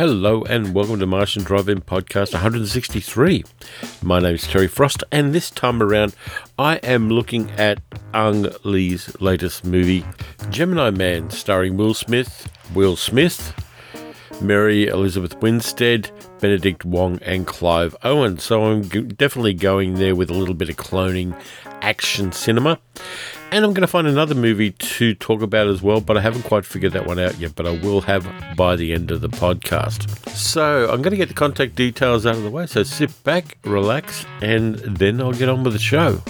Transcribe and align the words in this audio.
Hello 0.00 0.44
and 0.44 0.72
welcome 0.72 0.98
to 0.98 1.06
Martian 1.06 1.42
Drive-In 1.42 1.82
Podcast 1.82 2.32
163. 2.32 3.44
My 4.02 4.18
name 4.18 4.36
is 4.36 4.46
Terry 4.48 4.66
Frost, 4.66 5.04
and 5.12 5.34
this 5.34 5.50
time 5.50 5.82
around, 5.82 6.16
I 6.58 6.76
am 6.76 7.10
looking 7.10 7.50
at 7.50 7.82
Ang 8.14 8.46
Lee's 8.64 9.20
latest 9.20 9.62
movie, 9.62 10.06
Gemini 10.48 10.88
Man, 10.88 11.28
starring 11.28 11.76
Will 11.76 11.92
Smith, 11.92 12.50
Will 12.72 12.96
Smith, 12.96 13.52
Mary 14.40 14.86
Elizabeth 14.86 15.38
Winstead, 15.42 16.10
Benedict 16.40 16.86
Wong, 16.86 17.18
and 17.20 17.46
Clive 17.46 17.94
Owen. 18.02 18.38
So 18.38 18.62
I'm 18.62 18.88
definitely 18.88 19.52
going 19.52 19.96
there 19.96 20.16
with 20.16 20.30
a 20.30 20.34
little 20.34 20.54
bit 20.54 20.70
of 20.70 20.76
cloning 20.76 21.38
action 21.82 22.32
cinema. 22.32 22.78
And 23.52 23.64
I'm 23.64 23.72
going 23.72 23.80
to 23.80 23.88
find 23.88 24.06
another 24.06 24.36
movie 24.36 24.70
to 24.70 25.12
talk 25.14 25.42
about 25.42 25.66
as 25.66 25.82
well, 25.82 26.00
but 26.00 26.16
I 26.16 26.20
haven't 26.20 26.42
quite 26.42 26.64
figured 26.64 26.92
that 26.92 27.04
one 27.04 27.18
out 27.18 27.36
yet, 27.38 27.56
but 27.56 27.66
I 27.66 27.76
will 27.78 28.00
have 28.02 28.24
by 28.56 28.76
the 28.76 28.92
end 28.92 29.10
of 29.10 29.22
the 29.22 29.28
podcast. 29.28 30.28
So 30.30 30.84
I'm 30.88 31.02
going 31.02 31.10
to 31.10 31.16
get 31.16 31.26
the 31.26 31.34
contact 31.34 31.74
details 31.74 32.26
out 32.26 32.36
of 32.36 32.44
the 32.44 32.50
way. 32.50 32.66
So 32.66 32.84
sit 32.84 33.24
back, 33.24 33.58
relax, 33.64 34.24
and 34.40 34.76
then 34.76 35.20
I'll 35.20 35.32
get 35.32 35.48
on 35.48 35.64
with 35.64 35.72
the 35.72 35.80
show. 35.80 36.22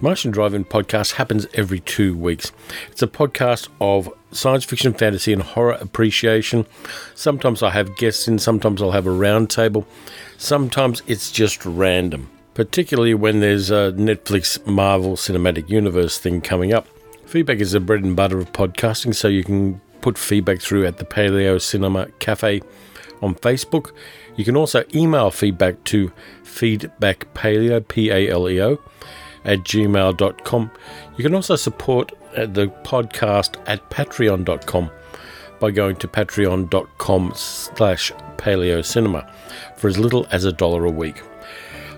Martian 0.00 0.30
Drive-In 0.30 0.66
podcast 0.66 1.14
happens 1.14 1.48
every 1.54 1.80
two 1.80 2.16
weeks. 2.16 2.52
It's 2.92 3.02
a 3.02 3.08
podcast 3.08 3.68
of 3.80 4.08
science 4.30 4.64
fiction, 4.64 4.94
fantasy, 4.94 5.32
and 5.32 5.42
horror 5.42 5.78
appreciation. 5.80 6.64
Sometimes 7.16 7.60
I 7.60 7.70
have 7.70 7.96
guests 7.96 8.28
in, 8.28 8.38
sometimes 8.38 8.80
I'll 8.80 8.92
have 8.92 9.08
a 9.08 9.10
roundtable, 9.10 9.84
sometimes 10.38 11.02
it's 11.08 11.32
just 11.32 11.64
random 11.66 12.30
particularly 12.54 13.14
when 13.14 13.40
there's 13.40 13.70
a 13.70 13.92
Netflix 13.96 14.64
Marvel 14.66 15.16
Cinematic 15.16 15.68
Universe 15.68 16.18
thing 16.18 16.40
coming 16.40 16.72
up. 16.72 16.86
Feedback 17.26 17.58
is 17.58 17.72
the 17.72 17.80
bread 17.80 18.04
and 18.04 18.14
butter 18.14 18.38
of 18.38 18.52
podcasting, 18.52 19.14
so 19.14 19.28
you 19.28 19.42
can 19.42 19.80
put 20.00 20.16
feedback 20.16 20.60
through 20.60 20.86
at 20.86 20.98
the 20.98 21.04
Paleo 21.04 21.60
Cinema 21.60 22.08
Cafe 22.20 22.62
on 23.22 23.34
Facebook. 23.34 23.92
You 24.36 24.44
can 24.44 24.56
also 24.56 24.84
email 24.94 25.30
feedback 25.30 25.82
to 25.84 26.12
feedbackpaleo, 26.44 27.86
P 27.88 28.10
A 28.10 28.30
L 28.30 28.48
E 28.48 28.62
O, 28.62 28.78
at 29.44 29.60
gmail.com. 29.60 30.70
You 31.16 31.24
can 31.24 31.34
also 31.34 31.56
support 31.56 32.12
uh, 32.36 32.46
the 32.46 32.68
podcast 32.84 33.56
at 33.66 33.88
patreon.com 33.90 34.90
by 35.60 35.70
going 35.70 35.96
to 35.96 36.08
patreon.com 36.08 37.32
slash 37.34 38.12
paleo 38.36 38.84
cinema 38.84 39.32
for 39.76 39.88
as 39.88 39.98
little 39.98 40.26
as 40.30 40.44
a 40.44 40.52
dollar 40.52 40.84
a 40.84 40.90
week. 40.90 41.22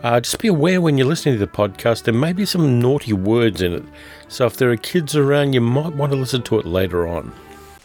Uh, 0.02 0.20
just 0.20 0.38
be 0.38 0.48
aware 0.48 0.80
when 0.80 0.98
you're 0.98 1.06
listening 1.06 1.34
to 1.34 1.44
the 1.44 1.50
podcast, 1.50 2.04
there 2.04 2.14
may 2.14 2.32
be 2.32 2.44
some 2.44 2.78
naughty 2.78 3.12
words 3.12 3.62
in 3.62 3.72
it. 3.72 3.84
So 4.28 4.46
if 4.46 4.56
there 4.56 4.70
are 4.70 4.76
kids 4.76 5.16
around, 5.16 5.52
you 5.52 5.60
might 5.60 5.94
want 5.94 6.12
to 6.12 6.18
listen 6.18 6.42
to 6.42 6.58
it 6.58 6.66
later 6.66 7.06
on. 7.06 7.32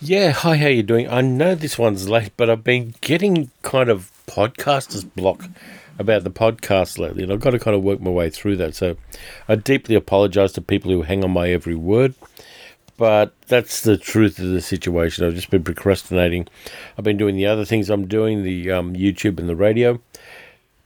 Yeah, 0.01 0.31
hi, 0.31 0.57
how 0.57 0.67
you 0.67 0.83
doing? 0.83 1.07
I 1.09 1.21
know 1.21 1.55
this 1.55 1.77
one's 1.77 2.09
late, 2.09 2.31
but 2.35 2.49
I've 2.49 2.63
been 2.63 2.95
getting 3.01 3.51
kind 3.61 3.89
of 3.89 4.11
podcasters 4.27 5.07
block 5.15 5.45
about 5.99 6.23
the 6.23 6.31
podcast 6.31 6.97
lately, 6.97 7.23
and 7.23 7.31
I've 7.31 7.39
got 7.39 7.51
to 7.51 7.59
kind 7.59 7.75
of 7.75 7.83
work 7.83 8.01
my 8.01 8.09
way 8.09 8.29
through 8.29 8.57
that. 8.57 8.75
So 8.75 8.97
I 9.47 9.55
deeply 9.55 9.95
apologize 9.95 10.51
to 10.53 10.61
people 10.61 10.91
who 10.91 11.03
hang 11.03 11.23
on 11.23 11.31
my 11.31 11.49
every 11.49 11.75
word, 11.75 12.15
but 12.97 13.33
that's 13.47 13.81
the 13.81 13.97
truth 13.97 14.39
of 14.39 14.49
the 14.49 14.61
situation. 14.61 15.25
I've 15.25 15.35
just 15.35 15.51
been 15.51 15.63
procrastinating. 15.63 16.47
I've 16.97 17.03
been 17.03 17.17
doing 17.17 17.35
the 17.35 17.45
other 17.45 17.65
things 17.65 17.89
I'm 17.89 18.07
doing, 18.07 18.43
the 18.43 18.71
um, 18.71 18.95
YouTube 18.95 19.39
and 19.39 19.47
the 19.47 19.55
radio, 19.55 19.99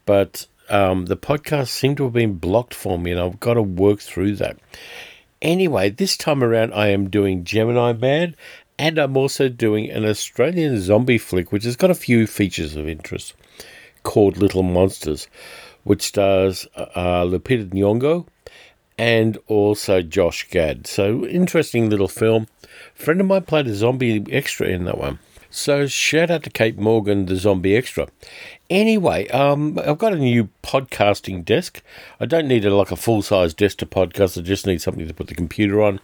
but 0.06 0.46
um, 0.70 1.06
the 1.06 1.18
podcast 1.18 1.68
seemed 1.68 1.98
to 1.98 2.04
have 2.04 2.14
been 2.14 2.38
blocked 2.38 2.74
for 2.74 2.98
me, 2.98 3.12
and 3.12 3.20
I've 3.20 3.40
got 3.40 3.56
to 3.56 3.62
work 3.62 4.00
through 4.00 4.36
that. 4.38 4.58
Anyway, 5.42 5.90
this 5.90 6.18
time 6.18 6.44
around, 6.44 6.74
I 6.74 6.88
am 6.88 7.10
doing 7.10 7.44
Gemini 7.44 7.94
Man, 7.94 8.36
and 8.78 8.98
I'm 8.98 9.16
also 9.16 9.48
doing 9.50 9.90
an 9.90 10.06
Australian 10.06 10.80
zombie 10.80 11.18
flick, 11.18 11.52
which 11.52 11.64
has 11.64 11.76
got 11.76 11.92
a 11.92 11.96
few 11.96 12.28
features 12.28 12.76
of 12.76 12.88
interest, 12.88 13.34
called 14.04 14.38
Little 14.38 14.64
Monsters, 14.64 15.28
which 15.84 16.02
stars 16.02 16.68
uh, 16.76 16.88
uh 16.96 17.26
Lupita 17.26 17.70
Nyong'o 17.70 18.26
and 18.98 19.38
also 19.48 20.02
Josh 20.02 20.48
Gad. 20.50 20.88
So, 20.88 21.26
interesting 21.26 21.90
little 21.90 22.08
film. 22.08 22.48
A 22.98 23.04
friend 23.04 23.20
of 23.22 23.28
mine 23.28 23.44
played 23.44 23.68
a 23.68 23.76
zombie 23.76 24.26
extra 24.32 24.68
in 24.68 24.86
that 24.86 24.98
one. 24.98 25.20
So 25.56 25.88
shout 25.88 26.30
out 26.30 26.44
to 26.44 26.50
Kate 26.50 26.78
Morgan, 26.78 27.28
the 27.28 27.38
zombie 27.38 27.78
extra. 27.78 28.10
Anyway, 28.70 29.30
um, 29.30 29.80
I've 29.80 29.98
got 29.98 30.12
a 30.12 30.18
new 30.18 30.50
podcasting 30.62 31.46
desk. 31.46 31.82
I 32.20 32.26
don't 32.26 32.50
need 32.50 32.66
a, 32.66 32.76
like 32.76 32.92
a 32.92 32.98
full 32.98 33.22
size 33.22 33.54
desk 33.54 33.78
to 33.78 33.86
podcast. 33.86 34.38
I 34.38 34.42
just 34.42 34.68
need 34.68 34.82
something 34.82 35.08
to 35.08 35.14
put 35.14 35.28
the 35.28 35.34
computer 35.34 35.82
on, 35.82 36.02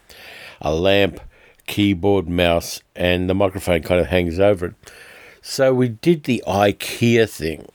a 0.62 0.74
lamp, 0.74 1.20
keyboard, 1.68 2.30
mouse, 2.30 2.82
and 2.96 3.30
the 3.30 3.36
microphone 3.36 3.82
kind 3.82 4.00
of 4.00 4.08
hangs 4.08 4.40
over 4.40 4.68
it. 4.68 4.76
So 5.42 5.74
we 5.74 5.90
did 5.90 6.24
the 6.24 6.42
IKEA 6.48 7.30
thing. 7.30 7.68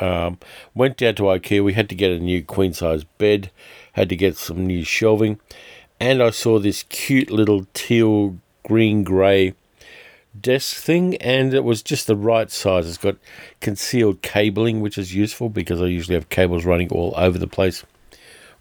Um, 0.00 0.38
went 0.72 0.98
down 0.98 1.16
to 1.16 1.24
IKEA. 1.24 1.64
We 1.64 1.72
had 1.72 1.88
to 1.88 1.96
get 1.96 2.12
a 2.12 2.20
new 2.20 2.44
queen 2.44 2.72
size 2.72 3.02
bed, 3.02 3.50
had 3.94 4.08
to 4.10 4.16
get 4.16 4.36
some 4.36 4.64
new 4.64 4.84
shelving, 4.84 5.40
and 5.98 6.22
I 6.22 6.30
saw 6.30 6.60
this 6.60 6.84
cute 6.84 7.32
little 7.32 7.66
teal 7.74 8.38
green 8.62 9.02
grey 9.02 9.54
desk 10.38 10.76
thing, 10.76 11.16
and 11.16 11.54
it 11.54 11.64
was 11.64 11.82
just 11.82 12.06
the 12.06 12.16
right 12.16 12.50
size. 12.50 12.88
It's 12.88 12.98
got 12.98 13.16
concealed 13.60 14.22
cabling, 14.22 14.80
which 14.80 14.98
is 14.98 15.14
useful 15.14 15.48
because 15.48 15.80
I 15.80 15.86
usually 15.86 16.14
have 16.14 16.28
cables 16.28 16.64
running 16.64 16.90
all 16.90 17.14
over 17.16 17.38
the 17.38 17.46
place 17.46 17.84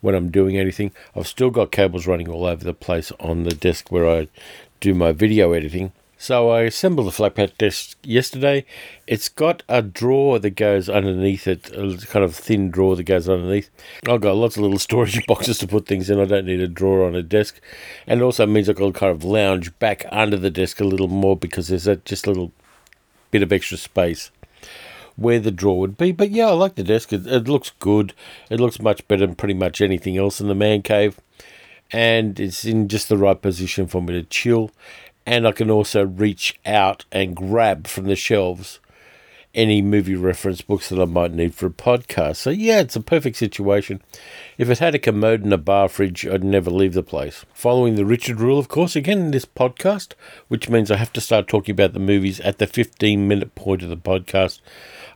when 0.02 0.16
I'm 0.16 0.30
doing 0.30 0.58
anything. 0.58 0.92
I've 1.16 1.28
still 1.28 1.50
got 1.50 1.72
cables 1.72 2.08
running 2.08 2.30
all 2.30 2.46
over 2.46 2.64
the 2.64 2.74
place 2.74 3.12
on 3.20 3.44
the 3.44 3.56
desk 3.56 3.92
where 3.92 4.10
I 4.10 4.28
do 4.80 4.94
my 4.94 5.12
video 5.12 5.54
editing. 5.54 5.94
So 6.24 6.52
I 6.52 6.62
assembled 6.62 7.08
the 7.08 7.12
flat 7.12 7.36
pack 7.36 7.58
desk 7.58 7.98
yesterday. 8.02 8.64
It's 9.08 9.28
got 9.28 9.62
a 9.68 9.82
drawer 9.82 10.40
that 10.40 10.52
goes 10.52 10.88
underneath 10.88 11.48
it, 11.48 11.70
a 11.74 11.98
kind 12.08 12.24
of 12.24 12.34
thin 12.34 12.72
drawer 12.72 12.96
that 12.96 13.04
goes 13.04 13.28
underneath. 13.28 13.70
I've 14.08 14.22
got 14.22 14.38
lots 14.38 14.56
of 14.56 14.64
little 14.64 14.80
storage 14.90 15.28
boxes 15.28 15.58
to 15.58 15.68
put 15.68 15.86
things 15.86 16.10
in. 16.10 16.22
I 16.22 16.24
don't 16.24 16.46
need 16.46 16.62
a 16.62 16.68
drawer 16.70 17.06
on 17.06 17.14
a 17.14 17.22
desk. 17.22 17.60
And 18.08 18.22
it 18.22 18.24
also 18.24 18.46
means 18.46 18.70
I 18.70 18.74
can 18.74 18.94
kind 18.94 19.12
of 19.12 19.26
lounge 19.26 19.78
back 19.80 20.06
under 20.14 20.38
the 20.38 20.50
desk 20.50 20.80
a 20.80 20.86
little 20.86 21.10
more 21.10 21.36
because 21.36 21.68
there's 21.68 21.88
a, 21.88 21.98
just 21.98 22.26
a 22.26 22.30
little 22.30 22.54
bit 23.30 23.44
of 23.44 23.52
extra 23.52 23.76
space 23.76 24.32
where 25.18 25.42
the 25.42 25.52
drawer 25.52 25.78
would 25.80 25.98
be. 25.98 26.14
But 26.14 26.32
yeah, 26.32 26.48
I 26.48 26.54
like 26.54 26.76
the 26.76 26.86
desk. 26.86 27.12
It, 27.12 27.28
it 27.28 27.50
looks 27.50 27.72
good. 27.80 28.14
It 28.50 28.62
looks 28.62 28.80
much 28.80 29.06
better 29.10 29.26
than 29.26 29.36
pretty 29.36 29.56
much 29.56 29.82
anything 29.82 30.18
else 30.18 30.40
in 30.40 30.48
the 30.48 30.56
man 30.56 30.84
cave. 30.84 31.20
And 31.92 32.40
it's 32.40 32.64
in 32.64 32.88
just 32.88 33.10
the 33.10 33.18
right 33.18 33.40
position 33.40 33.88
for 33.88 34.02
me 34.02 34.14
to 34.14 34.24
chill 34.24 34.72
and 35.26 35.48
I 35.48 35.52
can 35.52 35.70
also 35.70 36.06
reach 36.06 36.60
out 36.66 37.06
and 37.12 37.36
grab 37.36 37.88
from 37.88 38.06
the 38.06 38.16
shelves 38.16 38.80
any 39.54 39.82
movie 39.82 40.16
reference 40.16 40.62
books 40.62 40.90
that 40.90 41.00
I 41.00 41.06
might 41.06 41.32
need 41.32 41.54
for 41.54 41.68
a 41.68 41.72
podcast. 41.72 42.38
So, 42.38 42.50
yeah, 42.50 42.80
it's 42.80 42.96
a 42.96 43.02
perfect 43.02 43.38
situation. 43.38 44.02
If 44.58 44.70
it 44.70 44.80
had 44.80 44.96
a 44.96 45.00
commode 45.00 45.44
and 45.44 45.54
a 45.54 45.58
bar 45.58 45.88
fridge, 45.88 46.26
I'd 46.26 46.44
never 46.44 46.72
leave 46.72 46.94
the 46.94 47.04
place. 47.04 47.46
Following 47.54 47.96
the 47.96 48.06
Richard 48.06 48.40
rule, 48.40 48.58
of 48.58 48.68
course, 48.68 48.96
again 48.96 49.20
in 49.20 49.32
this 49.32 49.46
podcast, 49.46 50.14
which 50.48 50.70
means 50.70 50.90
I 50.90 50.98
have 50.98 51.14
to 51.14 51.22
start 51.22 51.48
talking 51.48 51.74
about 51.74 51.94
the 51.94 52.00
movies 52.00 52.40
at 52.40 52.58
the 52.58 52.68
15 52.68 53.28
minute 53.28 53.54
point 53.56 53.84
of 53.84 53.90
the 53.90 53.98
podcast. 53.98 54.60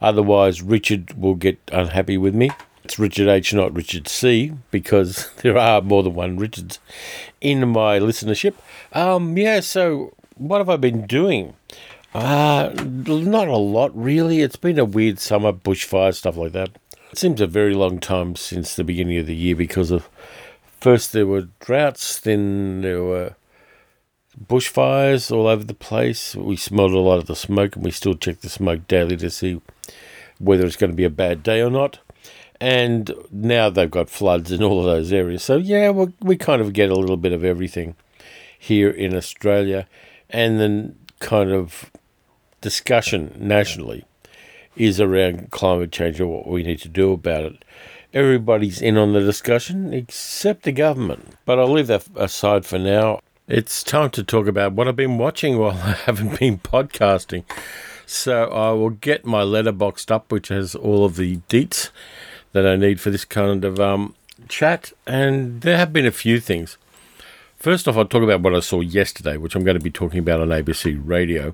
Otherwise, 0.02 0.62
Richard 0.62 1.14
will 1.14 1.36
get 1.36 1.58
unhappy 1.72 2.18
with 2.18 2.36
me. 2.36 2.52
It's 2.88 2.98
Richard 2.98 3.28
H, 3.28 3.54
not 3.54 3.76
Richard 3.76 4.08
C, 4.08 4.54
because 4.72 5.30
there 5.42 5.58
are 5.58 5.82
more 5.82 6.04
than 6.04 6.14
one 6.14 6.38
Richards 6.38 6.80
in 7.42 7.68
my 7.68 8.00
listenership. 8.00 8.54
Um, 8.94 9.38
yeah, 9.38 9.60
so 9.60 10.14
what 10.38 10.60
have 10.60 10.70
I 10.70 10.78
been 10.78 11.06
doing? 11.06 11.54
Uh, 12.14 12.72
not 12.78 13.50
a 13.50 13.58
lot, 13.58 13.92
really. 13.94 14.40
It's 14.40 14.56
been 14.56 14.80
a 14.80 14.86
weird 14.86 15.20
summer, 15.20 15.52
bushfire, 15.52 16.16
stuff 16.16 16.38
like 16.38 16.54
that. 16.54 16.70
It 17.12 17.18
seems 17.18 17.42
a 17.42 17.46
very 17.46 17.74
long 17.74 18.00
time 18.00 18.38
since 18.38 18.74
the 18.74 18.86
beginning 18.86 19.18
of 19.18 19.26
the 19.26 19.36
year 19.36 19.58
because 19.58 19.92
of 19.92 20.08
first 20.80 21.12
there 21.12 21.28
were 21.28 21.50
droughts, 21.60 22.18
then 22.22 22.84
there 22.84 23.04
were 23.04 23.36
bushfires 24.42 25.30
all 25.30 25.48
over 25.48 25.66
the 25.66 25.74
place. 25.74 26.38
We 26.38 26.56
smelled 26.56 26.94
a 26.94 27.00
lot 27.00 27.18
of 27.18 27.26
the 27.26 27.36
smoke, 27.36 27.76
and 27.76 27.84
we 27.84 27.92
still 27.92 28.16
check 28.16 28.40
the 28.40 28.50
smoke 28.50 28.88
daily 28.88 29.18
to 29.18 29.30
see 29.30 29.60
whether 30.40 30.66
it's 30.66 30.78
going 30.78 30.92
to 30.92 30.96
be 30.96 31.04
a 31.04 31.10
bad 31.10 31.44
day 31.44 31.62
or 31.62 31.70
not 31.70 32.00
and 32.60 33.14
now 33.32 33.70
they've 33.70 33.90
got 33.90 34.10
floods 34.10 34.52
in 34.52 34.64
all 34.64 34.80
of 34.80 34.86
those 34.86 35.14
areas. 35.14 35.44
So 35.44 35.58
yeah, 35.58 35.92
we 35.92 36.14
we 36.22 36.38
kind 36.38 36.62
of 36.62 36.74
get 36.74 36.90
a 36.90 36.96
little 36.96 37.18
bit 37.18 37.34
of 37.34 37.44
everything 37.44 37.96
here 38.58 38.90
in 38.90 39.16
Australia, 39.16 39.88
and 40.30 40.60
then 40.60 40.98
kind 41.20 41.52
of 41.52 41.92
discussion 42.62 43.36
nationally 43.40 44.06
is 44.76 45.02
around 45.02 45.52
climate 45.52 45.92
change 45.92 46.20
and 46.20 46.30
what 46.30 46.48
we 46.48 46.64
need 46.64 46.80
to 46.80 46.90
do 46.90 47.12
about 47.12 47.44
it. 47.44 47.66
Everybody's 48.14 48.82
in 48.82 48.98
on 48.98 49.14
the 49.14 49.20
discussion 49.20 49.94
except 49.94 50.64
the 50.64 50.72
government, 50.72 51.36
but 51.46 51.60
I'll 51.60 51.72
leave 51.72 51.88
that 51.88 52.08
aside 52.16 52.66
for 52.66 52.80
now. 52.80 53.20
It's 53.48 53.84
time 53.84 54.10
to 54.12 54.24
talk 54.24 54.48
about 54.48 54.74
what 54.74 54.88
I've 54.88 54.96
been 54.96 55.18
watching 55.18 55.58
while 55.58 55.72
I 55.84 55.94
haven't 55.94 56.40
been 56.40 56.58
podcasting. 56.60 57.44
So 58.06 58.46
I 58.46 58.72
will 58.72 58.92
get 58.92 59.26
my 59.26 59.42
Letterboxd 59.42 60.12
up, 60.12 60.32
which 60.32 60.48
has 60.48 60.76
all 60.76 61.04
of 61.04 61.18
the 61.18 61.38
deets 61.50 61.90
that 62.58 62.66
I 62.66 62.76
need 62.76 63.00
for 63.00 63.12
this 63.12 63.24
kind 63.24 63.64
of 63.64 63.80
um, 63.80 64.16
chat. 64.48 64.92
And 65.06 65.62
there 65.62 65.78
have 65.78 65.94
been 65.94 66.08
a 66.08 66.12
few 66.12 66.40
things. 66.40 66.78
First 67.56 67.88
off, 67.88 67.98
I'll 67.98 68.06
talk 68.06 68.24
about 68.24 68.42
what 68.42 68.56
I 68.56 68.60
saw 68.62 68.82
yesterday, 68.82 69.38
which 69.38 69.56
I'm 69.56 69.64
going 69.64 69.78
to 69.78 69.84
be 69.84 69.92
talking 69.92 70.20
about 70.20 70.42
on 70.42 70.50
ABC 70.50 71.00
Radio. 71.04 71.54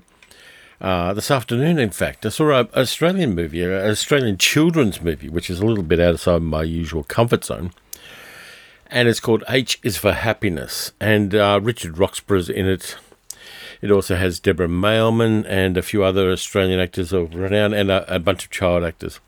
uh, 0.80 1.14
this 1.14 1.30
afternoon, 1.30 1.78
in 1.78 1.90
fact. 1.90 2.26
I 2.26 2.28
saw 2.28 2.60
an 2.60 2.68
Australian 2.74 3.34
movie, 3.34 3.62
an 3.62 3.72
Australian 3.72 4.38
children's 4.38 5.00
movie, 5.00 5.28
which 5.28 5.48
is 5.48 5.60
a 5.60 5.66
little 5.66 5.84
bit 5.84 6.00
outside 6.00 6.42
my 6.42 6.62
usual 6.62 7.04
comfort 7.04 7.44
zone. 7.44 7.70
And 8.88 9.08
it's 9.08 9.20
called 9.20 9.44
H 9.48 9.78
is 9.82 9.96
for 9.96 10.12
Happiness. 10.12 10.92
And 11.00 11.34
uh, 11.34 11.60
Richard 11.62 11.98
Roxburgh's 11.98 12.48
in 12.48 12.66
it. 12.66 12.96
It 13.80 13.90
also 13.90 14.16
has 14.16 14.40
Deborah 14.40 14.68
Mailman 14.68 15.44
and 15.46 15.76
a 15.76 15.82
few 15.82 16.04
other 16.04 16.30
Australian 16.30 16.80
actors 16.80 17.12
of 17.12 17.34
renown 17.34 17.74
and 17.74 17.90
a, 17.90 18.14
a 18.14 18.18
bunch 18.18 18.44
of 18.44 18.50
child 18.50 18.84
actors. 18.84 19.20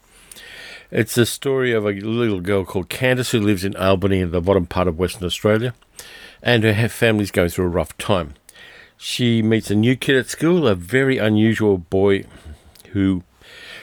It's 0.90 1.16
the 1.16 1.26
story 1.26 1.72
of 1.72 1.84
a 1.84 1.90
little 1.90 2.40
girl 2.40 2.64
called 2.64 2.88
Candice 2.88 3.30
who 3.30 3.40
lives 3.40 3.64
in 3.64 3.74
Albany 3.76 4.20
in 4.20 4.30
the 4.30 4.40
bottom 4.40 4.66
part 4.66 4.86
of 4.86 4.98
Western 4.98 5.24
Australia, 5.24 5.74
and 6.42 6.62
her 6.62 6.88
family's 6.88 7.30
going 7.32 7.48
through 7.48 7.66
a 7.66 7.68
rough 7.68 7.96
time. 7.98 8.34
She 8.96 9.42
meets 9.42 9.70
a 9.70 9.74
new 9.74 9.96
kid 9.96 10.16
at 10.16 10.28
school, 10.28 10.66
a 10.66 10.74
very 10.74 11.18
unusual 11.18 11.78
boy 11.78 12.24
who 12.90 13.24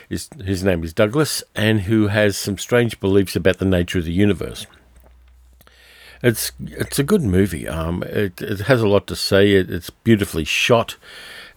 is 0.09 0.29
his 0.43 0.63
name 0.63 0.83
is 0.83 0.93
Douglas, 0.93 1.43
and 1.55 1.81
who 1.81 2.07
has 2.07 2.37
some 2.37 2.57
strange 2.57 2.99
beliefs 2.99 3.35
about 3.35 3.57
the 3.57 3.65
nature 3.65 3.99
of 3.99 4.05
the 4.05 4.13
universe. 4.13 4.65
It's 6.21 6.53
it's 6.61 6.99
a 6.99 7.03
good 7.03 7.21
movie. 7.21 7.67
Um, 7.67 8.01
it, 8.03 8.41
it 8.41 8.61
has 8.61 8.81
a 8.81 8.87
lot 8.87 9.07
to 9.07 9.15
say. 9.15 9.51
It, 9.51 9.69
it's 9.69 9.89
beautifully 9.89 10.45
shot. 10.45 10.95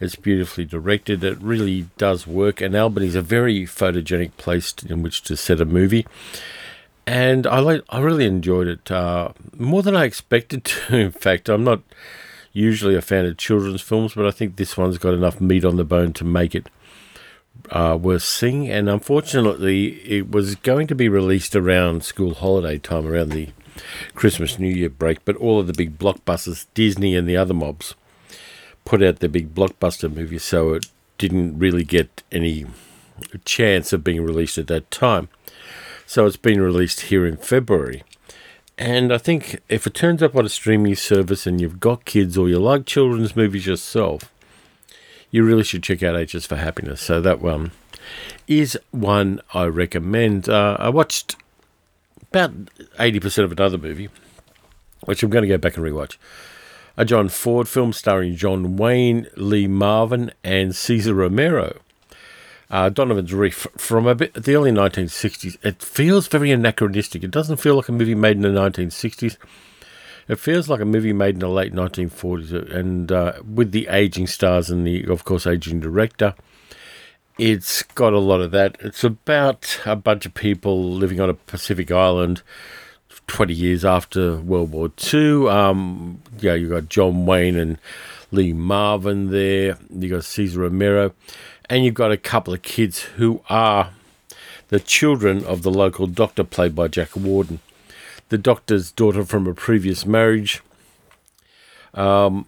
It's 0.01 0.17
beautifully 0.17 0.65
directed. 0.65 1.25
It 1.25 1.39
really 1.41 1.89
does 1.97 2.27
work. 2.27 2.61
And 2.61 2.75
Albany 2.75 3.07
is 3.07 3.15
a 3.15 3.23
very 3.23 3.63
photogenic 3.65 4.37
place 4.37 4.75
in 4.87 5.03
which 5.03 5.23
to 5.23 5.37
set 5.37 5.61
a 5.61 5.65
movie. 5.65 6.07
And 7.07 7.47
I 7.47 7.61
like, 7.61 7.83
I 7.89 8.01
really 8.01 8.27
enjoyed 8.27 8.67
it 8.67 8.91
uh, 8.91 9.31
more 9.57 9.83
than 9.83 9.97
I 9.97 10.05
expected 10.05 10.65
to. 10.65 10.97
In 10.99 11.13
fact, 11.13 11.49
I'm 11.49 11.65
not 11.65 11.81
usually 12.53 12.97
a 12.97 13.03
fan 13.03 13.27
of 13.27 13.37
children's 13.37 13.83
films, 13.83 14.15
but 14.15 14.27
I 14.27 14.31
think 14.31 14.57
this 14.57 14.77
one's 14.77 14.99
got 14.99 15.15
enough 15.15 15.41
meat 15.41 15.65
on 15.65 15.77
the 15.77 15.85
bone 15.85 16.13
to 16.15 16.25
make 16.25 16.55
it 16.55 16.69
uh, 17.71 17.97
worth 18.01 18.23
seeing. 18.23 18.69
And 18.69 18.89
unfortunately, 18.89 20.01
it 20.03 20.31
was 20.31 20.57
going 20.57 20.89
to 20.89 20.95
be 20.95 21.09
released 21.09 21.55
around 21.55 22.05
school 22.05 22.35
holiday 22.35 22.79
time, 22.79 23.07
around 23.07 23.31
the 23.31 23.51
Christmas 24.15 24.59
New 24.59 24.69
Year 24.69 24.91
break. 24.91 25.25
But 25.25 25.37
all 25.37 25.61
of 25.61 25.69
the 25.69 25.73
big 25.75 25.99
blockbusters, 25.99 26.67
Disney 26.75 27.15
and 27.15 27.29
the 27.29 27.37
other 27.37 27.55
mobs, 27.55 27.95
put 28.87 29.03
out 29.03 29.19
their 29.19 29.29
big 29.29 29.55
blockbuster 29.55 30.13
movie, 30.13 30.39
so 30.39 30.73
it 30.73 30.87
didn't 31.19 31.59
really 31.59 31.85
get 31.85 32.23
any 32.33 32.65
chance 33.45 33.93
of 33.93 34.05
being 34.05 34.23
released 34.23 34.57
at 34.57 34.69
that 34.69 34.91
time. 34.91 35.29
So 36.07 36.25
it's 36.25 36.37
been 36.37 36.61
released 36.61 37.03
here 37.03 37.27
in 37.27 37.37
February. 37.37 38.05
And 38.79 39.13
I 39.13 39.19
think 39.19 39.61
if 39.69 39.87
it 39.87 39.95
turns 39.95 40.23
up 40.23 40.37
on 40.37 40.47
a 40.47 40.51
streaming 40.51 40.95
service 40.95 41.47
and 41.47 41.61
you've 41.61 41.81
got 41.81 42.05
kids 42.05 42.39
or 42.39 42.49
you 42.49 42.59
like 42.59 42.87
children's 42.87 43.35
movies 43.35 43.67
yourself, 43.67 44.33
you 45.31 45.45
really 45.45 45.65
should 45.65 45.83
check 45.83 46.03
out 46.03 46.17
H 46.17 46.35
is 46.35 46.47
for 46.47 46.57
Happiness. 46.57 47.01
So 47.01 47.21
that 47.21 47.41
one 47.41 47.73
is 48.47 48.79
one 48.93 49.41
I 49.53 49.65
recommend. 49.65 50.49
Uh, 50.49 50.77
I 50.79 50.91
watched 50.91 51.37
about 52.31 52.53
80% 52.99 53.45
of 53.45 53.53
another 53.53 53.79
movie, 53.79 54.11
which 55.05 55.23
I'm 55.23 55.31
going 55.31 55.43
to 55.43 55.49
go 55.49 55.59
back 55.59 55.77
and 55.77 55.85
rewatch. 55.85 56.17
A 56.97 57.05
John 57.05 57.29
Ford 57.29 57.69
film 57.69 57.93
starring 57.93 58.37
John 58.37 58.77
Wayne, 58.77 59.27
Lee 59.37 59.67
Marvin, 59.67 60.33
and 60.43 60.75
Cesar 60.75 61.15
Romero 61.15 61.81
uh, 62.71 62.89
Donovan's 62.89 63.33
Reef 63.33 63.67
from 63.77 64.07
a 64.07 64.15
bit 64.15 64.35
the 64.35 64.55
early 64.55 64.73
1960s. 64.73 65.57
It 65.63 65.83
feels 65.83 66.29
very 66.29 66.51
anachronistic. 66.51 67.23
It 67.23 67.31
doesn't 67.31 67.59
feel 67.59 67.77
like 67.77 67.89
a 67.89 67.93
movie 67.93 68.15
made 68.15 68.37
in 68.37 68.43
the 68.43 68.49
1960s. 68.49 69.37
It 70.29 70.41
feels 70.41 70.69
like 70.69 70.81
a 70.81 70.85
movie 70.85 71.13
made 71.13 71.35
in 71.35 71.41
the 71.41 71.49
late 71.49 71.73
1940s, 71.73 72.75
and 72.75 73.13
uh, 73.13 73.35
with 73.55 73.71
the 73.71 73.87
aging 73.89 74.27
stars 74.27 74.71
and 74.71 74.85
the, 74.85 75.05
of 75.05 75.25
course, 75.25 75.47
aging 75.47 75.81
director. 75.81 76.35
It's 77.39 77.83
got 77.83 78.15
a 78.15 78.19
lot 78.19 78.41
of 78.41 78.51
that. 78.53 78.77
It's 78.81 79.05
about 79.05 79.79
a 79.85 79.95
bunch 79.95 80.27
of 80.27 80.35
people 80.35 80.91
living 80.91 81.21
on 81.21 81.31
a 81.31 81.35
Pacific 81.35 81.93
island 81.93 82.43
20 83.27 83.55
years 83.55 83.85
after 83.85 84.37
World 84.37 84.73
War 84.73 84.91
II. 85.13 85.49
Um, 85.49 86.23
yeah, 86.39 86.55
you 86.55 86.69
got 86.69 86.89
John 86.89 87.27
Wayne 87.27 87.57
and 87.57 87.79
Lee 88.31 88.53
Marvin 88.53 89.31
there. 89.31 89.79
You 89.91 90.09
got 90.09 90.25
Cesar 90.25 90.61
Romero 90.61 91.13
and 91.69 91.85
you've 91.85 91.95
got 91.95 92.13
a 92.13 92.17
couple 92.17 92.55
of 92.55 92.63
kids 92.63 93.01
who 93.03 93.43
are 93.49 93.91
the 94.69 94.81
children 94.81 95.45
of 95.45 95.63
the 95.63 95.71
local 95.71 96.07
doctor, 96.07 96.45
played 96.45 96.75
by 96.75 96.89
Jack 96.89 97.17
Warden. 97.17 97.61
The 98.29 98.39
doctor's 98.39 98.91
daughter 98.91 99.25
from 99.25 99.47
a 99.47 99.55
previous 99.55 100.05
marriage 100.05 100.63
um, 101.95 102.47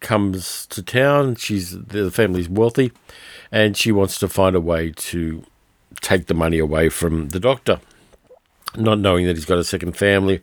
comes 0.00 0.66
to 0.66 0.82
town. 0.82 1.36
She's 1.36 1.78
the 1.78 2.10
family's 2.10 2.48
wealthy, 2.48 2.92
and 3.52 3.76
she 3.76 3.92
wants 3.92 4.18
to 4.18 4.28
find 4.28 4.56
a 4.56 4.60
way 4.60 4.92
to 4.96 5.44
take 6.00 6.26
the 6.26 6.34
money 6.34 6.58
away 6.58 6.88
from 6.88 7.28
the 7.28 7.40
doctor, 7.40 7.80
not 8.76 8.98
knowing 8.98 9.26
that 9.26 9.36
he's 9.36 9.44
got 9.44 9.58
a 9.58 9.64
second 9.64 9.96
family 9.96 10.42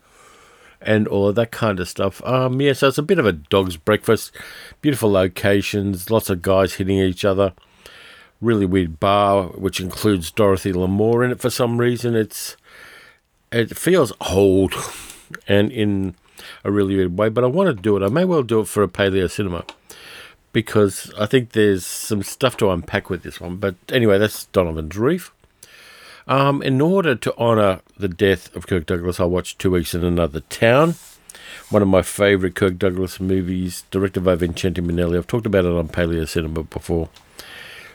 and 0.81 1.07
all 1.07 1.27
of 1.27 1.35
that 1.35 1.51
kind 1.51 1.79
of 1.79 1.89
stuff. 1.89 2.23
Um, 2.25 2.61
yeah, 2.61 2.73
so 2.73 2.87
it's 2.87 2.97
a 2.97 3.03
bit 3.03 3.19
of 3.19 3.25
a 3.25 3.33
dog's 3.33 3.77
breakfast. 3.77 4.31
Beautiful 4.81 5.11
locations, 5.11 6.09
lots 6.09 6.29
of 6.29 6.41
guys 6.41 6.75
hitting 6.75 6.97
each 6.97 7.25
other. 7.25 7.53
Really 8.41 8.65
weird 8.65 8.99
bar, 8.99 9.47
which 9.47 9.79
includes 9.79 10.29
Dorothy 10.29 10.71
Lamour 10.71 11.25
in 11.25 11.31
it 11.31 11.39
for 11.39 11.49
some 11.49 11.79
reason. 11.79 12.15
It's 12.15 12.55
it 13.51 13.75
feels 13.75 14.13
old, 14.21 14.75
and 15.47 15.71
in 15.71 16.13
a 16.63 16.71
really 16.71 16.95
weird 16.95 17.17
way. 17.17 17.29
But 17.29 17.43
I 17.43 17.47
want 17.47 17.75
to 17.75 17.81
do 17.81 17.97
it. 17.97 18.05
I 18.05 18.09
may 18.09 18.25
well 18.25 18.43
do 18.43 18.59
it 18.59 18.67
for 18.67 18.83
a 18.83 18.87
paleo 18.87 19.29
cinema 19.29 19.65
because 20.53 21.11
I 21.17 21.25
think 21.25 21.53
there's 21.53 21.85
some 21.85 22.21
stuff 22.21 22.57
to 22.57 22.69
unpack 22.69 23.09
with 23.09 23.23
this 23.23 23.41
one. 23.41 23.57
But 23.57 23.75
anyway, 23.89 24.19
that's 24.19 24.45
Donovan's 24.45 24.95
Reef. 24.95 25.33
Um, 26.27 26.61
in 26.61 26.81
order 26.81 27.15
to 27.15 27.37
honour 27.37 27.79
the 27.97 28.09
death 28.09 28.53
of 28.53 28.67
Kirk 28.67 28.85
Douglas, 28.85 29.19
I 29.19 29.23
watched 29.23 29.59
Two 29.59 29.71
Weeks 29.71 29.95
in 29.95 30.03
Another 30.03 30.41
Town, 30.41 30.95
one 31.69 31.81
of 31.81 31.87
my 31.87 32.01
favourite 32.01 32.53
Kirk 32.53 32.77
Douglas 32.77 33.21
movies, 33.21 33.85
directed 33.91 34.25
by 34.25 34.35
Vincente 34.35 34.81
Minnelli. 34.81 35.17
I've 35.17 35.27
talked 35.27 35.45
about 35.45 35.63
it 35.63 35.71
on 35.71 35.87
Paleo 35.87 36.27
Cinema 36.27 36.63
before. 36.63 37.07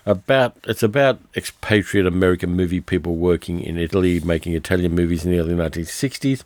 About 0.07 0.57
it's 0.65 0.83
about 0.83 1.21
expatriate 1.37 2.07
American 2.07 2.57
movie 2.57 2.81
people 2.81 3.17
working 3.17 3.61
in 3.61 3.77
Italy, 3.77 4.19
making 4.21 4.55
Italian 4.55 4.95
movies 4.95 5.27
in 5.27 5.31
the 5.31 5.39
early 5.39 5.55
1960s, 5.55 6.43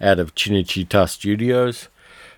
out 0.00 0.20
of 0.20 0.34
Cinecittà 0.36 1.08
Studios. 1.08 1.88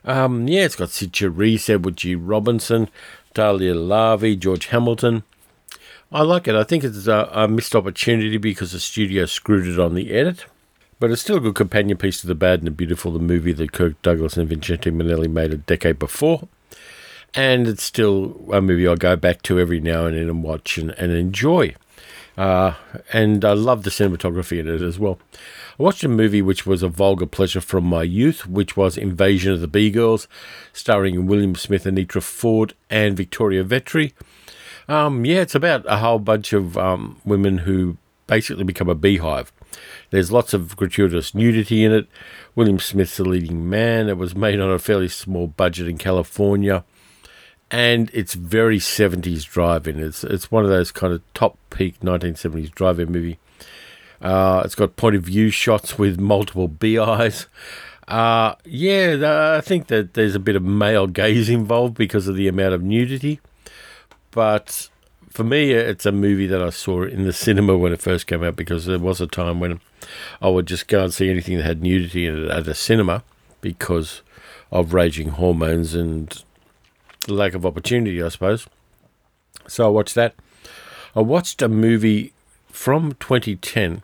Um, 0.04 0.48
yeah, 0.48 0.62
it's 0.64 0.76
got 0.76 0.90
Cyd 0.90 1.12
Charisse, 1.12 1.68
Edward 1.68 1.98
G. 1.98 2.14
Robinson, 2.14 2.88
Dalia 3.34 3.74
Lavi, 3.74 4.36
George 4.38 4.66
Hamilton. 4.66 5.24
I 6.10 6.22
like 6.22 6.48
it. 6.48 6.54
I 6.54 6.64
think 6.64 6.84
it's 6.84 7.06
a, 7.06 7.28
a, 7.32 7.46
missed 7.46 7.74
opportunity 7.74 8.38
because 8.38 8.72
the 8.72 8.80
studio 8.80 9.26
screwed 9.26 9.66
it 9.66 9.78
on 9.78 9.94
the 9.94 10.10
edit. 10.12 10.46
But 10.98 11.10
it's 11.10 11.20
still 11.20 11.36
a 11.36 11.40
good 11.40 11.54
companion 11.54 11.98
piece 11.98 12.22
to 12.22 12.26
The 12.26 12.34
Bad 12.34 12.60
and 12.60 12.66
the 12.66 12.72
Beautiful, 12.72 13.12
the 13.12 13.18
movie 13.18 13.52
that 13.52 13.72
Kirk 13.72 14.00
Douglas 14.02 14.36
and 14.36 14.48
Vincente 14.48 14.90
Minnelli 14.90 15.30
made 15.30 15.52
a 15.52 15.58
decade 15.58 15.98
before. 15.98 16.48
And 17.34 17.68
it's 17.68 17.84
still 17.84 18.48
a 18.52 18.60
movie 18.62 18.88
I 18.88 18.94
go 18.94 19.16
back 19.16 19.42
to 19.42 19.60
every 19.60 19.80
now 19.80 20.06
and 20.06 20.16
then 20.16 20.30
and 20.30 20.42
watch 20.42 20.78
and, 20.78 20.92
and 20.92 21.12
enjoy. 21.12 21.74
Uh, 22.38 22.74
and 23.12 23.44
I 23.44 23.52
love 23.52 23.82
the 23.82 23.90
cinematography 23.90 24.58
in 24.58 24.66
it 24.66 24.80
as 24.80 24.98
well. 24.98 25.18
I 25.78 25.82
watched 25.82 26.04
a 26.04 26.08
movie 26.08 26.40
which 26.40 26.66
was 26.66 26.82
a 26.82 26.88
vulgar 26.88 27.26
pleasure 27.26 27.60
from 27.60 27.84
my 27.84 28.02
youth, 28.02 28.46
which 28.46 28.76
was 28.76 28.96
Invasion 28.96 29.52
of 29.52 29.60
the 29.60 29.68
Bee 29.68 29.90
Girls, 29.90 30.26
starring 30.72 31.26
William 31.26 31.54
Smith, 31.54 31.84
Anitra 31.84 32.22
Ford, 32.22 32.74
and 32.88 33.16
Victoria 33.16 33.62
Vetri. 33.62 34.12
Um, 34.88 35.24
yeah, 35.24 35.40
it's 35.40 35.54
about 35.54 35.84
a 35.86 35.98
whole 35.98 36.18
bunch 36.18 36.52
of 36.52 36.78
um, 36.78 37.20
women 37.24 37.58
who 37.58 37.98
basically 38.26 38.64
become 38.64 38.88
a 38.88 38.94
beehive. 38.94 39.52
There's 40.10 40.32
lots 40.32 40.54
of 40.54 40.76
gratuitous 40.76 41.34
nudity 41.34 41.84
in 41.84 41.92
it. 41.92 42.08
William 42.54 42.78
Smith's 42.78 43.16
the 43.16 43.24
leading 43.24 43.68
man. 43.68 44.08
It 44.08 44.16
was 44.16 44.34
made 44.34 44.60
on 44.60 44.70
a 44.70 44.78
fairly 44.78 45.08
small 45.08 45.46
budget 45.46 45.88
in 45.88 45.98
California. 45.98 46.84
And 47.70 48.10
it's 48.14 48.32
very 48.34 48.78
70s 48.78 49.44
drive-in. 49.44 49.98
It's, 50.00 50.24
it's 50.24 50.50
one 50.50 50.64
of 50.64 50.70
those 50.70 50.90
kind 50.90 51.12
of 51.12 51.22
top 51.34 51.58
peak 51.68 52.00
1970s 52.00 52.70
drive-in 52.70 53.12
movie. 53.12 53.38
Uh, 54.22 54.62
it's 54.64 54.74
got 54.74 54.96
point 54.96 55.16
of 55.16 55.22
view 55.22 55.50
shots 55.50 55.98
with 55.98 56.18
multiple 56.18 56.70
eyes. 57.00 57.46
Uh, 58.08 58.54
yeah, 58.64 59.54
I 59.58 59.60
think 59.60 59.88
that 59.88 60.14
there's 60.14 60.34
a 60.34 60.40
bit 60.40 60.56
of 60.56 60.62
male 60.62 61.06
gaze 61.06 61.50
involved 61.50 61.94
because 61.94 62.26
of 62.26 62.36
the 62.36 62.48
amount 62.48 62.72
of 62.72 62.82
nudity. 62.82 63.38
But 64.30 64.88
for 65.30 65.44
me, 65.44 65.72
it's 65.72 66.06
a 66.06 66.12
movie 66.12 66.46
that 66.46 66.62
I 66.62 66.70
saw 66.70 67.02
in 67.02 67.24
the 67.24 67.32
cinema 67.32 67.76
when 67.76 67.92
it 67.92 68.00
first 68.00 68.26
came 68.26 68.42
out 68.42 68.56
because 68.56 68.86
there 68.86 68.98
was 68.98 69.20
a 69.20 69.26
time 69.26 69.60
when 69.60 69.80
I 70.40 70.48
would 70.48 70.66
just 70.66 70.88
go 70.88 71.04
and 71.04 71.14
see 71.14 71.30
anything 71.30 71.56
that 71.56 71.64
had 71.64 71.82
nudity 71.82 72.26
in 72.26 72.44
it 72.44 72.50
at 72.50 72.66
a 72.68 72.74
cinema 72.74 73.24
because 73.60 74.22
of 74.70 74.94
raging 74.94 75.30
hormones 75.30 75.94
and 75.94 76.42
lack 77.26 77.54
of 77.54 77.66
opportunity, 77.66 78.22
I 78.22 78.28
suppose. 78.28 78.66
So 79.66 79.86
I 79.86 79.88
watched 79.88 80.14
that. 80.14 80.34
I 81.14 81.20
watched 81.20 81.62
a 81.62 81.68
movie 81.68 82.32
from 82.68 83.14
2010 83.14 84.02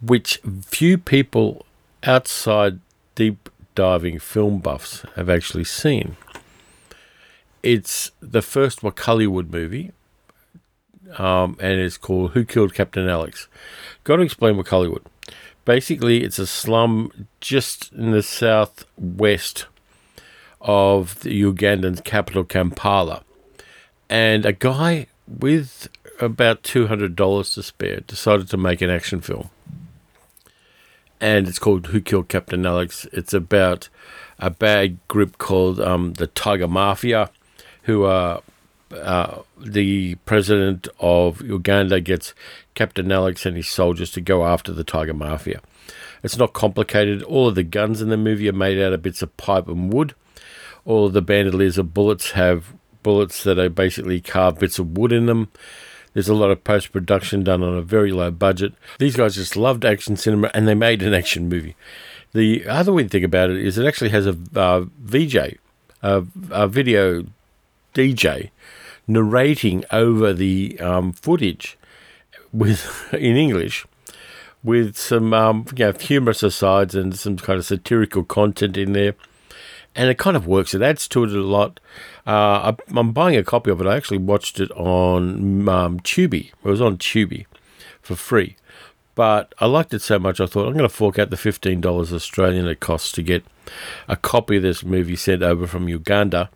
which 0.00 0.40
few 0.62 0.98
people 0.98 1.64
outside 2.04 2.78
deep 3.14 3.48
diving 3.74 4.18
film 4.18 4.58
buffs 4.58 5.04
have 5.16 5.28
actually 5.28 5.64
seen 5.64 6.16
It's 7.62 8.12
the 8.20 8.42
first 8.42 8.80
Wakaliwood 8.80 9.50
movie, 9.50 9.92
um, 11.16 11.56
and 11.60 11.80
it's 11.80 11.96
called 11.96 12.32
Who 12.32 12.44
Killed 12.44 12.74
Captain 12.74 13.08
Alex. 13.08 13.48
Got 14.04 14.16
to 14.16 14.22
explain 14.22 14.56
Wakaliwood. 14.56 15.04
Basically, 15.64 16.22
it's 16.22 16.38
a 16.38 16.46
slum 16.46 17.26
just 17.40 17.92
in 17.92 18.12
the 18.12 18.22
southwest 18.22 19.66
of 20.60 21.20
the 21.20 21.42
Ugandan 21.42 22.02
capital, 22.04 22.44
Kampala. 22.44 23.22
And 24.08 24.46
a 24.46 24.52
guy 24.52 25.06
with 25.26 25.88
about 26.20 26.62
$200 26.62 27.54
to 27.54 27.62
spare 27.62 28.00
decided 28.00 28.48
to 28.50 28.56
make 28.56 28.80
an 28.80 28.90
action 28.90 29.20
film. 29.20 29.50
And 31.20 31.48
it's 31.48 31.58
called 31.58 31.88
Who 31.88 32.00
Killed 32.00 32.28
Captain 32.28 32.64
Alex. 32.64 33.06
It's 33.12 33.34
about 33.34 33.88
a 34.38 34.50
bad 34.50 34.98
group 35.08 35.38
called 35.38 35.80
um, 35.80 36.14
the 36.14 36.28
Tiger 36.28 36.68
Mafia, 36.68 37.30
who 37.88 38.04
are 38.04 38.42
uh, 38.92 39.40
the 39.58 40.14
president 40.26 40.88
of 41.00 41.40
Uganda 41.40 42.02
gets 42.02 42.34
Captain 42.74 43.10
Alex 43.10 43.46
and 43.46 43.56
his 43.56 43.66
soldiers 43.66 44.10
to 44.10 44.20
go 44.20 44.44
after 44.44 44.72
the 44.72 44.84
Tiger 44.84 45.14
Mafia. 45.14 45.62
It's 46.22 46.36
not 46.36 46.52
complicated. 46.52 47.22
All 47.22 47.48
of 47.48 47.54
the 47.54 47.62
guns 47.62 48.02
in 48.02 48.10
the 48.10 48.18
movie 48.18 48.46
are 48.46 48.52
made 48.52 48.78
out 48.78 48.92
of 48.92 49.00
bits 49.00 49.22
of 49.22 49.34
pipe 49.38 49.68
and 49.68 49.90
wood. 49.90 50.14
All 50.84 51.06
of 51.06 51.14
the 51.14 51.22
bandoliers 51.22 51.78
of 51.78 51.94
bullets 51.94 52.32
have 52.32 52.74
bullets 53.02 53.42
that 53.44 53.58
are 53.58 53.70
basically 53.70 54.20
carved 54.20 54.58
bits 54.58 54.78
of 54.78 54.98
wood 54.98 55.10
in 55.10 55.24
them. 55.24 55.50
There's 56.12 56.28
a 56.28 56.34
lot 56.34 56.50
of 56.50 56.64
post 56.64 56.92
production 56.92 57.42
done 57.42 57.62
on 57.62 57.74
a 57.74 57.80
very 57.80 58.12
low 58.12 58.30
budget. 58.30 58.74
These 58.98 59.16
guys 59.16 59.36
just 59.36 59.56
loved 59.56 59.86
action 59.86 60.14
cinema 60.16 60.50
and 60.52 60.68
they 60.68 60.74
made 60.74 61.02
an 61.02 61.14
action 61.14 61.48
movie. 61.48 61.74
The 62.34 62.68
other 62.68 62.92
weird 62.92 63.10
thing 63.10 63.24
about 63.24 63.48
it 63.48 63.56
is 63.56 63.78
it 63.78 63.86
actually 63.86 64.10
has 64.10 64.26
a 64.26 64.36
uh, 64.54 64.84
VJ, 65.00 65.56
a, 66.02 66.24
a 66.50 66.68
video 66.68 67.24
DJ, 67.94 68.50
narrating 69.06 69.84
over 69.90 70.32
the 70.32 70.78
um, 70.80 71.12
footage 71.12 71.78
with 72.52 73.08
in 73.12 73.36
English 73.36 73.86
with 74.62 74.96
some 74.96 75.32
um, 75.32 75.64
you 75.76 75.86
know, 75.86 75.92
humorous 75.92 76.42
asides 76.42 76.94
and 76.94 77.16
some 77.16 77.36
kind 77.36 77.58
of 77.58 77.66
satirical 77.66 78.24
content 78.24 78.76
in 78.76 78.92
there. 78.92 79.14
And 79.94 80.10
it 80.10 80.18
kind 80.18 80.36
of 80.36 80.46
works. 80.46 80.74
It 80.74 80.82
adds 80.82 81.08
to 81.08 81.24
it 81.24 81.30
a 81.30 81.40
lot. 81.40 81.80
Uh, 82.26 82.72
I, 82.72 82.98
am 82.98 83.12
buying 83.12 83.36
a 83.36 83.42
copy 83.42 83.70
of 83.70 83.80
it. 83.80 83.86
I 83.86 83.96
actually 83.96 84.18
watched 84.18 84.60
it 84.60 84.70
on 84.72 85.68
um, 85.68 86.00
Tubi. 86.00 86.50
It 86.50 86.54
was 86.62 86.80
on 86.80 86.98
Tubi 86.98 87.46
for 88.00 88.14
free. 88.14 88.56
But 89.14 89.52
I 89.58 89.66
liked 89.66 89.92
it 89.92 90.02
so 90.02 90.18
much, 90.20 90.40
I 90.40 90.46
thought 90.46 90.66
I'm 90.66 90.74
going 90.74 90.88
to 90.88 90.88
fork 90.88 91.18
out 91.18 91.30
the 91.30 91.36
$15 91.36 92.12
Australian 92.12 92.68
it 92.68 92.78
costs 92.78 93.10
to 93.12 93.22
get 93.22 93.44
a 94.06 94.14
copy 94.14 94.58
of 94.58 94.62
this 94.62 94.84
movie 94.84 95.16
sent 95.16 95.42
over 95.42 95.66
from 95.66 95.88
Uganda, 95.88 96.50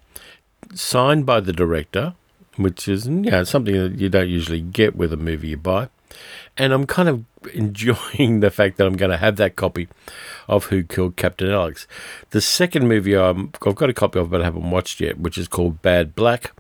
signed 0.75 1.27
by 1.27 1.41
the 1.41 1.53
director, 1.53 2.15
which 2.57 2.89
is 2.89 3.07
you 3.07 3.13
know, 3.13 3.45
something 3.45 3.75
that 3.75 3.99
you 3.99 4.09
don't 4.09 4.29
usually 4.29 4.61
get 4.61 4.97
with 4.97 5.13
a 5.13 5.17
movie 5.17 5.49
you 5.49 5.57
buy. 5.57 5.89
And 6.57 6.73
I'm 6.73 6.87
kind 6.87 7.09
of 7.09 7.25
enjoying 7.55 8.41
the 8.41 8.51
fact 8.51 8.77
that 8.77 8.87
I'm 8.87 8.97
going 8.97 9.11
to 9.11 9.17
have 9.17 9.37
that 9.37 9.57
copy 9.57 9.89
of 10.49 10.67
Who 10.67 10.83
Killed 10.83 11.17
Captain 11.17 11.51
Alex. 11.51 11.87
The 12.31 12.41
second 12.41 12.89
movie 12.89 13.17
i 13.17 13.27
have 13.27 13.53
got 13.53 13.91
a 13.91 13.95
copy 13.95 14.19
of, 14.19 14.31
but 14.31 14.43
I 14.43 14.45
haven't 14.45 14.71
watched 14.71 15.01
yet, 15.01 15.19
which 15.19 15.39
is 15.39 15.49
called 15.49 15.83
Bad 15.83 16.15
Black. 16.15 16.53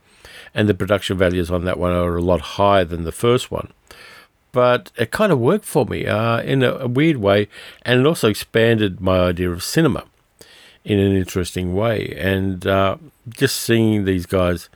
And 0.55 0.69
the 0.69 0.75
production 0.75 1.17
values 1.17 1.51
on 1.51 1.65
that 1.65 1.79
one 1.79 1.93
are 1.93 2.17
a 2.17 2.23
lot 2.23 2.41
higher 2.41 2.85
than 2.85 3.05
the 3.05 3.13
first 3.13 3.51
one. 3.51 3.73
But 4.53 4.93
it 4.99 5.11
kind 5.11 5.33
of 5.33 5.39
worked 5.39 5.65
for 5.65 5.87
me 5.87 6.07
uh, 6.07 6.43
in 6.43 6.63
a, 6.63 6.75
a 6.75 6.87
weird 6.87 7.17
way, 7.17 7.49
and 7.83 8.01
it 8.01 8.07
also 8.07 8.29
expanded 8.29 9.01
my 9.01 9.19
idea 9.19 9.51
of 9.51 9.63
cinema 9.63 10.05
in 10.85 10.99
an 10.99 11.17
interesting 11.17 11.75
way. 11.75 12.15
And 12.19 12.67
uh, 12.67 12.97
just 13.29 13.57
seeing 13.57 14.05
these 14.05 14.27
guys 14.27 14.69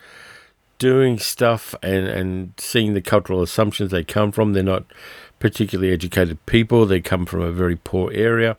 doing 0.79 1.19
stuff 1.19 1.75
and, 1.83 2.07
and 2.07 2.53
seeing 2.59 2.95
the 2.95 3.01
cultural 3.01 3.43
assumptions 3.43 3.91
they 3.91 4.05
come 4.05 4.33
from. 4.33 4.53
They're 4.53 4.63
not 4.63 4.85
particularly 5.39 5.93
educated 5.93 6.45
people. 6.47 6.87
They 6.87 7.01
come 7.01 7.27
from 7.27 7.41
a 7.41 7.53
very 7.53 7.77
poor 7.77 8.13
area. 8.13 8.57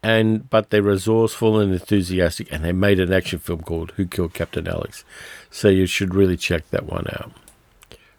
And 0.00 0.48
but 0.48 0.70
they're 0.70 0.82
resourceful 0.82 1.58
and 1.58 1.72
enthusiastic 1.72 2.52
and 2.52 2.64
they 2.64 2.70
made 2.70 3.00
an 3.00 3.12
action 3.12 3.40
film 3.40 3.62
called 3.62 3.92
Who 3.96 4.06
Killed 4.06 4.32
Captain 4.32 4.68
Alex. 4.68 5.04
So 5.50 5.68
you 5.68 5.86
should 5.86 6.14
really 6.14 6.36
check 6.36 6.70
that 6.70 6.86
one 6.86 7.06
out. 7.10 7.32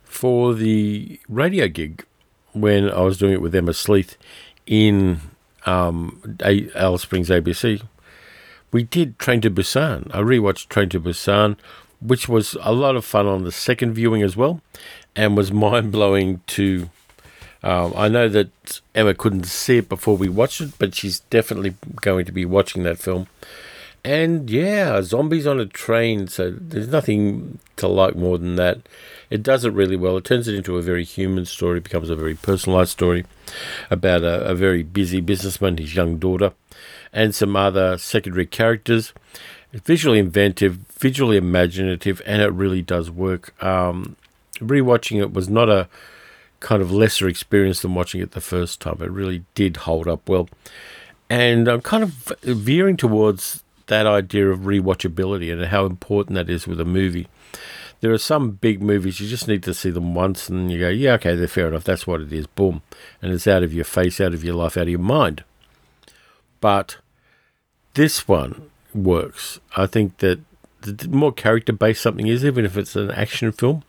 For 0.03 0.53
the 0.53 1.19
radio 1.29 1.67
gig, 1.67 2.05
when 2.51 2.89
I 2.89 3.01
was 3.01 3.17
doing 3.17 3.33
it 3.33 3.41
with 3.41 3.55
Emma 3.55 3.73
Sleeth 3.73 4.17
in 4.65 5.21
um, 5.65 6.37
Alice 6.75 7.03
Springs 7.03 7.29
ABC, 7.29 7.81
we 8.71 8.83
did 8.83 9.19
Train 9.19 9.41
to 9.41 9.49
Busan. 9.49 10.09
I 10.13 10.19
rewatched 10.19 10.69
Train 10.69 10.89
to 10.89 10.99
Busan 10.99 11.57
which 12.01 12.29
was 12.29 12.57
a 12.61 12.73
lot 12.73 12.95
of 12.95 13.05
fun 13.05 13.27
on 13.27 13.43
the 13.43 13.51
second 13.51 13.93
viewing 13.93 14.21
as 14.21 14.35
well, 14.35 14.61
and 15.15 15.35
was 15.35 15.51
mind 15.65 15.91
blowing 15.91 16.41
to. 16.47 16.89
Um, 17.61 17.93
I 17.97 18.07
know 18.07 18.29
that 18.29 18.79
Emma 18.95 19.13
couldn't 19.13 19.43
see 19.43 19.79
it 19.79 19.89
before 19.89 20.15
we 20.15 20.29
watched 20.29 20.61
it, 20.61 20.71
but 20.79 20.95
she's 20.95 21.19
definitely 21.19 21.75
going 21.99 22.23
to 22.23 22.31
be 22.31 22.45
watching 22.45 22.83
that 22.83 22.99
film. 22.99 23.27
And 24.05 24.49
yeah, 24.49 25.01
zombies 25.01 25.45
on 25.45 25.59
a 25.59 25.65
train, 25.65 26.29
so 26.29 26.51
there's 26.51 26.87
nothing 26.87 27.59
to 27.75 27.89
like 27.89 28.15
more 28.15 28.37
than 28.37 28.55
that. 28.55 28.77
It 29.29 29.43
does 29.43 29.65
it 29.65 29.73
really 29.73 29.97
well. 29.97 30.15
It 30.15 30.23
turns 30.23 30.47
it 30.47 30.55
into 30.55 30.77
a 30.77 30.81
very 30.81 31.03
human 31.03 31.43
story, 31.43 31.81
becomes 31.81 32.09
a 32.09 32.15
very 32.15 32.33
personalized 32.33 32.91
story 32.91 33.25
about 33.91 34.23
a, 34.23 34.41
a 34.45 34.55
very 34.55 34.83
busy 34.83 35.19
businessman, 35.19 35.79
his 35.79 35.95
young 35.95 36.17
daughter, 36.17 36.53
and 37.13 37.33
some 37.33 37.55
other 37.55 37.97
secondary 37.97 38.45
characters. 38.45 39.13
It's 39.71 39.85
visually 39.85 40.19
inventive, 40.19 40.75
visually 40.97 41.37
imaginative, 41.37 42.21
and 42.25 42.41
it 42.41 42.51
really 42.51 42.81
does 42.81 43.11
work. 43.11 43.53
Um, 43.63 44.15
rewatching 44.55 45.19
it 45.19 45.33
was 45.33 45.49
not 45.49 45.69
a 45.69 45.87
kind 46.59 46.81
of 46.81 46.91
lesser 46.91 47.27
experience 47.27 47.81
than 47.81 47.95
watching 47.95 48.21
it 48.21 48.31
the 48.31 48.41
first 48.41 48.81
time. 48.81 48.97
It 49.01 49.11
really 49.11 49.43
did 49.55 49.77
hold 49.77 50.07
up 50.07 50.27
well. 50.27 50.49
And 51.29 51.67
I'm 51.67 51.81
kind 51.81 52.03
of 52.03 52.33
veering 52.41 52.97
towards 52.97 53.63
that 53.87 54.05
idea 54.05 54.49
of 54.49 54.61
rewatchability 54.61 55.51
and 55.51 55.63
how 55.65 55.85
important 55.85 56.35
that 56.35 56.49
is 56.49 56.67
with 56.67 56.79
a 56.79 56.85
movie. 56.85 57.27
There 58.01 58.13
are 58.13 58.17
some 58.17 58.51
big 58.51 58.81
movies 58.81 59.19
you 59.19 59.27
just 59.27 59.47
need 59.47 59.63
to 59.63 59.73
see 59.73 59.89
them 59.89 60.15
once 60.15 60.47
and 60.47 60.71
you 60.71 60.79
go, 60.79 60.89
yeah, 60.89 61.13
okay, 61.13 61.35
they're 61.35 61.47
fair 61.47 61.67
enough. 61.67 61.83
That's 61.83 62.07
what 62.07 62.21
it 62.21 62.31
is. 62.31 62.47
Boom. 62.47 62.81
And 63.21 63.33
it's 63.33 63.47
out 63.47 63.63
of 63.63 63.73
your 63.73 63.85
face, 63.85 64.21
out 64.21 64.33
of 64.33 64.43
your 64.43 64.55
life, 64.55 64.77
out 64.77 64.83
of 64.83 64.89
your 64.89 64.99
mind. 64.99 65.43
But 66.61 66.97
this 67.93 68.27
one 68.27 68.69
works. 68.93 69.59
I 69.75 69.85
think 69.85 70.17
that 70.17 70.39
the 70.81 71.07
more 71.09 71.31
character 71.31 71.73
based 71.73 72.01
something 72.01 72.27
is, 72.27 72.45
even 72.45 72.65
if 72.65 72.77
it's 72.77 72.95
an 72.95 73.11
action 73.11 73.51
film, 73.51 73.83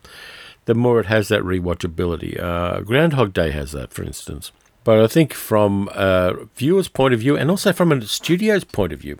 the 0.65 0.75
more 0.75 1.01
it 1.01 1.07
has 1.07 1.29
that 1.29 1.43
rewatchability. 1.43 2.41
Uh, 2.41 2.81
Groundhog 2.81 3.33
Day 3.33 3.51
has 3.51 3.73
that, 3.73 3.93
for 3.93 4.03
instance. 4.03 4.53
But 4.85 5.01
I 5.01 5.07
think 5.07 5.35
from 5.35 5.89
a 5.95 6.47
viewer's 6.57 6.89
point 6.89 7.15
of 7.15 7.21
view 7.21 7.37
and 7.37 7.51
also 7.51 7.73
from 7.73 7.93
a 7.93 8.03
studio's 8.03 8.65
point 8.65 8.93
of 8.93 9.01
view, 9.01 9.19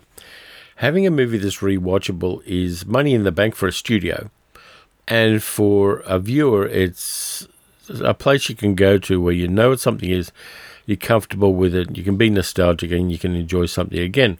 having 0.77 1.05
a 1.05 1.11
movie 1.11 1.37
that's 1.37 1.57
rewatchable 1.57 2.41
is 2.45 2.85
money 2.85 3.13
in 3.13 3.23
the 3.23 3.31
bank 3.31 3.55
for 3.55 3.67
a 3.67 3.73
studio. 3.73 4.29
And 5.07 5.43
for 5.43 5.99
a 5.99 6.19
viewer, 6.19 6.65
it's 6.65 7.47
a 7.89 8.13
place 8.13 8.49
you 8.49 8.55
can 8.55 8.75
go 8.75 8.97
to 8.99 9.21
where 9.21 9.33
you 9.33 9.47
know 9.47 9.69
what 9.69 9.79
something 9.79 10.09
is, 10.09 10.31
you're 10.85 10.97
comfortable 10.97 11.53
with 11.53 11.75
it, 11.75 11.97
you 11.97 12.03
can 12.03 12.17
be 12.17 12.29
nostalgic, 12.29 12.91
and 12.91 13.11
you 13.11 13.17
can 13.17 13.35
enjoy 13.35 13.65
something 13.65 13.99
again. 13.99 14.37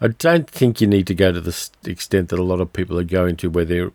I 0.00 0.08
don't 0.08 0.48
think 0.48 0.80
you 0.80 0.86
need 0.86 1.06
to 1.06 1.14
go 1.14 1.32
to 1.32 1.40
the 1.40 1.70
extent 1.84 2.28
that 2.30 2.38
a 2.38 2.44
lot 2.44 2.60
of 2.60 2.72
people 2.72 2.98
are 2.98 3.04
going 3.04 3.36
to, 3.36 3.50
where 3.50 3.64
they're 3.64 3.92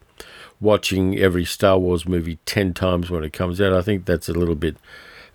watching 0.60 1.18
every 1.18 1.46
Star 1.46 1.78
Wars 1.78 2.08
movie 2.08 2.40
10 2.46 2.74
times 2.74 3.10
when 3.10 3.24
it 3.24 3.34
comes 3.34 3.62
out. 3.62 3.74
I 3.74 3.82
think 3.82 4.06
that's 4.06 4.30
a 4.30 4.34
little 4.34 4.56
bit 4.56 4.78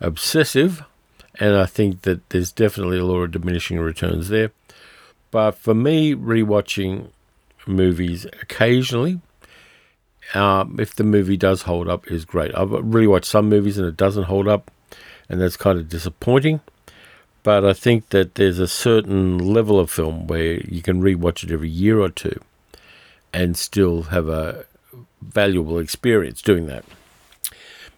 obsessive, 0.00 0.82
and 1.38 1.56
I 1.56 1.66
think 1.66 2.02
that 2.02 2.28
there's 2.30 2.52
definitely 2.52 2.98
a 2.98 3.04
lot 3.04 3.22
of 3.22 3.32
diminishing 3.32 3.78
returns 3.78 4.28
there. 4.28 4.50
But 5.30 5.52
for 5.52 5.74
me, 5.74 6.14
rewatching 6.14 7.08
movies 7.66 8.26
occasionally, 8.40 9.20
um, 10.34 10.78
if 10.78 10.94
the 10.94 11.04
movie 11.04 11.36
does 11.36 11.62
hold 11.62 11.88
up, 11.88 12.10
is 12.10 12.24
great. 12.24 12.54
I've 12.54 12.70
really 12.70 13.06
watched 13.06 13.26
some 13.26 13.48
movies 13.48 13.78
and 13.78 13.86
it 13.86 13.96
doesn't 13.96 14.24
hold 14.24 14.48
up, 14.48 14.70
and 15.28 15.40
that's 15.40 15.56
kind 15.56 15.78
of 15.78 15.88
disappointing. 15.88 16.60
But 17.42 17.64
I 17.64 17.72
think 17.72 18.10
that 18.10 18.36
there's 18.36 18.58
a 18.58 18.68
certain 18.68 19.38
level 19.38 19.80
of 19.80 19.90
film 19.90 20.26
where 20.26 20.60
you 20.60 20.80
can 20.80 21.02
rewatch 21.02 21.42
it 21.42 21.50
every 21.50 21.68
year 21.68 22.00
or 22.00 22.08
two 22.08 22.40
and 23.32 23.56
still 23.56 24.04
have 24.04 24.28
a 24.28 24.66
valuable 25.20 25.78
experience 25.78 26.42
doing 26.42 26.66
that. 26.66 26.84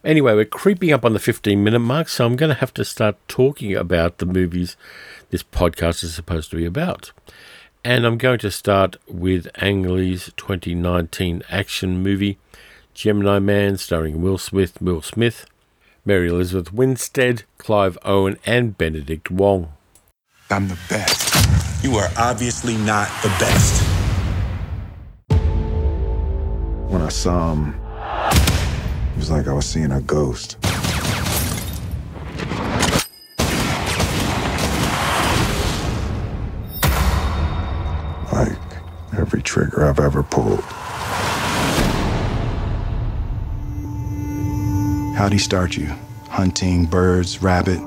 Anyway, 0.05 0.35
we're 0.35 0.45
creeping 0.45 0.93
up 0.93 1.05
on 1.05 1.15
the 1.15 1.19
15 1.19 1.63
minute 1.65 1.79
mark, 1.79 2.09
so 2.09 2.27
I'm 2.27 2.37
going 2.37 2.51
to 2.51 2.61
have 2.61 2.75
to 2.75 2.85
start 2.85 3.17
talking 3.27 3.75
about 3.75 4.19
the 4.19 4.27
movies 4.27 4.77
this 5.31 5.43
podcast 5.43 6.05
is 6.05 6.15
supposed 6.15 6.51
to 6.51 6.57
be 6.57 6.67
about. 6.67 7.13
And 7.83 8.07
I'm 8.07 8.19
going 8.19 8.39
to 8.41 8.51
start 8.51 8.97
with 9.09 9.49
Ang 9.57 9.83
Lee's 9.83 10.31
2019 10.37 11.43
action 11.51 12.03
movie, 12.03 12.39
Gemini 12.95 13.39
Man, 13.39 13.77
starring 13.77 14.23
Will 14.23 14.39
Smith, 14.39 14.81
Will 14.81 15.03
Smith, 15.03 15.47
Mary 16.07 16.29
Elizabeth 16.29 16.71
Winstead, 16.71 17.45
Clive 17.57 17.97
Owen, 18.05 18.39
and 18.45 18.77
Benedict 18.77 19.31
Wong. 19.31 19.73
I'm 20.51 20.69
the 20.69 20.79
best. 20.91 21.83
You 21.83 21.97
are 21.97 22.11
obviously 22.19 22.77
not 22.77 23.09
the 23.23 23.29
best. 23.41 23.83
When 26.91 27.01
I 27.01 27.09
saw 27.09 27.55
him, 27.55 27.69
it 27.71 29.17
was 29.17 29.31
like 29.31 29.49
I 29.49 29.55
was 29.55 29.65
seeing 29.65 29.93
a 29.93 30.03
ghost. 30.03 30.59
Like 38.31 38.59
every 39.17 39.41
trigger 39.41 39.87
I've 39.87 40.01
ever 40.01 40.23
pulled. 40.23 40.65
How'd 45.15 45.33
he 45.33 45.39
start 45.39 45.77
you? 45.77 45.87
Hunting 46.29 46.87
birds, 46.87 47.41
rabbit? 47.41 47.79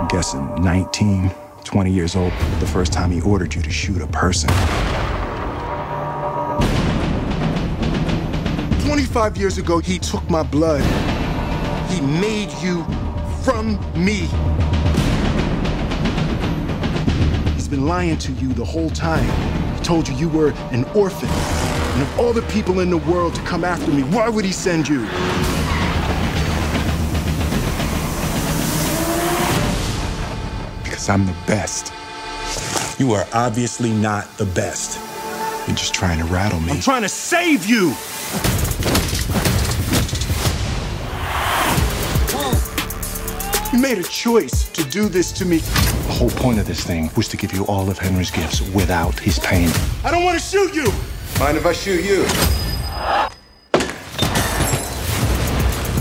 I'm 0.00 0.08
guessing 0.08 0.54
19, 0.62 1.30
20 1.62 1.92
years 1.92 2.16
old, 2.16 2.32
the 2.58 2.66
first 2.66 2.90
time 2.90 3.10
he 3.10 3.20
ordered 3.20 3.54
you 3.54 3.60
to 3.60 3.70
shoot 3.70 4.00
a 4.00 4.06
person. 4.06 4.48
25 8.86 9.36
years 9.36 9.58
ago, 9.58 9.78
he 9.78 9.98
took 9.98 10.28
my 10.30 10.42
blood. 10.42 10.80
He 11.90 12.00
made 12.00 12.50
you 12.62 12.82
from 13.44 13.78
me. 13.94 14.30
He's 17.52 17.68
been 17.68 17.84
lying 17.86 18.16
to 18.16 18.32
you 18.32 18.54
the 18.54 18.64
whole 18.64 18.88
time. 18.88 19.28
He 19.76 19.84
told 19.84 20.08
you 20.08 20.14
you 20.14 20.30
were 20.30 20.52
an 20.70 20.84
orphan. 20.94 21.28
And 21.92 22.02
of 22.02 22.18
all 22.18 22.32
the 22.32 22.42
people 22.42 22.80
in 22.80 22.88
the 22.88 22.96
world 22.96 23.34
to 23.34 23.42
come 23.42 23.64
after 23.64 23.90
me, 23.90 24.02
why 24.02 24.26
would 24.26 24.46
he 24.46 24.52
send 24.52 24.88
you? 24.88 25.00
Because 30.82 31.10
I'm 31.10 31.26
the 31.26 31.36
best. 31.46 31.92
You 32.98 33.12
are 33.12 33.26
obviously 33.34 33.92
not 33.92 34.26
the 34.38 34.46
best. 34.46 34.98
You're 35.66 35.76
just 35.76 35.92
trying 35.92 36.18
to 36.18 36.24
rattle 36.24 36.60
me. 36.60 36.72
I'm 36.72 36.80
trying 36.80 37.02
to 37.02 37.10
save 37.10 37.66
you! 37.66 37.94
You 43.72 43.78
made 43.78 43.98
a 43.98 44.02
choice 44.02 44.70
to 44.70 44.84
do 44.84 45.08
this 45.08 45.30
to 45.32 45.44
me. 45.44 45.58
The 45.58 46.12
whole 46.12 46.30
point 46.30 46.58
of 46.58 46.66
this 46.66 46.84
thing 46.84 47.10
was 47.16 47.28
to 47.28 47.36
give 47.36 47.52
you 47.52 47.66
all 47.66 47.90
of 47.90 47.98
Henry's 47.98 48.30
gifts 48.30 48.62
without 48.70 49.18
his 49.18 49.38
pain. 49.38 49.70
I 50.04 50.10
don't 50.10 50.24
want 50.24 50.38
to 50.38 50.44
shoot 50.44 50.74
you! 50.74 50.90
Mind 51.42 51.56
if 51.56 51.66
I 51.66 51.72
shoot 51.72 52.04
you? 52.04 52.22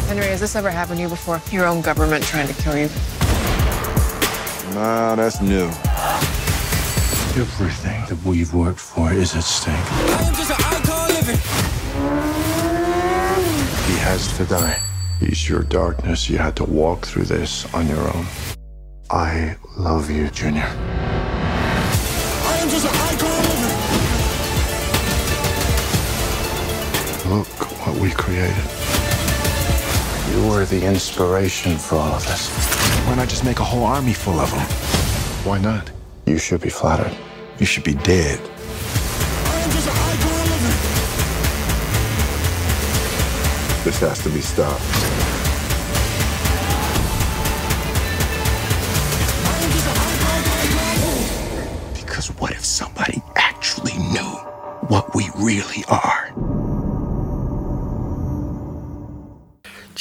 Henry, 0.05 0.27
has 0.27 0.39
this 0.39 0.55
ever 0.55 0.69
happened 0.69 0.97
to 0.97 1.01
you 1.01 1.09
before? 1.09 1.41
Your 1.51 1.65
own 1.65 1.81
government 1.81 2.23
trying 2.23 2.47
to 2.47 2.53
kill 2.61 2.77
you? 2.77 2.87
Nah, 4.75 5.15
that's 5.15 5.41
new. 5.41 5.65
Everything 7.41 8.05
that 8.07 8.19
we've 8.23 8.53
worked 8.53 8.79
for 8.79 9.11
is 9.11 9.35
at 9.35 9.43
stake. 9.43 9.73
He 13.87 13.97
has 13.97 14.37
to 14.37 14.45
die. 14.45 14.79
He's 15.19 15.49
your 15.49 15.63
darkness. 15.63 16.29
You 16.29 16.37
had 16.37 16.55
to 16.57 16.65
walk 16.65 17.07
through 17.07 17.25
this 17.25 17.65
on 17.73 17.87
your 17.87 18.15
own. 18.15 18.27
I 19.09 19.57
love 19.75 20.11
you, 20.11 20.29
Junior. 20.29 20.69
Look 27.31 27.47
what 27.87 27.95
we 27.97 28.11
created. 28.11 28.65
You 30.31 30.49
were 30.49 30.65
the 30.65 30.81
inspiration 30.85 31.77
for 31.77 31.95
all 31.95 32.13
of 32.13 32.25
this. 32.27 32.49
Why 33.07 33.15
not 33.15 33.29
just 33.29 33.45
make 33.45 33.61
a 33.61 33.63
whole 33.63 33.85
army 33.85 34.11
full 34.11 34.37
of 34.37 34.51
them? 34.51 34.59
Why 35.47 35.57
not? 35.57 35.89
You 36.25 36.37
should 36.37 36.59
be 36.59 36.69
flattered. 36.69 37.15
You 37.57 37.65
should 37.65 37.85
be 37.85 37.93
dead. 37.93 38.37
This 43.85 43.99
has 44.01 44.21
to 44.23 44.29
be 44.29 44.41
stopped. 44.41 44.81
Because 51.95 52.27
what 52.41 52.51
if 52.51 52.65
somebody 52.65 53.23
actually 53.37 53.97
knew 53.97 54.31
what 54.89 55.15
we 55.15 55.29
really 55.37 55.85
are? 55.87 56.30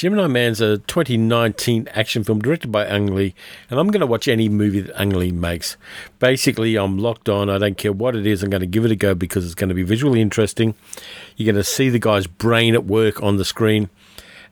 Gemini 0.01 0.25
Man's 0.25 0.59
a 0.61 0.79
2019 0.79 1.87
action 1.93 2.23
film 2.23 2.41
directed 2.41 2.71
by 2.71 2.87
Ang 2.87 3.13
Lee, 3.13 3.35
and 3.69 3.79
I'm 3.79 3.89
going 3.89 3.99
to 3.99 4.07
watch 4.07 4.27
any 4.27 4.49
movie 4.49 4.81
that 4.81 4.99
Ang 4.99 5.11
Lee 5.11 5.31
makes. 5.31 5.77
Basically, 6.17 6.75
I'm 6.75 6.97
locked 6.97 7.29
on. 7.29 7.51
I 7.51 7.59
don't 7.59 7.77
care 7.77 7.91
what 7.91 8.15
it 8.15 8.25
is. 8.25 8.41
I'm 8.41 8.49
going 8.49 8.61
to 8.61 8.65
give 8.65 8.83
it 8.83 8.89
a 8.89 8.95
go 8.95 9.13
because 9.13 9.45
it's 9.45 9.53
going 9.53 9.69
to 9.69 9.75
be 9.75 9.83
visually 9.83 10.19
interesting. 10.19 10.73
You're 11.37 11.53
going 11.53 11.63
to 11.63 11.63
see 11.63 11.89
the 11.89 11.99
guy's 11.99 12.25
brain 12.25 12.73
at 12.73 12.85
work 12.85 13.21
on 13.21 13.37
the 13.37 13.45
screen, 13.45 13.91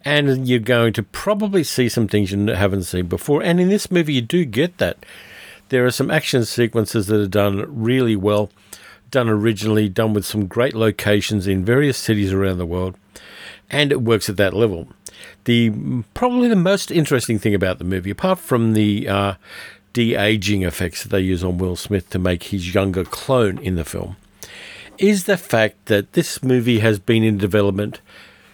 and 0.05 0.47
you're 0.47 0.59
going 0.59 0.93
to 0.93 1.01
probably 1.01 1.63
see 1.63 1.89
some 1.89 2.07
things 2.07 2.31
you 2.31 2.45
haven't 2.45 2.83
seen 2.83 3.07
before. 3.07 3.41
And 3.41 3.59
in 3.59 3.69
this 3.69 3.89
movie, 3.89 4.13
you 4.13 4.21
do 4.21 4.45
get 4.45 4.77
that. 4.77 5.03
There 5.69 5.83
are 5.83 5.89
some 5.89 6.12
action 6.12 6.45
sequences 6.45 7.07
that 7.07 7.19
are 7.19 7.27
done 7.27 7.65
really 7.67 8.15
well, 8.15 8.51
done 9.09 9.27
originally, 9.27 9.89
done 9.89 10.13
with 10.13 10.27
some 10.27 10.45
great 10.45 10.75
locations 10.75 11.47
in 11.47 11.65
various 11.65 11.97
cities 11.97 12.33
around 12.33 12.59
the 12.59 12.67
world, 12.67 12.97
and 13.71 13.91
it 13.91 14.01
works 14.01 14.29
at 14.29 14.38
that 14.38 14.53
level 14.53 14.88
the 15.45 16.03
probably 16.13 16.47
the 16.47 16.55
most 16.55 16.91
interesting 16.91 17.39
thing 17.39 17.53
about 17.53 17.77
the 17.77 17.84
movie, 17.84 18.10
apart 18.10 18.39
from 18.39 18.73
the 18.73 19.08
uh, 19.08 19.34
de 19.93 20.15
aging 20.15 20.63
effects 20.63 21.03
that 21.03 21.10
they 21.10 21.21
use 21.21 21.43
on 21.43 21.58
Will 21.58 21.75
Smith 21.75 22.10
to 22.12 22.19
make 22.19 22.43
his 22.43 22.73
younger 22.73 23.03
clone 23.03 23.58
in 23.60 23.75
the 23.75 23.86
film, 23.86 24.17
is 24.97 25.25
the 25.25 25.38
fact 25.38 25.86
that 25.86 26.13
this 26.13 26.43
movie 26.43 26.79
has 26.79 26.99
been 26.99 27.23
in 27.23 27.38
development 27.38 28.01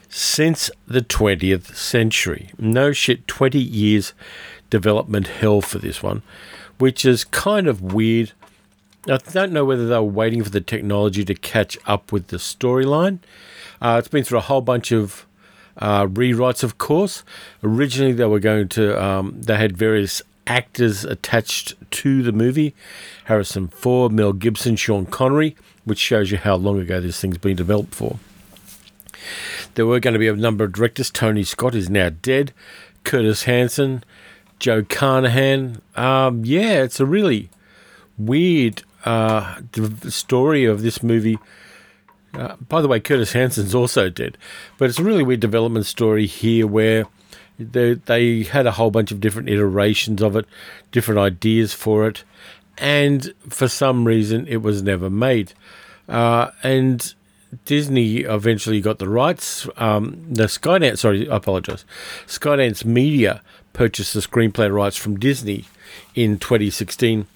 since 0.07 0.69
the 0.87 1.01
20th 1.01 1.75
century. 1.75 2.51
No 2.57 2.91
shit, 2.91 3.27
20 3.27 3.59
years 3.59 4.13
development 4.69 5.27
hell 5.27 5.61
for 5.61 5.79
this 5.79 6.01
one, 6.01 6.21
which 6.77 7.05
is 7.05 7.23
kind 7.23 7.67
of 7.67 7.81
weird. 7.81 8.31
I 9.07 9.17
don't 9.17 9.51
know 9.51 9.65
whether 9.65 9.87
they 9.87 9.95
were 9.95 10.03
waiting 10.03 10.43
for 10.43 10.49
the 10.49 10.61
technology 10.61 11.23
to 11.25 11.35
catch 11.35 11.77
up 11.85 12.11
with 12.11 12.27
the 12.27 12.37
storyline. 12.37 13.19
Uh, 13.81 13.97
it's 13.99 14.07
been 14.07 14.23
through 14.23 14.39
a 14.39 14.41
whole 14.41 14.61
bunch 14.61 14.91
of 14.91 15.25
uh, 15.77 16.05
rewrites, 16.07 16.63
of 16.63 16.77
course. 16.77 17.23
Originally, 17.63 18.13
they 18.13 18.25
were 18.25 18.39
going 18.39 18.69
to, 18.69 19.01
um, 19.01 19.41
they 19.41 19.57
had 19.57 19.75
various 19.75 20.21
actors 20.47 21.03
attached 21.03 21.73
to 21.89 22.21
the 22.21 22.31
movie 22.31 22.73
Harrison 23.25 23.67
Ford, 23.67 24.11
Mel 24.11 24.33
Gibson, 24.33 24.75
Sean 24.75 25.05
Connery, 25.05 25.55
which 25.83 25.99
shows 25.99 26.31
you 26.31 26.37
how 26.37 26.55
long 26.55 26.79
ago 26.79 27.01
this 27.01 27.19
thing's 27.19 27.37
been 27.37 27.55
developed 27.55 27.95
for. 27.95 28.19
There 29.73 29.85
were 29.85 29.99
going 29.99 30.13
to 30.13 30.19
be 30.19 30.27
a 30.27 30.35
number 30.35 30.63
of 30.63 30.73
directors. 30.73 31.09
Tony 31.09 31.43
Scott 31.43 31.75
is 31.75 31.89
now 31.89 32.09
dead. 32.09 32.53
Curtis 33.03 33.43
Hanson, 33.43 34.03
Joe 34.59 34.83
Carnahan. 34.83 35.81
Um, 35.95 36.45
yeah, 36.45 36.83
it's 36.83 36.99
a 36.99 37.05
really 37.05 37.49
weird 38.17 38.83
uh, 39.03 39.61
story 40.09 40.65
of 40.65 40.81
this 40.81 41.03
movie. 41.03 41.37
Uh, 42.37 42.55
by 42.67 42.81
the 42.81 42.87
way, 42.87 42.99
Curtis 42.99 43.33
Hanson's 43.33 43.75
also 43.75 44.09
dead, 44.09 44.37
but 44.77 44.89
it's 44.89 44.99
a 44.99 45.03
really 45.03 45.23
weird 45.23 45.39
development 45.39 45.85
story 45.85 46.25
here 46.25 46.67
where 46.67 47.05
they, 47.57 47.93
they 47.93 48.43
had 48.43 48.67
a 48.67 48.71
whole 48.71 48.91
bunch 48.91 49.11
of 49.11 49.21
different 49.21 49.49
iterations 49.49 50.21
of 50.21 50.35
it, 50.35 50.45
different 50.91 51.19
ideas 51.19 51.73
for 51.73 52.07
it, 52.07 52.23
and 52.77 53.33
for 53.49 53.67
some 53.67 54.05
reason 54.05 54.47
it 54.47 54.57
was 54.57 54.81
never 54.81 55.09
made. 55.09 55.53
Uh, 56.09 56.51
and 56.61 57.15
Disney 57.63 58.17
eventually 58.17 58.81
got 58.81 58.99
the 58.99 59.07
rights. 59.07 59.67
Um, 59.77 60.25
the 60.29 60.45
Skydance, 60.45 60.99
sorry, 60.99 61.29
I 61.29 61.37
apologize. 61.37 61.85
Skydance 62.27 62.83
Media 62.83 63.41
purchased 63.73 64.13
the 64.13 64.19
screenplay 64.19 64.73
rights 64.73 64.97
from 64.97 65.17
Disney 65.17 65.65
in 66.13 66.37
2016, 66.39 67.27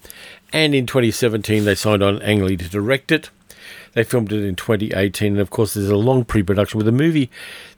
and 0.52 0.74
in 0.74 0.86
2017 0.86 1.64
they 1.64 1.74
signed 1.74 2.02
on 2.02 2.20
Ang 2.22 2.44
Lee 2.44 2.56
to 2.56 2.68
direct 2.68 3.10
it. 3.10 3.30
They 3.92 4.04
filmed 4.04 4.32
it 4.32 4.44
in 4.44 4.54
2018, 4.54 5.32
and 5.32 5.40
of 5.40 5.50
course, 5.50 5.74
there's 5.74 5.90
a 5.90 5.96
long 5.96 6.24
pre-production 6.24 6.78
with 6.78 6.88
a 6.88 6.92
movie 6.92 7.30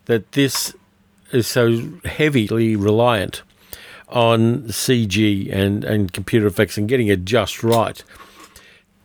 that 0.07 0.33
this 0.33 0.75
is 1.33 1.47
so 1.47 1.89
heavily 2.05 2.77
reliant 2.77 3.43
on 4.09 4.65
CG 4.65 5.51
and, 5.53 5.85
and 5.85 6.13
computer 6.13 6.47
effects 6.47 6.77
and 6.77 6.89
getting 6.89 7.07
it 7.09 7.25
just 7.25 7.63
right. 7.63 8.03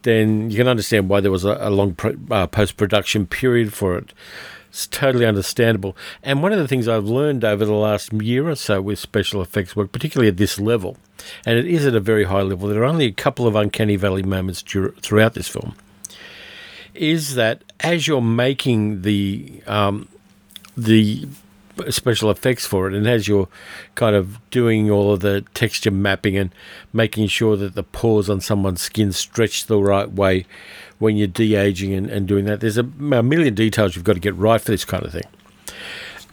Then 0.02 0.52
you 0.52 0.58
can 0.58 0.68
understand 0.68 1.10
why 1.10 1.22
there 1.22 1.32
was 1.32 1.46
a, 1.46 1.58
a 1.62 1.70
long 1.70 1.96
pro, 1.96 2.16
uh, 2.30 2.48
post 2.48 2.78
production 2.78 3.26
period 3.26 3.74
for 3.74 3.98
it. 3.98 4.14
It's 4.70 4.86
totally 4.86 5.26
understandable. 5.26 5.96
And 6.22 6.44
one 6.44 6.52
of 6.52 6.60
the 6.60 6.68
things 6.68 6.88
I've 6.88 7.06
learned 7.06 7.46
over 7.46 7.66
the 7.66 7.74
last 7.74 8.12
year 8.12 8.50
or 8.50 8.56
so 8.56 8.82
with 8.82 9.00
special 9.00 9.42
effects 9.42 9.76
work, 9.76 9.94
particularly 9.94 10.28
at 10.28 10.38
this 10.38 10.60
level, 10.60 10.98
and 11.46 11.58
it 11.58 11.66
is 11.66 11.86
at 11.86 11.96
a 11.96 12.02
very 12.02 12.26
high 12.26 12.42
level, 12.42 12.68
there 12.68 12.82
are 12.82 12.86
only 12.86 13.06
a 13.06 13.12
couple 13.12 13.48
of 13.48 13.56
uncanny 13.56 13.96
valley 13.96 14.24
moments 14.24 14.62
throughout 14.62 15.34
this 15.34 15.48
film 15.48 15.74
is 16.98 17.36
that 17.36 17.64
as 17.80 18.08
you're 18.08 18.22
making 18.22 19.02
the 19.02 19.62
um, 19.68 20.08
the 20.76 21.28
special 21.90 22.32
effects 22.32 22.66
for 22.66 22.88
it, 22.88 22.94
and 22.94 23.08
as 23.08 23.28
you're 23.28 23.48
kind 23.96 24.16
of 24.16 24.40
doing 24.50 24.90
all 24.90 25.14
of 25.14 25.20
the 25.20 25.42
texture 25.54 25.92
mapping 25.92 26.38
and 26.38 26.52
making 26.94 27.28
sure 27.28 27.56
that 27.56 27.76
the 27.76 27.84
pores 27.84 28.30
on 28.30 28.42
someone's 28.42 28.82
skin 28.82 29.12
stretch 29.12 29.66
the 29.66 29.78
right 29.78 30.12
way 30.12 30.46
when 31.00 31.16
you're 31.16 31.28
de 31.28 31.56
aging 31.56 31.94
and, 31.94 32.10
and 32.10 32.28
doing 32.28 32.46
that, 32.46 32.60
there's 32.60 32.78
a, 32.78 32.84
a 32.84 33.24
million 33.24 33.54
details 33.54 33.96
you've 33.96 34.06
got 34.06 34.14
to 34.14 34.20
get 34.20 34.36
right 34.36 34.60
for 34.60 34.72
this 34.72 34.86
kind 34.86 35.04
of 35.04 35.12
thing. 35.12 35.26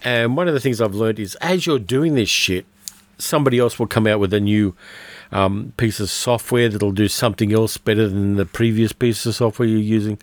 And 0.03 0.37
one 0.37 0.49
of 0.49 0.55
the 0.55 0.61
things 0.61 0.81
I've 0.81 0.95
learned 0.95 1.19
is 1.19 1.35
as 1.37 1.67
you're 1.67 1.79
doing 1.79 2.15
this 2.15 2.29
shit, 2.29 2.67
somebody 3.19 3.59
else 3.59 3.79
will 3.79 3.87
come 3.87 4.07
out 4.07 4.21
with 4.21 4.33
a 4.33 4.41
new 4.41 4.75
um, 5.33 5.73
piece 5.77 6.01
of 6.01 6.11
software 6.11 6.69
that'll 6.69 6.93
do 6.93 7.09
something 7.09 7.53
else 7.53 7.77
better 7.77 8.09
than 8.09 8.37
the 8.37 8.47
previous 8.47 8.93
piece 8.93 9.25
of 9.27 9.35
software 9.35 9.69
you're 9.69 9.79
using. 9.79 10.19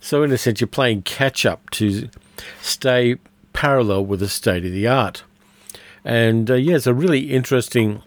So, 0.00 0.22
in 0.22 0.32
a 0.32 0.38
sense, 0.38 0.60
you're 0.60 0.68
playing 0.68 1.02
catch 1.02 1.44
up 1.44 1.68
to 1.70 2.08
stay 2.62 3.16
parallel 3.52 4.06
with 4.06 4.20
the 4.20 4.28
state 4.28 4.64
of 4.64 4.72
the 4.72 4.86
art. 4.86 5.22
And 6.04 6.50
uh, 6.50 6.54
yeah, 6.54 6.76
it's 6.76 6.86
a 6.86 6.94
really 6.94 7.30
interesting 7.30 8.02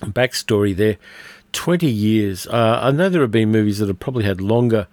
backstory 0.00 0.74
there. 0.74 0.96
20 1.52 1.86
years. 1.86 2.46
Uh, 2.48 2.80
I 2.82 2.90
know 2.90 3.08
there 3.08 3.22
have 3.22 3.30
been 3.30 3.52
movies 3.52 3.78
that 3.78 3.88
have 3.88 4.00
probably 4.00 4.24
had 4.24 4.40
longer 4.40 4.88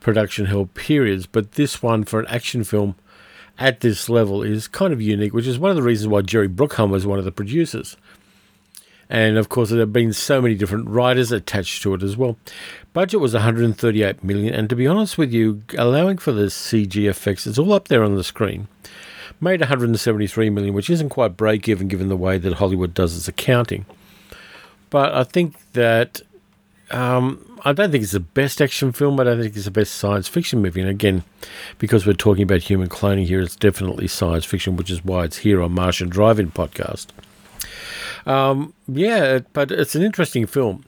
production 0.00 0.46
held 0.46 0.74
periods, 0.74 1.26
but 1.26 1.52
this 1.52 1.82
one 1.82 2.04
for 2.04 2.20
an 2.20 2.26
action 2.26 2.62
film 2.62 2.94
at 3.58 3.80
this 3.80 4.08
level 4.08 4.42
is 4.42 4.68
kind 4.68 4.92
of 4.92 5.00
unique, 5.00 5.32
which 5.32 5.46
is 5.46 5.58
one 5.58 5.70
of 5.70 5.76
the 5.76 5.82
reasons 5.82 6.08
why 6.08 6.20
Jerry 6.20 6.48
Bruckheimer 6.48 6.90
was 6.90 7.06
one 7.06 7.18
of 7.18 7.24
the 7.24 7.32
producers. 7.32 7.96
And 9.10 9.36
of 9.36 9.48
course, 9.48 9.70
there 9.70 9.80
have 9.80 9.92
been 9.92 10.12
so 10.12 10.40
many 10.40 10.54
different 10.54 10.88
writers 10.88 11.30
attached 11.30 11.82
to 11.82 11.94
it 11.94 12.02
as 12.02 12.16
well. 12.16 12.36
Budget 12.92 13.20
was 13.20 13.34
138 13.34 14.24
million, 14.24 14.54
and 14.54 14.68
to 14.70 14.76
be 14.76 14.86
honest 14.86 15.18
with 15.18 15.32
you, 15.32 15.62
allowing 15.76 16.18
for 16.18 16.32
the 16.32 16.46
CG 16.46 17.08
effects, 17.08 17.46
it's 17.46 17.58
all 17.58 17.72
up 17.72 17.88
there 17.88 18.04
on 18.04 18.16
the 18.16 18.24
screen. 18.24 18.68
Made 19.40 19.60
173 19.60 20.50
million, 20.50 20.74
which 20.74 20.88
isn't 20.88 21.08
quite 21.08 21.36
break 21.36 21.68
even 21.68 21.88
given 21.88 22.08
the 22.08 22.16
way 22.16 22.38
that 22.38 22.54
Hollywood 22.54 22.94
does 22.94 23.16
its 23.16 23.28
accounting. 23.28 23.84
But 24.90 25.12
I 25.12 25.24
think 25.24 25.56
that 25.72 26.22
um, 26.90 27.60
I 27.64 27.72
don't 27.72 27.90
think 27.90 28.04
it's 28.04 28.12
the 28.12 28.20
best 28.20 28.60
action 28.60 28.92
film, 28.92 29.18
I 29.18 29.24
don't 29.24 29.40
think 29.40 29.56
it's 29.56 29.64
the 29.64 29.70
best 29.70 29.94
science 29.94 30.28
fiction 30.28 30.60
movie. 30.60 30.80
And 30.80 30.90
again, 30.90 31.24
because 31.78 32.06
we're 32.06 32.12
talking 32.12 32.42
about 32.42 32.62
human 32.62 32.88
cloning 32.88 33.26
here, 33.26 33.40
it's 33.40 33.56
definitely 33.56 34.06
science 34.06 34.44
fiction, 34.44 34.76
which 34.76 34.90
is 34.90 35.04
why 35.04 35.24
it's 35.24 35.38
here 35.38 35.62
on 35.62 35.72
Martian 35.72 36.08
Drive-In 36.08 36.52
podcast. 36.52 37.06
Um, 38.26 38.74
yeah, 38.88 39.40
but 39.52 39.70
it's 39.70 39.94
an 39.94 40.02
interesting 40.02 40.46
film. 40.46 40.84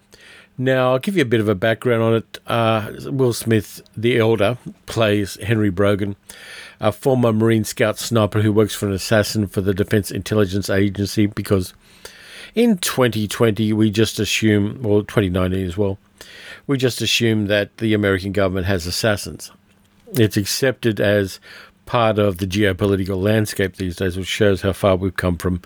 Now, 0.58 0.92
I'll 0.92 0.98
give 0.98 1.16
you 1.16 1.22
a 1.22 1.26
bit 1.26 1.40
of 1.40 1.48
a 1.48 1.54
background 1.54 2.02
on 2.02 2.14
it. 2.14 2.38
Uh, 2.46 2.92
Will 3.06 3.34
Smith, 3.34 3.82
the 3.94 4.18
elder, 4.18 4.56
plays 4.86 5.36
Henry 5.42 5.68
Brogan, 5.68 6.16
a 6.80 6.92
former 6.92 7.32
Marine 7.32 7.64
Scout 7.64 7.98
sniper 7.98 8.40
who 8.40 8.52
works 8.52 8.74
for 8.74 8.86
an 8.86 8.92
assassin 8.92 9.48
for 9.48 9.60
the 9.60 9.74
Defense 9.74 10.10
Intelligence 10.10 10.70
Agency 10.70 11.26
because 11.26 11.74
in 12.54 12.78
2020, 12.78 13.74
we 13.74 13.90
just 13.90 14.18
assume, 14.18 14.84
or 14.84 15.02
2019 15.02 15.66
as 15.66 15.76
well, 15.76 15.98
we 16.66 16.78
just 16.78 17.02
assume 17.02 17.46
that 17.46 17.76
the 17.76 17.92
American 17.92 18.32
government 18.32 18.66
has 18.66 18.86
assassins. 18.86 19.52
It's 20.14 20.38
accepted 20.38 21.00
as 21.00 21.38
part 21.86 22.18
of 22.18 22.38
the 22.38 22.46
geopolitical 22.46 23.22
landscape 23.22 23.76
these 23.76 23.96
days, 23.96 24.16
which 24.16 24.26
shows 24.26 24.62
how 24.62 24.72
far 24.72 24.96
we've 24.96 25.16
come 25.16 25.38
from 25.38 25.62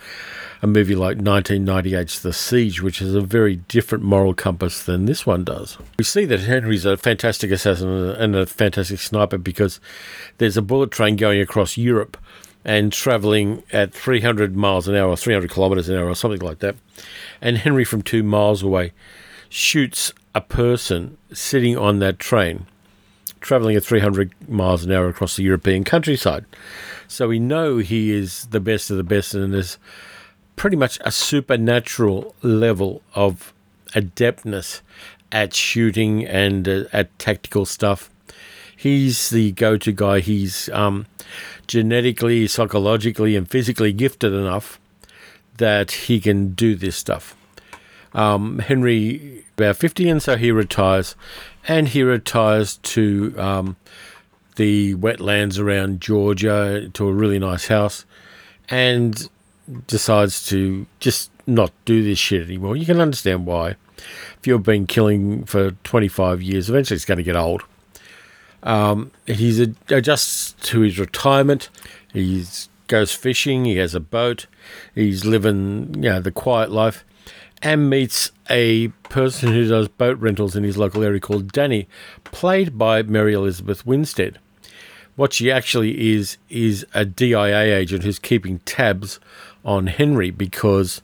a 0.62 0.66
movie 0.66 0.94
like 0.94 1.18
1998's 1.18 2.20
The 2.20 2.32
Siege, 2.32 2.82
which 2.82 2.98
has 3.00 3.14
a 3.14 3.20
very 3.20 3.56
different 3.56 4.04
moral 4.04 4.34
compass 4.34 4.82
than 4.84 5.06
this 5.06 5.26
one 5.26 5.44
does. 5.44 5.78
We 5.98 6.04
see 6.04 6.26
that 6.26 6.40
Henry's 6.40 6.84
a 6.84 6.96
fantastic 6.96 7.50
assassin 7.50 7.88
and 7.88 8.36
a 8.36 8.46
fantastic 8.46 9.00
sniper 9.00 9.38
because 9.38 9.80
there's 10.38 10.56
a 10.56 10.62
bullet 10.62 10.90
train 10.90 11.16
going 11.16 11.40
across 11.40 11.76
Europe 11.76 12.16
and 12.64 12.92
traveling 12.92 13.62
at 13.72 13.94
300 13.94 14.54
miles 14.54 14.86
an 14.86 14.94
hour 14.94 15.08
or 15.08 15.16
300 15.16 15.50
kilometers 15.50 15.88
an 15.88 15.96
hour 15.96 16.08
or 16.08 16.14
something 16.14 16.40
like 16.40 16.58
that. 16.58 16.76
And 17.40 17.58
Henry, 17.58 17.84
from 17.84 18.02
two 18.02 18.22
miles 18.22 18.62
away, 18.62 18.92
shoots 19.48 20.12
a 20.34 20.40
person 20.40 21.16
sitting 21.32 21.76
on 21.76 21.98
that 22.00 22.18
train 22.18 22.66
traveling 23.40 23.76
at 23.76 23.84
300 23.84 24.32
miles 24.48 24.84
an 24.84 24.92
hour 24.92 25.08
across 25.08 25.36
the 25.36 25.42
European 25.42 25.84
countryside. 25.84 26.44
So 27.08 27.28
we 27.28 27.38
know 27.38 27.78
he 27.78 28.12
is 28.12 28.46
the 28.46 28.60
best 28.60 28.90
of 28.90 28.96
the 28.96 29.04
best, 29.04 29.34
and 29.34 29.52
there's 29.52 29.78
pretty 30.56 30.76
much 30.76 30.98
a 31.04 31.10
supernatural 31.10 32.34
level 32.42 33.02
of 33.14 33.52
adeptness 33.94 34.82
at 35.32 35.54
shooting 35.54 36.26
and 36.26 36.68
uh, 36.68 36.84
at 36.92 37.16
tactical 37.18 37.64
stuff. 37.64 38.10
He's 38.76 39.30
the 39.30 39.52
go 39.52 39.76
to 39.76 39.92
guy. 39.92 40.20
He's 40.20 40.68
um, 40.70 41.06
genetically, 41.66 42.46
psychologically, 42.46 43.36
and 43.36 43.48
physically 43.48 43.92
gifted 43.92 44.32
enough 44.32 44.80
that 45.58 45.90
he 45.92 46.20
can 46.20 46.54
do 46.54 46.74
this 46.74 46.96
stuff. 46.96 47.36
Um, 48.12 48.58
Henry, 48.58 49.44
about 49.56 49.76
50, 49.76 50.08
and 50.08 50.22
so 50.22 50.36
he 50.36 50.50
retires 50.50 51.14
and 51.66 51.88
he 51.88 52.02
retires 52.02 52.78
to 52.78 53.34
um, 53.38 53.76
the 54.56 54.94
wetlands 54.96 55.58
around 55.58 56.00
Georgia 56.00 56.88
to 56.92 57.08
a 57.08 57.12
really 57.12 57.38
nice 57.38 57.68
house 57.68 58.04
and 58.68 59.28
decides 59.86 60.46
to 60.48 60.86
just 60.98 61.30
not 61.46 61.72
do 61.84 62.02
this 62.02 62.18
shit 62.18 62.42
anymore. 62.42 62.76
You 62.76 62.86
can 62.86 63.00
understand 63.00 63.46
why. 63.46 63.76
If 64.38 64.46
you've 64.46 64.62
been 64.62 64.86
killing 64.86 65.44
for 65.44 65.72
25 65.84 66.42
years, 66.42 66.70
eventually 66.70 66.96
it's 66.96 67.04
going 67.04 67.18
to 67.18 67.24
get 67.24 67.36
old. 67.36 67.62
Um, 68.62 69.10
he 69.26 69.74
adjusts 69.88 70.52
to 70.70 70.80
his 70.80 70.98
retirement. 70.98 71.68
He 72.12 72.44
goes 72.86 73.12
fishing. 73.12 73.64
He 73.64 73.76
has 73.76 73.94
a 73.94 74.00
boat. 74.00 74.46
He's 74.94 75.24
living, 75.24 75.94
you 75.94 76.10
know, 76.10 76.20
the 76.20 76.32
quiet 76.32 76.70
life 76.70 77.04
and 77.62 77.90
meets 77.90 78.32
a 78.48 78.88
person 79.08 79.52
who 79.52 79.68
does 79.68 79.88
boat 79.88 80.18
rentals 80.18 80.56
in 80.56 80.64
his 80.64 80.76
local 80.76 81.02
area 81.02 81.20
called 81.20 81.52
Danny, 81.52 81.88
played 82.24 82.78
by 82.78 83.02
Mary 83.02 83.34
Elizabeth 83.34 83.84
Winstead. 83.84 84.38
What 85.16 85.32
she 85.32 85.50
actually 85.50 86.12
is, 86.14 86.38
is 86.48 86.86
a 86.94 87.04
DIA 87.04 87.76
agent 87.76 88.04
who's 88.04 88.18
keeping 88.18 88.60
tabs 88.60 89.20
on 89.64 89.88
Henry 89.88 90.30
because 90.30 91.02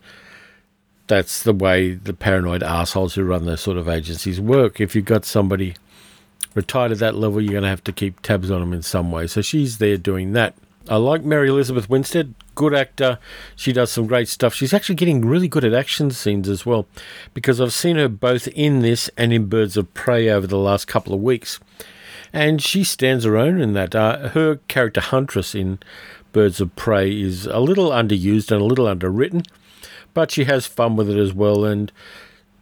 that's 1.06 1.42
the 1.42 1.52
way 1.52 1.92
the 1.92 2.14
paranoid 2.14 2.62
assholes 2.62 3.14
who 3.14 3.24
run 3.24 3.44
those 3.44 3.60
sort 3.60 3.76
of 3.76 3.88
agencies 3.88 4.40
work. 4.40 4.80
If 4.80 4.96
you've 4.96 5.04
got 5.04 5.24
somebody 5.24 5.74
retired 6.54 6.92
at 6.92 6.98
that 6.98 7.14
level, 7.14 7.40
you're 7.40 7.52
going 7.52 7.62
to 7.62 7.68
have 7.68 7.84
to 7.84 7.92
keep 7.92 8.20
tabs 8.22 8.50
on 8.50 8.60
them 8.60 8.72
in 8.72 8.82
some 8.82 9.12
way. 9.12 9.26
So 9.26 9.42
she's 9.42 9.78
there 9.78 9.98
doing 9.98 10.32
that. 10.32 10.54
I 10.88 10.96
like 10.96 11.24
Mary 11.24 11.48
Elizabeth 11.48 11.90
Winstead, 11.90 12.34
good 12.54 12.72
actor. 12.72 13.18
She 13.56 13.72
does 13.72 13.90
some 13.90 14.06
great 14.06 14.28
stuff. 14.28 14.54
She's 14.54 14.72
actually 14.72 14.94
getting 14.94 15.24
really 15.24 15.48
good 15.48 15.64
at 15.64 15.74
action 15.74 16.12
scenes 16.12 16.48
as 16.48 16.64
well, 16.64 16.86
because 17.34 17.60
I've 17.60 17.72
seen 17.72 17.96
her 17.96 18.08
both 18.08 18.46
in 18.48 18.80
this 18.80 19.10
and 19.16 19.32
in 19.32 19.46
Birds 19.48 19.76
of 19.76 19.92
Prey 19.94 20.28
over 20.28 20.46
the 20.46 20.58
last 20.58 20.86
couple 20.86 21.12
of 21.12 21.20
weeks. 21.20 21.58
And 22.32 22.62
she 22.62 22.84
stands 22.84 23.24
her 23.24 23.36
own 23.36 23.60
in 23.60 23.72
that. 23.72 23.94
Uh, 23.94 24.28
her 24.28 24.56
character 24.68 25.00
Huntress 25.00 25.54
in 25.54 25.80
Birds 26.32 26.60
of 26.60 26.76
Prey 26.76 27.20
is 27.20 27.46
a 27.46 27.58
little 27.58 27.90
underused 27.90 28.52
and 28.52 28.60
a 28.60 28.64
little 28.64 28.86
underwritten, 28.86 29.42
but 30.14 30.30
she 30.30 30.44
has 30.44 30.66
fun 30.66 30.94
with 30.94 31.10
it 31.10 31.18
as 31.18 31.32
well. 31.32 31.64
And 31.64 31.90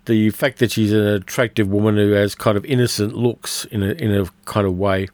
the 0.06 0.30
fact 0.30 0.60
that 0.60 0.72
she's 0.72 0.92
an 0.92 1.06
attractive 1.06 1.68
woman 1.68 1.96
who 1.96 2.12
has 2.12 2.34
kind 2.34 2.56
of 2.56 2.64
innocent 2.64 3.14
looks 3.16 3.66
in 3.66 3.82
a, 3.82 3.92
in 3.92 4.14
a 4.14 4.26
kind 4.44 4.66
of 4.66 4.78
way 4.78 5.08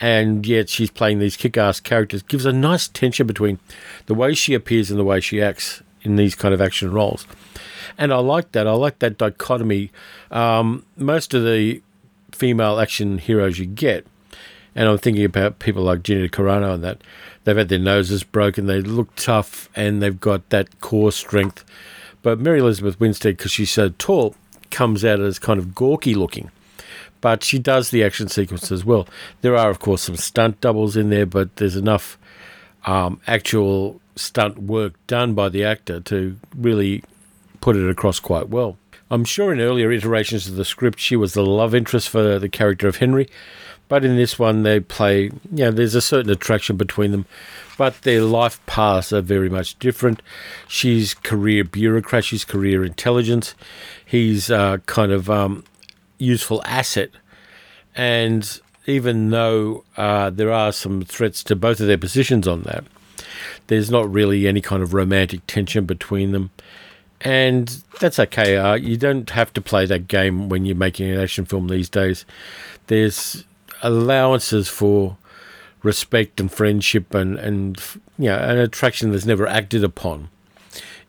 and 0.00 0.46
yet 0.46 0.68
she's 0.68 0.90
playing 0.90 1.18
these 1.18 1.36
kick-ass 1.36 1.80
characters. 1.80 2.22
Gives 2.22 2.46
a 2.46 2.52
nice 2.52 2.88
tension 2.88 3.26
between 3.26 3.58
the 4.06 4.14
way 4.14 4.34
she 4.34 4.54
appears 4.54 4.90
and 4.90 4.98
the 4.98 5.04
way 5.04 5.20
she 5.20 5.40
acts 5.42 5.82
in 6.02 6.16
these 6.16 6.34
kind 6.34 6.52
of 6.52 6.60
action 6.60 6.92
roles. 6.92 7.26
And 7.98 8.12
i 8.12 8.18
like 8.18 8.52
that. 8.52 8.66
I 8.66 8.72
like 8.72 8.98
that 9.00 9.18
dichotomy. 9.18 9.90
Um, 10.30 10.84
most 10.96 11.34
of 11.34 11.44
the 11.44 11.82
female 12.32 12.80
action 12.80 13.18
heroes 13.18 13.58
you 13.58 13.66
get 13.66 14.06
and 14.74 14.88
i'm 14.88 14.98
thinking 14.98 15.24
about 15.24 15.58
people 15.58 15.82
like 15.82 16.02
Gina 16.02 16.28
Carano 16.28 16.74
and 16.74 16.84
that 16.84 17.02
they've 17.44 17.56
had 17.56 17.68
their 17.68 17.78
noses 17.78 18.24
broken 18.24 18.66
they 18.66 18.80
look 18.80 19.14
tough 19.16 19.68
and 19.76 20.02
they've 20.02 20.18
got 20.18 20.48
that 20.50 20.80
core 20.80 21.12
strength. 21.12 21.64
But 22.22 22.38
mary 22.38 22.60
elizabeth 22.60 22.98
winstead 23.00 23.36
because 23.36 23.52
she's 23.52 23.70
so 23.70 23.90
tall 23.98 24.34
comes 24.70 25.04
out 25.04 25.20
as 25.20 25.38
kind 25.38 25.58
of 25.58 25.74
gawky 25.74 26.14
looking 26.14 26.50
but 27.22 27.42
she 27.42 27.58
does 27.58 27.88
the 27.88 28.04
action 28.04 28.28
sequence 28.28 28.70
as 28.70 28.84
well. 28.84 29.08
There 29.40 29.56
are, 29.56 29.70
of 29.70 29.78
course, 29.78 30.02
some 30.02 30.16
stunt 30.16 30.60
doubles 30.60 30.96
in 30.96 31.08
there, 31.08 31.24
but 31.24 31.56
there's 31.56 31.76
enough 31.76 32.18
um, 32.84 33.20
actual 33.26 34.00
stunt 34.16 34.58
work 34.58 34.94
done 35.06 35.32
by 35.32 35.48
the 35.48 35.64
actor 35.64 36.00
to 36.00 36.36
really 36.54 37.02
put 37.62 37.76
it 37.76 37.88
across 37.88 38.20
quite 38.20 38.50
well. 38.50 38.76
I'm 39.10 39.24
sure 39.24 39.52
in 39.52 39.60
earlier 39.60 39.92
iterations 39.92 40.48
of 40.48 40.56
the 40.56 40.64
script, 40.64 40.98
she 40.98 41.16
was 41.16 41.32
the 41.32 41.46
love 41.46 41.74
interest 41.74 42.08
for 42.08 42.38
the 42.38 42.48
character 42.48 42.88
of 42.88 42.96
Henry, 42.96 43.28
but 43.88 44.04
in 44.04 44.16
this 44.16 44.38
one, 44.38 44.62
they 44.62 44.80
play, 44.80 45.24
you 45.24 45.64
know, 45.64 45.70
there's 45.70 45.94
a 45.94 46.00
certain 46.00 46.30
attraction 46.30 46.76
between 46.76 47.12
them, 47.12 47.26
but 47.76 48.02
their 48.02 48.22
life 48.22 48.64
paths 48.66 49.12
are 49.12 49.20
very 49.20 49.50
much 49.50 49.78
different. 49.78 50.22
She's 50.66 51.14
career 51.14 51.62
bureaucrat, 51.62 52.24
she's 52.24 52.44
career 52.44 52.84
intelligence. 52.84 53.54
He's 54.04 54.50
uh, 54.50 54.78
kind 54.86 55.12
of 55.12 55.28
um, 55.28 55.64
useful 56.22 56.62
asset. 56.64 57.10
And 57.94 58.60
even 58.86 59.30
though 59.30 59.84
uh, 59.96 60.30
there 60.30 60.52
are 60.52 60.72
some 60.72 61.02
threats 61.02 61.44
to 61.44 61.56
both 61.56 61.80
of 61.80 61.86
their 61.86 61.98
positions 61.98 62.48
on 62.48 62.62
that, 62.62 62.84
There's 63.66 63.90
not 63.90 64.12
really 64.12 64.46
any 64.46 64.60
kind 64.60 64.82
of 64.82 64.94
romantic 64.94 65.46
tension 65.46 65.84
between 65.86 66.32
them. 66.32 66.50
And 67.20 67.82
that's 68.00 68.18
okay. 68.18 68.56
Uh, 68.56 68.74
you 68.74 68.96
don't 68.96 69.30
have 69.30 69.52
to 69.54 69.60
play 69.60 69.86
that 69.86 70.08
game 70.08 70.48
when 70.48 70.64
you're 70.64 70.76
making 70.76 71.10
an 71.10 71.20
action 71.20 71.44
film 71.44 71.68
these 71.68 71.88
days. 71.88 72.24
There's 72.88 73.44
allowances 73.82 74.68
for 74.68 75.16
respect 75.82 76.40
and 76.40 76.50
friendship 76.50 77.14
and, 77.14 77.38
and 77.38 77.80
you 78.18 78.26
know, 78.26 78.38
an 78.38 78.58
attraction 78.58 79.12
that's 79.12 79.26
never 79.26 79.46
acted 79.46 79.84
upon 79.84 80.28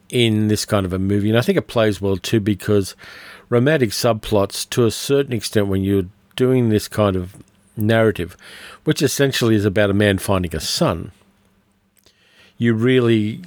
in 0.10 0.48
this 0.48 0.66
kind 0.66 0.86
of 0.86 0.94
a 0.94 1.00
movie. 1.00 1.30
And 1.30 1.38
I 1.38 1.42
think 1.42 1.58
it 1.58 1.68
plays 1.68 2.00
well 2.00 2.18
too 2.18 2.40
because 2.40 2.96
romantic 3.54 3.92
subplots, 3.92 4.68
to 4.72 4.86
a 4.86 4.92
certain 4.92 5.32
extent, 5.32 5.68
when 5.68 5.84
you're 5.84 6.08
doing 6.36 6.70
this 6.70 6.88
kind 6.88 7.16
of 7.16 7.36
narrative, 7.78 8.36
which 8.84 9.02
essentially 9.02 9.54
is 9.54 9.64
about 9.64 9.92
a 9.92 9.94
man 9.94 10.18
finding 10.18 10.56
a 10.56 10.60
son, 10.60 11.12
you 12.58 12.74
really 12.74 13.44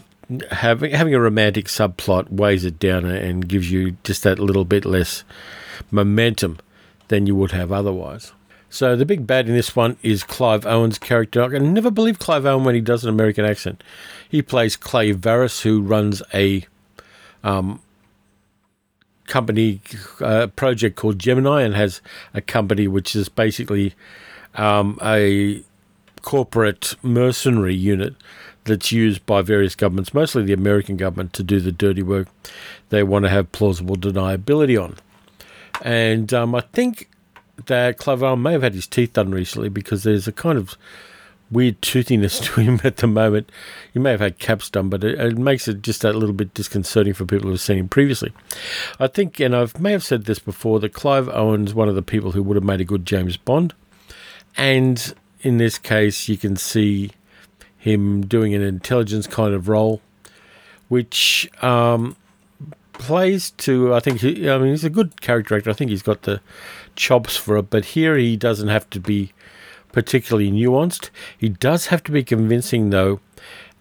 having 0.51 0.93
having 0.93 1.15
a 1.15 1.21
romantic 1.21 1.67
subplot 1.67 2.31
weighs 2.31 2.65
it 2.65 2.79
down 2.79 3.05
and 3.05 3.49
gives 3.49 3.71
you 3.71 3.97
just 4.05 4.23
that 4.23 4.39
little 4.39 4.65
bit 4.65 4.85
less 4.85 5.25
momentum 5.91 6.59
than 7.09 7.27
you 7.27 7.35
would 7.35 7.53
have 7.53 7.73
otherwise. 7.73 8.33
So 8.71 8.97
the 8.97 9.07
big 9.07 9.27
bad 9.27 9.49
in 9.49 9.55
this 9.55 9.75
one 9.75 9.97
is 10.03 10.23
Clive 10.23 10.67
Owen's 10.67 10.99
character. 10.99 11.43
I 11.43 11.49
can 11.49 11.73
never 11.73 11.91
believe 11.91 12.19
Clive 12.19 12.47
Owen 12.47 12.65
when 12.65 12.75
he 12.75 12.81
does 12.81 13.05
an 13.05 13.11
American 13.11 13.45
accent. 13.45 13.83
He 14.29 14.43
plays 14.43 14.77
Clay 14.77 15.13
Verris, 15.13 15.63
who 15.63 15.81
runs 15.81 16.23
a 16.35 16.67
um, 17.43 17.81
company 19.27 19.81
uh, 20.21 20.47
project 20.49 20.97
called 20.97 21.19
Gemini 21.19 21.63
and 21.63 21.75
has 21.75 22.01
a 22.35 22.41
company 22.41 22.89
which 22.89 23.17
is 23.17 23.29
basically 23.29 23.95
um, 24.55 24.99
a 25.03 25.63
corporate 26.23 26.95
mercenary 27.03 27.75
unit 27.75 28.15
that's 28.65 28.91
used 28.91 29.25
by 29.27 29.43
various 29.43 29.75
governments, 29.75 30.13
mostly 30.13 30.43
the 30.43 30.53
American 30.53 30.97
government, 30.97 31.33
to 31.33 31.43
do 31.43 31.61
the 31.61 31.73
dirty 31.73 32.03
work 32.03 32.29
they 32.89 33.03
want 33.03 33.25
to 33.25 33.29
have 33.29 33.53
plausible 33.53 33.97
deniability 33.97 34.83
on. 34.83 34.97
And 35.83 36.33
um, 36.35 36.55
I 36.55 36.63
think 36.73 37.09
that 37.67 38.07
Owen 38.07 38.43
may 38.43 38.53
have 38.53 38.63
had 38.63 38.75
his 38.75 38.87
teeth 38.87 39.15
done 39.15 39.31
recently 39.31 39.69
because 39.69 40.03
there's 40.03 40.29
a 40.29 40.33
kind 40.33 40.59
of 40.59 40.77
weird 41.51 41.81
toothiness 41.83 42.41
to 42.41 42.61
him 42.61 42.81
at 42.85 42.97
the 42.97 43.07
moment. 43.07 43.51
He 43.93 43.99
may 43.99 44.11
have 44.11 44.21
had 44.21 44.39
caps 44.39 44.71
done, 44.71 44.89
but 44.89 45.05
it, 45.05 45.19
it, 45.19 45.39
makes 45.39 45.69
it 45.69 45.83
just 45.83 46.05
a 46.05 46.13
little 46.13 46.35
bit 46.35 46.55
disconcerting 46.55 47.15
for 47.15 47.25
people 47.25 47.51
who've 47.51 47.61
seen 47.61 47.79
him 47.79 47.89
previously. 47.89 48.33
I 48.99 49.07
think, 49.07 49.41
and 49.41 49.55
I 49.55 49.69
may 49.79 49.93
have 49.93 50.05
said 50.05 50.25
this 50.25 50.39
before, 50.39 50.81
that 50.81 50.93
Clive 50.93 51.29
Owen's 51.29 51.75
one 51.75 51.89
of 51.89 51.95
the 51.95 52.03
people 52.03 52.33
who 52.33 52.43
would 52.43 52.57
have 52.57 52.65
made 52.65 52.81
a 52.81 52.85
good 52.85 53.07
James 53.07 53.37
Bond. 53.37 53.75
And 54.57 55.15
in 55.41 55.59
this 55.59 55.79
case, 55.79 56.29
you 56.29 56.37
can 56.37 56.57
see 56.57 57.11
him 57.77 58.27
doing 58.27 58.55
an 58.55 58.63
intelligence 58.63 59.27
kind 59.27 59.55
of 59.55 59.69
role, 59.69 60.01
which 60.89 61.49
um, 61.63 62.17
plays 62.95 63.51
to, 63.53 63.95
I 63.95 64.01
think, 64.01 64.21
he, 64.21 64.51
I 64.51 64.59
mean, 64.59 64.71
he's 64.71 64.85
a 64.85 64.91
good 64.91 65.21
character 65.21 65.57
actor. 65.57 65.71
I 65.71 65.75
think 65.75 65.91
he's 65.91 66.03
got 66.03 66.23
the 66.23 66.41
chops 66.97 67.37
for 67.37 67.59
it, 67.59 67.71
but 67.71 67.85
here 67.85 68.17
he 68.17 68.37
doesn't 68.37 68.69
have 68.69 68.89
to 68.91 69.01
be 69.01 69.33
particularly 69.97 70.53
nuanced. 70.53 71.09
He 71.39 71.49
does 71.49 71.87
have 71.87 72.03
to 72.03 72.13
be 72.13 72.23
convincing, 72.23 72.91
though, 72.91 73.19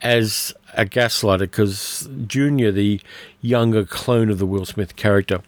as 0.02 0.54
a 0.74 0.86
gaslighter, 0.86 1.40
because 1.40 2.08
Junior, 2.26 2.72
the 2.72 3.02
younger 3.42 3.84
clone 3.84 4.30
of 4.30 4.40
the 4.40 4.46
Will 4.46 4.64
Smith 4.64 4.96
character, 4.96 5.42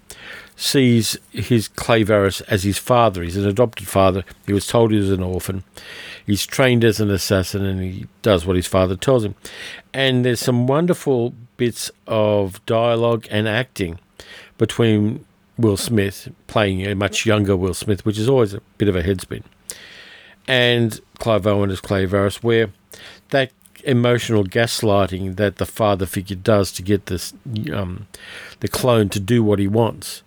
sees 0.58 1.18
his 1.32 1.70
Clay 1.70 2.04
Verris 2.04 2.42
as 2.50 2.64
his 2.64 2.78
father. 2.78 3.24
He's 3.24 3.38
an 3.38 3.48
adopted 3.48 3.88
father. 3.88 4.26
He 4.46 4.52
was 4.52 4.68
told 4.68 4.92
he 4.92 4.98
was 4.98 5.10
an 5.10 5.24
orphan. 5.24 5.64
He's 6.26 6.46
trained 6.46 6.84
as 6.84 7.00
an 7.00 7.12
assassin 7.12 7.64
and 7.64 7.82
he 7.82 8.08
does 8.22 8.46
what 8.46 8.58
his 8.58 8.68
father 8.68 8.98
tells 8.98 9.24
him. 9.24 9.36
And 9.94 10.26
there's 10.26 10.42
some 10.42 10.68
wonderful 10.68 11.34
bits 11.56 11.92
of 12.08 12.66
dialogue 12.66 13.26
and 13.32 13.48
acting 13.48 14.00
between 14.58 15.24
Will 15.58 15.78
Smith 15.78 16.28
playing 16.48 16.86
a 16.86 16.94
much 16.94 17.26
younger 17.26 17.56
Will 17.56 17.74
Smith, 17.74 18.06
which 18.06 18.20
is 18.20 18.28
always 18.28 18.54
a 18.54 18.62
bit 18.78 18.90
of 18.90 18.98
a 18.98 19.04
headspin, 19.04 19.44
and 20.48 21.00
Clive 21.20 21.46
Owen 21.46 21.72
as 21.72 21.82
Clay 21.82 22.06
Verris, 22.06 22.44
where 22.44 22.70
that 23.30 23.52
emotional 23.84 24.44
gaslighting 24.44 25.36
that 25.38 25.58
the 25.58 25.66
father 25.66 26.06
figure 26.06 26.36
does 26.36 26.72
to 26.74 26.82
get 26.82 27.06
this 27.06 27.34
um, 27.74 28.08
the 28.60 28.68
clone 28.68 29.10
to 29.10 29.20
do 29.20 29.44
what 29.44 29.60
he 29.60 29.68
wants 29.68 30.24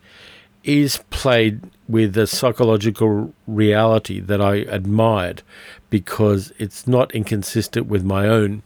is 0.62 1.00
played 1.10 1.60
with 1.88 2.16
a 2.16 2.26
psychological 2.26 3.34
reality 3.46 4.20
that 4.20 4.40
I 4.40 4.56
admired 4.56 5.42
because 5.88 6.52
it's 6.58 6.86
not 6.86 7.12
inconsistent 7.12 7.86
with 7.86 8.04
my 8.04 8.28
own 8.28 8.62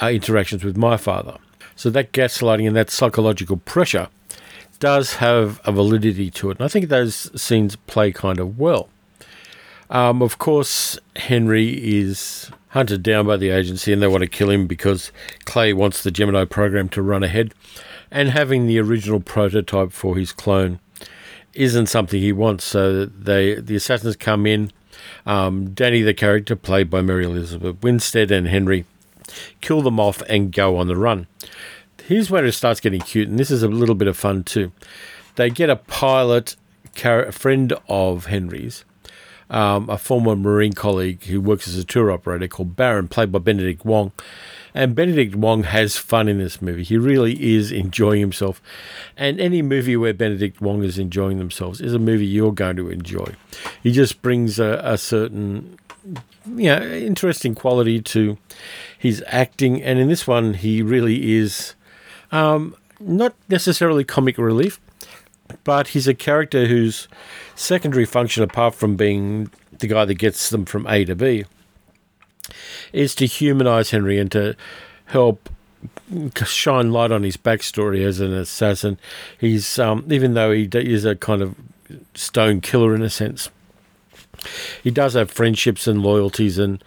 uh, 0.00 0.08
interactions 0.08 0.64
with 0.64 0.76
my 0.76 0.96
father. 0.96 1.36
So 1.74 1.90
that 1.90 2.12
gaslighting 2.12 2.66
and 2.66 2.76
that 2.76 2.90
psychological 2.90 3.58
pressure 3.58 4.08
does 4.78 5.14
have 5.16 5.60
a 5.64 5.72
validity 5.72 6.30
to 6.30 6.50
it. 6.50 6.58
And 6.58 6.64
I 6.64 6.68
think 6.68 6.88
those 6.88 7.30
scenes 7.40 7.76
play 7.76 8.12
kind 8.12 8.38
of 8.38 8.58
well. 8.58 8.88
Um, 9.90 10.22
of 10.22 10.38
course, 10.38 10.98
Henry 11.16 11.98
is 11.98 12.50
hunted 12.70 13.02
down 13.02 13.26
by 13.26 13.36
the 13.36 13.50
agency 13.50 13.92
and 13.92 14.02
they 14.02 14.06
want 14.06 14.22
to 14.22 14.28
kill 14.28 14.50
him 14.50 14.66
because 14.66 15.12
Clay 15.44 15.72
wants 15.72 16.02
the 16.02 16.10
Gemini 16.10 16.44
program 16.44 16.88
to 16.90 17.02
run 17.02 17.22
ahead. 17.22 17.54
And 18.10 18.30
having 18.30 18.66
the 18.66 18.78
original 18.78 19.20
prototype 19.20 19.92
for 19.92 20.16
his 20.16 20.32
clone 20.32 20.80
isn't 21.54 21.86
something 21.86 22.20
he 22.20 22.32
wants. 22.32 22.64
So 22.64 23.06
they 23.06 23.54
the 23.54 23.76
assassins 23.76 24.16
come 24.16 24.46
in. 24.46 24.72
Um, 25.24 25.70
Danny, 25.70 26.02
the 26.02 26.14
character 26.14 26.56
played 26.56 26.88
by 26.90 27.02
Mary 27.02 27.24
Elizabeth 27.24 27.82
Winstead, 27.82 28.30
and 28.30 28.48
Henry 28.48 28.84
kill 29.60 29.82
them 29.82 30.00
off 30.00 30.22
and 30.28 30.52
go 30.52 30.76
on 30.76 30.86
the 30.86 30.96
run 30.96 31.26
here's 32.06 32.30
where 32.30 32.44
it 32.44 32.52
starts 32.52 32.80
getting 32.80 33.00
cute, 33.00 33.28
and 33.28 33.38
this 33.38 33.50
is 33.50 33.62
a 33.62 33.68
little 33.68 33.94
bit 33.94 34.08
of 34.08 34.16
fun 34.16 34.44
too. 34.44 34.72
They 35.34 35.50
get 35.50 35.70
a 35.70 35.76
pilot, 35.76 36.56
a 37.04 37.32
friend 37.32 37.72
of 37.88 38.26
Henry's, 38.26 38.84
um, 39.50 39.88
a 39.88 39.98
former 39.98 40.36
Marine 40.36 40.72
colleague 40.72 41.24
who 41.24 41.40
works 41.40 41.68
as 41.68 41.76
a 41.76 41.84
tour 41.84 42.10
operator 42.10 42.48
called 42.48 42.76
Baron, 42.76 43.08
played 43.08 43.32
by 43.32 43.38
Benedict 43.38 43.84
Wong. 43.84 44.12
And 44.74 44.94
Benedict 44.94 45.34
Wong 45.34 45.62
has 45.62 45.96
fun 45.96 46.28
in 46.28 46.38
this 46.38 46.60
movie. 46.60 46.82
He 46.82 46.98
really 46.98 47.54
is 47.54 47.72
enjoying 47.72 48.20
himself. 48.20 48.60
And 49.16 49.40
any 49.40 49.62
movie 49.62 49.96
where 49.96 50.12
Benedict 50.12 50.60
Wong 50.60 50.84
is 50.84 50.98
enjoying 50.98 51.38
themselves 51.38 51.80
is 51.80 51.94
a 51.94 51.98
movie 51.98 52.26
you're 52.26 52.52
going 52.52 52.76
to 52.76 52.90
enjoy. 52.90 53.34
He 53.82 53.90
just 53.90 54.20
brings 54.20 54.58
a, 54.58 54.80
a 54.84 54.98
certain 54.98 55.78
you 56.54 56.66
know, 56.66 56.82
interesting 56.82 57.54
quality 57.54 58.00
to 58.00 58.36
his 58.98 59.24
acting. 59.26 59.82
And 59.82 59.98
in 59.98 60.08
this 60.08 60.26
one, 60.26 60.54
he 60.54 60.82
really 60.82 61.36
is 61.36 61.74
um, 62.30 62.76
not 63.00 63.34
necessarily 63.48 64.04
comic 64.04 64.38
relief, 64.38 64.80
but 65.64 65.88
he's 65.88 66.08
a 66.08 66.14
character 66.14 66.66
whose 66.66 67.08
secondary 67.54 68.04
function, 68.04 68.42
apart 68.42 68.74
from 68.74 68.96
being 68.96 69.50
the 69.78 69.86
guy 69.86 70.04
that 70.04 70.14
gets 70.14 70.50
them 70.50 70.64
from 70.64 70.86
A 70.86 71.04
to 71.04 71.14
B, 71.14 71.44
is 72.92 73.14
to 73.16 73.26
humanize 73.26 73.90
Henry 73.90 74.18
and 74.18 74.30
to 74.32 74.56
help 75.06 75.48
shine 76.44 76.92
light 76.92 77.12
on 77.12 77.22
his 77.22 77.36
backstory 77.36 78.04
as 78.04 78.20
an 78.20 78.32
assassin. 78.32 78.98
He's 79.38 79.78
um, 79.78 80.06
even 80.10 80.34
though 80.34 80.52
he 80.52 80.68
is 80.72 81.04
a 81.04 81.16
kind 81.16 81.42
of 81.42 81.54
stone 82.14 82.60
killer 82.60 82.94
in 82.94 83.02
a 83.02 83.10
sense, 83.10 83.50
he 84.82 84.90
does 84.90 85.14
have 85.14 85.30
friendships 85.30 85.86
and 85.86 86.02
loyalties 86.02 86.58
and 86.58 86.82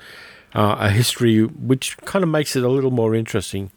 uh, 0.54 0.78
a 0.80 0.89
history 0.89 1.43
which 1.43 1.98
kind 1.98 2.24
of 2.24 2.30
makes 2.30 2.56
it 2.56 2.63
a 2.63 2.69
little 2.69 2.91
more 2.91 3.15
interesting. 3.15 3.72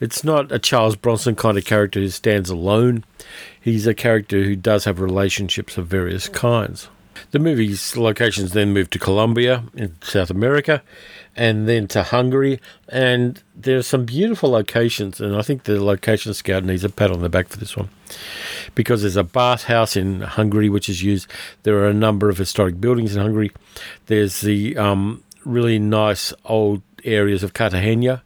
It's 0.00 0.24
not 0.24 0.52
a 0.52 0.58
Charles 0.58 0.96
Bronson 0.96 1.36
kind 1.36 1.58
of 1.58 1.64
character 1.64 2.00
who 2.00 2.08
stands 2.08 2.50
alone. 2.50 3.04
He's 3.60 3.86
a 3.86 3.94
character 3.94 4.42
who 4.42 4.56
does 4.56 4.84
have 4.84 5.00
relationships 5.00 5.76
of 5.78 5.86
various 5.86 6.28
kinds. 6.28 6.88
The 7.30 7.38
movie's 7.38 7.96
locations 7.96 8.52
then 8.52 8.72
move 8.72 8.90
to 8.90 8.98
Colombia 8.98 9.64
in 9.74 9.96
South 10.02 10.30
America 10.30 10.82
and 11.36 11.68
then 11.68 11.88
to 11.88 12.02
Hungary. 12.02 12.60
And 12.88 13.42
there 13.54 13.78
are 13.78 13.82
some 13.82 14.04
beautiful 14.04 14.50
locations, 14.50 15.20
and 15.20 15.36
I 15.36 15.42
think 15.42 15.64
the 15.64 15.82
location 15.82 16.34
scout 16.34 16.64
needs 16.64 16.84
a 16.84 16.88
pat 16.88 17.10
on 17.10 17.20
the 17.20 17.28
back 17.28 17.48
for 17.48 17.58
this 17.58 17.76
one 17.76 17.88
because 18.74 19.02
there's 19.02 19.16
a 19.16 19.24
bathhouse 19.24 19.96
in 19.96 20.22
Hungary 20.22 20.68
which 20.68 20.88
is 20.88 21.02
used. 21.02 21.26
There 21.62 21.76
are 21.78 21.88
a 21.88 21.94
number 21.94 22.28
of 22.28 22.38
historic 22.38 22.80
buildings 22.80 23.14
in 23.14 23.22
Hungary. 23.22 23.52
There's 24.06 24.40
the 24.40 24.76
um, 24.76 25.22
really 25.44 25.78
nice 25.78 26.32
old 26.44 26.82
areas 27.04 27.42
of 27.42 27.52
Cartagena 27.52 28.22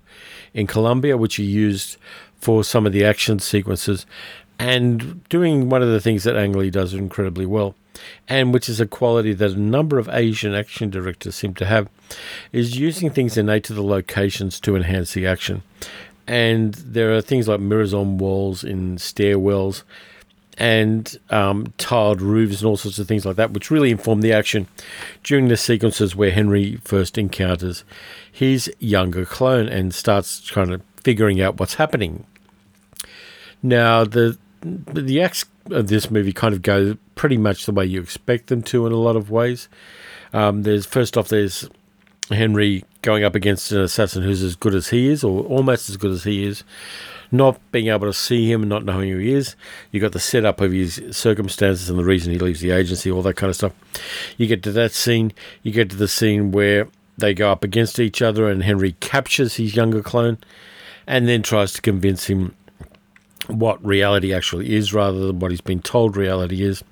in 0.57 0.67
Colombia, 0.67 1.17
which 1.17 1.37
he 1.37 1.45
used 1.45 1.99
for 2.41 2.65
some 2.65 2.87
of 2.87 2.93
the 2.93 3.05
action 3.05 3.39
sequences, 3.39 4.07
and 4.59 5.23
doing 5.29 5.69
one 5.69 5.83
of 5.83 5.89
the 5.89 6.01
things 6.01 6.25
that 6.25 6.35
Ang 6.35 6.55
Lee 6.55 6.71
does 6.71 6.95
incredibly 6.95 7.45
well, 7.45 7.75
and 8.27 8.53
which 8.55 8.69
is 8.69 8.81
a 8.81 8.87
quality 8.87 9.35
that 9.35 9.53
a 9.53 9.61
number 9.61 9.99
of 9.99 10.09
Asian 10.09 10.55
action 10.55 10.89
directors 10.89 11.35
seem 11.35 11.55
to 11.55 11.67
have, 11.67 11.89
is 12.53 12.79
using 12.79 13.11
things 13.11 13.37
innate 13.37 13.65
to 13.65 13.75
the 13.75 13.83
locations 13.83 14.59
to 14.61 14.75
enhance 14.75 15.13
the 15.13 15.27
action. 15.27 15.63
And 16.27 16.75
there 16.75 17.15
are 17.15 17.21
things 17.21 17.47
like 17.47 17.61
mirrors 17.61 17.95
on 17.95 18.19
walls 18.19 18.65
in 18.65 18.97
stairwells 18.97 19.83
and 20.59 21.19
um, 21.29 21.73
tiled 21.77 22.23
roofs 22.23 22.61
and 22.61 22.69
all 22.69 22.79
sorts 22.79 22.99
of 22.99 23.07
things 23.07 23.27
like 23.27 23.37
that, 23.37 23.51
which 23.51 23.71
really 23.71 23.91
inform 23.91 24.23
the 24.23 24.33
action 24.33 24.67
during 25.23 25.49
the 25.49 25.57
sequences 25.57 26.17
where 26.17 26.31
Henry 26.31 26.77
first 26.77 27.19
encounters 27.19 27.85
his 28.37 28.71
younger 28.79 29.25
clone 29.25 29.67
and 29.67 29.95
starts 29.95 30.51
kind 30.51 30.71
of 30.71 30.83
figuring 31.03 31.41
out 31.41 31.59
what's 31.59 31.77
happening. 31.77 32.27
Now, 33.63 34.05
the 34.05 34.37
the 34.61 35.23
acts 35.23 35.47
of 35.71 35.89
this 35.89 36.11
movie 36.11 36.35
kind 36.35 36.53
of 36.53 36.61
go 36.61 36.99
pretty 37.15 37.39
much 37.39 37.65
the 37.65 37.73
way 37.73 37.87
you 37.87 37.99
expect 37.99 38.49
them 38.49 38.63
to 38.65 38.87
in 38.87 38.93
a 38.93 38.97
lot 38.97 39.17
of 39.17 39.31
ways. 39.31 39.71
Um, 40.35 40.65
there's 40.65 40.85
first 40.85 41.17
off, 41.17 41.29
there's 41.29 41.67
Henry 42.29 42.85
going 43.01 43.25
up 43.25 43.35
against 43.35 43.73
an 43.73 43.81
assassin 43.81 44.23
who's 44.23 44.43
as 44.43 44.55
good 44.55 44.75
as 44.75 44.91
he 44.91 45.09
is, 45.09 45.25
or 45.25 45.43
almost 45.45 45.89
as 45.89 45.97
good 45.97 46.11
as 46.11 46.25
he 46.25 46.45
is, 46.45 46.63
not 47.33 47.59
being 47.73 47.87
able 47.87 48.07
to 48.07 48.13
see 48.13 48.53
him 48.53 48.61
and 48.61 48.69
not 48.69 48.85
knowing 48.85 49.09
who 49.09 49.17
he 49.17 49.33
is. 49.33 49.57
You 49.93 50.01
got 50.01 50.13
the 50.13 50.21
setup 50.21 50.61
of 50.61 50.73
his 50.73 51.01
circumstances 51.11 51.89
and 51.89 51.99
the 51.99 52.05
reason 52.05 52.35
he 52.35 52.39
leaves 52.39 52.61
the 52.61 52.73
agency, 52.73 53.11
all 53.11 53.23
that 53.23 53.37
kind 53.37 53.49
of 53.49 53.57
stuff. 53.57 53.73
You 54.37 54.47
get 54.47 54.63
to 54.65 54.73
that 54.73 54.93
scene. 54.93 55.33
You 55.63 55.73
get 55.73 55.89
to 55.89 55.97
the 55.97 56.09
scene 56.09 56.53
where 56.53 56.89
they 57.19 57.35
go 57.35 57.51
up 57.51 57.65
against 57.65 57.99
each 57.99 58.23
other 58.23 58.49
and 58.49 58.63
Henry 58.63 58.93
captures 59.01 59.57
his 59.57 59.75
younger 59.75 60.03
clone 60.03 60.39
and 61.07 61.29
then 61.29 61.43
tries 61.43 61.73
to 61.75 61.83
convince 61.83 62.27
him 62.27 62.55
what 63.47 63.85
reality 63.85 64.35
actually 64.35 64.75
is 64.75 64.93
rather 64.93 65.27
than 65.27 65.39
what 65.39 65.51
he's 65.51 65.61
been 65.61 65.81
told 65.81 66.17
reality 66.17 66.63
is. 66.63 66.83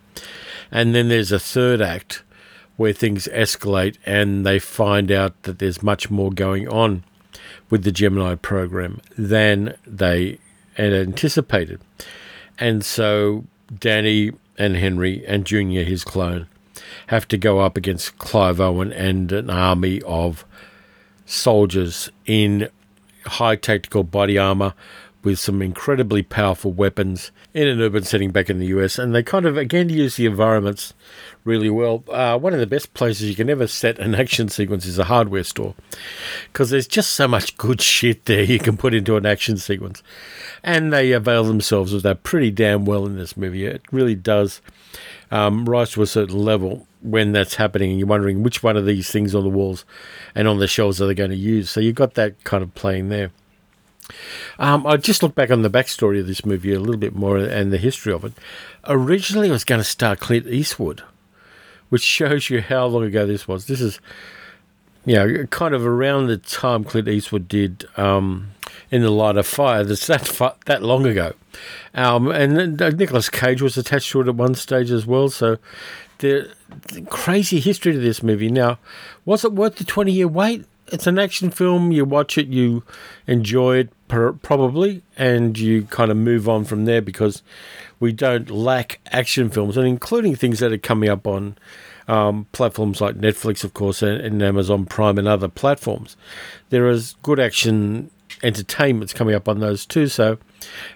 And 0.71 0.95
then 0.95 1.09
there's 1.09 1.33
a 1.33 1.39
third 1.39 1.83
act 1.83 2.23
where 2.77 2.93
things 2.93 3.29
escalate 3.33 3.97
and 4.05 4.45
they 4.45 4.59
find 4.59 5.13
out 5.13 5.43
that 5.43 5.59
there's 5.59 5.83
much 5.83 6.11
more 6.11 6.31
going 6.31 6.69
on 6.69 7.05
with 7.71 7.85
the 7.85 7.93
Gemini 7.93 8.35
program 8.35 9.01
than 9.17 9.77
they 9.87 10.39
had 10.75 10.93
anticipated. 10.93 11.81
And 12.59 12.85
so 12.85 13.45
Danny 13.79 14.33
and 14.59 14.77
Henry 14.77 15.25
and 15.27 15.45
Junior, 15.45 15.85
his 15.85 16.05
clone, 16.05 16.47
have 17.09 17.29
to 17.29 17.39
go 17.39 17.61
up 17.61 17.77
against 17.77 18.19
Clive 18.19 18.61
Owen 18.61 18.93
and 18.93 19.31
an 19.33 19.51
army 19.51 20.03
of 20.03 20.45
soldiers 21.27 22.11
in 22.27 22.69
high 23.27 23.57
tactical 23.57 24.05
body 24.05 24.39
armor 24.39 24.75
with 25.25 25.39
some 25.39 25.63
incredibly 25.63 26.23
powerful 26.23 26.71
weapons 26.71 27.33
in 27.55 27.67
an 27.67 27.81
urban 27.81 28.05
setting 28.05 28.31
back 28.31 28.51
in 28.51 28.59
the 28.59 28.67
US. 28.67 28.99
And 28.99 29.15
they 29.15 29.23
kind 29.23 29.47
of, 29.47 29.57
again, 29.57 29.89
use 29.89 30.17
the 30.17 30.27
environments 30.27 30.93
really 31.45 31.71
well. 31.71 32.05
Uh, 32.09 32.39
one 32.39 32.53
of 32.53 32.61
the 32.61 32.67
best 32.67 32.93
places 32.95 33.29
you 33.29 33.35
can 33.35 33.49
ever 33.49 33.67
set 33.67 33.99
an 33.99 34.15
action 34.15 34.49
sequence 34.49 34.85
is 34.85 34.99
a 34.99 35.05
hardware 35.05 35.45
store 35.45 35.75
because 36.53 36.71
there's 36.71 36.87
just 36.87 37.13
so 37.13 37.27
much 37.27 37.57
good 37.57 37.81
shit 37.81 38.27
there 38.27 38.43
you 38.43 38.59
can 38.59 38.77
put 38.77 38.95
into 38.95 39.17
an 39.17 39.25
action 39.25 39.57
sequence. 39.57 40.03
And 40.63 40.93
they 40.93 41.13
avail 41.13 41.45
themselves 41.45 41.95
of 41.95 42.03
that 42.03 42.23
pretty 42.23 42.51
damn 42.51 42.85
well 42.85 43.07
in 43.07 43.17
this 43.17 43.37
movie. 43.37 43.65
It 43.65 43.83
really 43.91 44.15
does 44.15 44.61
um, 45.35 45.68
rise 45.68 45.90
to 45.90 46.01
a 46.01 46.07
certain 46.07 46.38
level 46.38 46.87
when 47.01 47.33
that's 47.33 47.57
happening 47.57 47.90
and 47.90 47.99
you're 47.99 48.07
wondering 48.07 48.44
which 48.44 48.62
one 48.62 48.77
of 48.77 48.87
these 48.87 49.11
things 49.11 49.35
on 49.35 49.42
the 49.42 49.51
walls 49.51 49.85
and 50.33 50.47
on 50.47 50.61
the 50.61 50.68
shelves 50.68 51.03
are 51.03 51.09
they 51.09 51.14
going 51.14 51.31
to 51.31 51.37
use. 51.37 51.68
So 51.68 51.81
you've 51.81 51.97
got 51.97 52.14
that 52.14 52.44
kind 52.44 52.62
of 52.62 52.73
playing 52.77 53.09
there. 53.09 53.33
Um, 54.61 54.87
I 54.87 54.97
just 54.97 55.25
look 55.25 55.35
back 55.35 55.51
on 55.51 55.62
the 55.62 55.70
backstory 55.70 56.20
of 56.20 56.29
this 56.29 56.47
movie 56.47 56.73
a 56.73 56.79
little 56.79 57.01
bit 57.01 57.16
more 57.16 57.37
and 57.37 57.73
the 57.73 57.79
history 57.79 58.12
of 58.12 58.25
it. 58.25 58.33
Originally, 58.87 59.49
I 59.49 59.53
was 59.53 59.64
going 59.64 59.81
to 59.81 59.85
star 59.85 60.14
Clint 60.14 60.47
Eastwood, 60.47 61.03
which 61.88 62.03
shows 62.05 62.49
you 62.49 62.61
how 62.62 62.87
long 62.87 63.03
ago 63.03 63.27
this 63.27 63.49
was. 63.49 63.66
This 63.66 63.81
is, 63.81 63.99
know, 65.12 65.47
kind 65.47 65.75
of 65.75 65.87
around 65.87 66.29
the 66.29 66.38
time 66.38 66.85
Clint 66.85 67.09
Eastwood 67.09 67.47
did 67.47 67.87
um, 67.97 68.53
In 68.90 69.03
the 69.03 69.11
Line 69.11 69.37
of 69.37 69.47
Fire. 69.47 69.85
That's 69.85 70.07
that, 70.07 70.57
that 70.64 70.83
long 70.83 71.07
ago. 71.07 71.35
Um, 71.95 72.31
and 72.31 72.79
Nicolas 72.79 73.29
Cage 73.29 73.61
was 73.61 73.77
attached 73.77 74.11
to 74.12 74.23
it 74.23 74.29
at 74.29 74.35
one 74.35 74.55
stage 74.55 74.90
as 74.90 75.05
well. 75.05 75.29
So 75.29 75.59
the, 76.19 76.51
the 76.88 77.03
crazy 77.03 77.61
history 77.61 77.93
to 77.93 77.99
this 77.99 78.23
movie. 78.23 78.51
Now, 78.51 78.79
was 79.27 79.45
it 79.45 79.53
worth 79.53 79.77
the 79.77 79.85
20 79.85 80.12
year 80.12 80.29
wait? 80.29 80.64
it's 80.88 81.07
an 81.07 81.19
action 81.19 81.51
film. 81.51 81.93
You 81.93 82.05
watch 82.05 82.38
it, 82.38 82.49
you 82.49 82.85
enjoy 83.27 83.79
it 83.79 83.90
probably, 84.09 85.03
and 85.17 85.59
you 85.59 85.85
kind 85.85 86.11
of 86.11 86.17
move 86.17 86.49
on 86.49 86.64
from 86.64 86.85
there 86.85 87.03
because 87.03 87.43
we 87.99 88.12
don't 88.12 88.51
lack 88.51 89.01
action 89.11 89.51
films, 89.51 89.77
and 89.77 89.87
including 89.87 90.37
things 90.37 90.61
that 90.61 90.73
are 90.73 90.79
coming 90.79 91.09
up 91.09 91.27
on 91.27 91.57
um, 92.09 92.47
platforms 92.53 93.01
like 93.01 93.17
Netflix, 93.17 93.64
of 93.64 93.75
course, 93.75 94.03
and, 94.03 94.21
and, 94.21 94.43
Amazon 94.43 94.85
Prime 94.85 95.19
and 95.19 95.27
other 95.29 95.49
platforms. 95.49 96.17
There 96.71 96.88
is 96.88 97.17
good 97.23 97.40
action 97.40 98.11
entertainments 98.43 99.12
coming 99.12 99.35
up 99.35 99.49
on 99.49 99.61
those 99.61 99.87
too, 99.87 100.09
so 100.09 100.38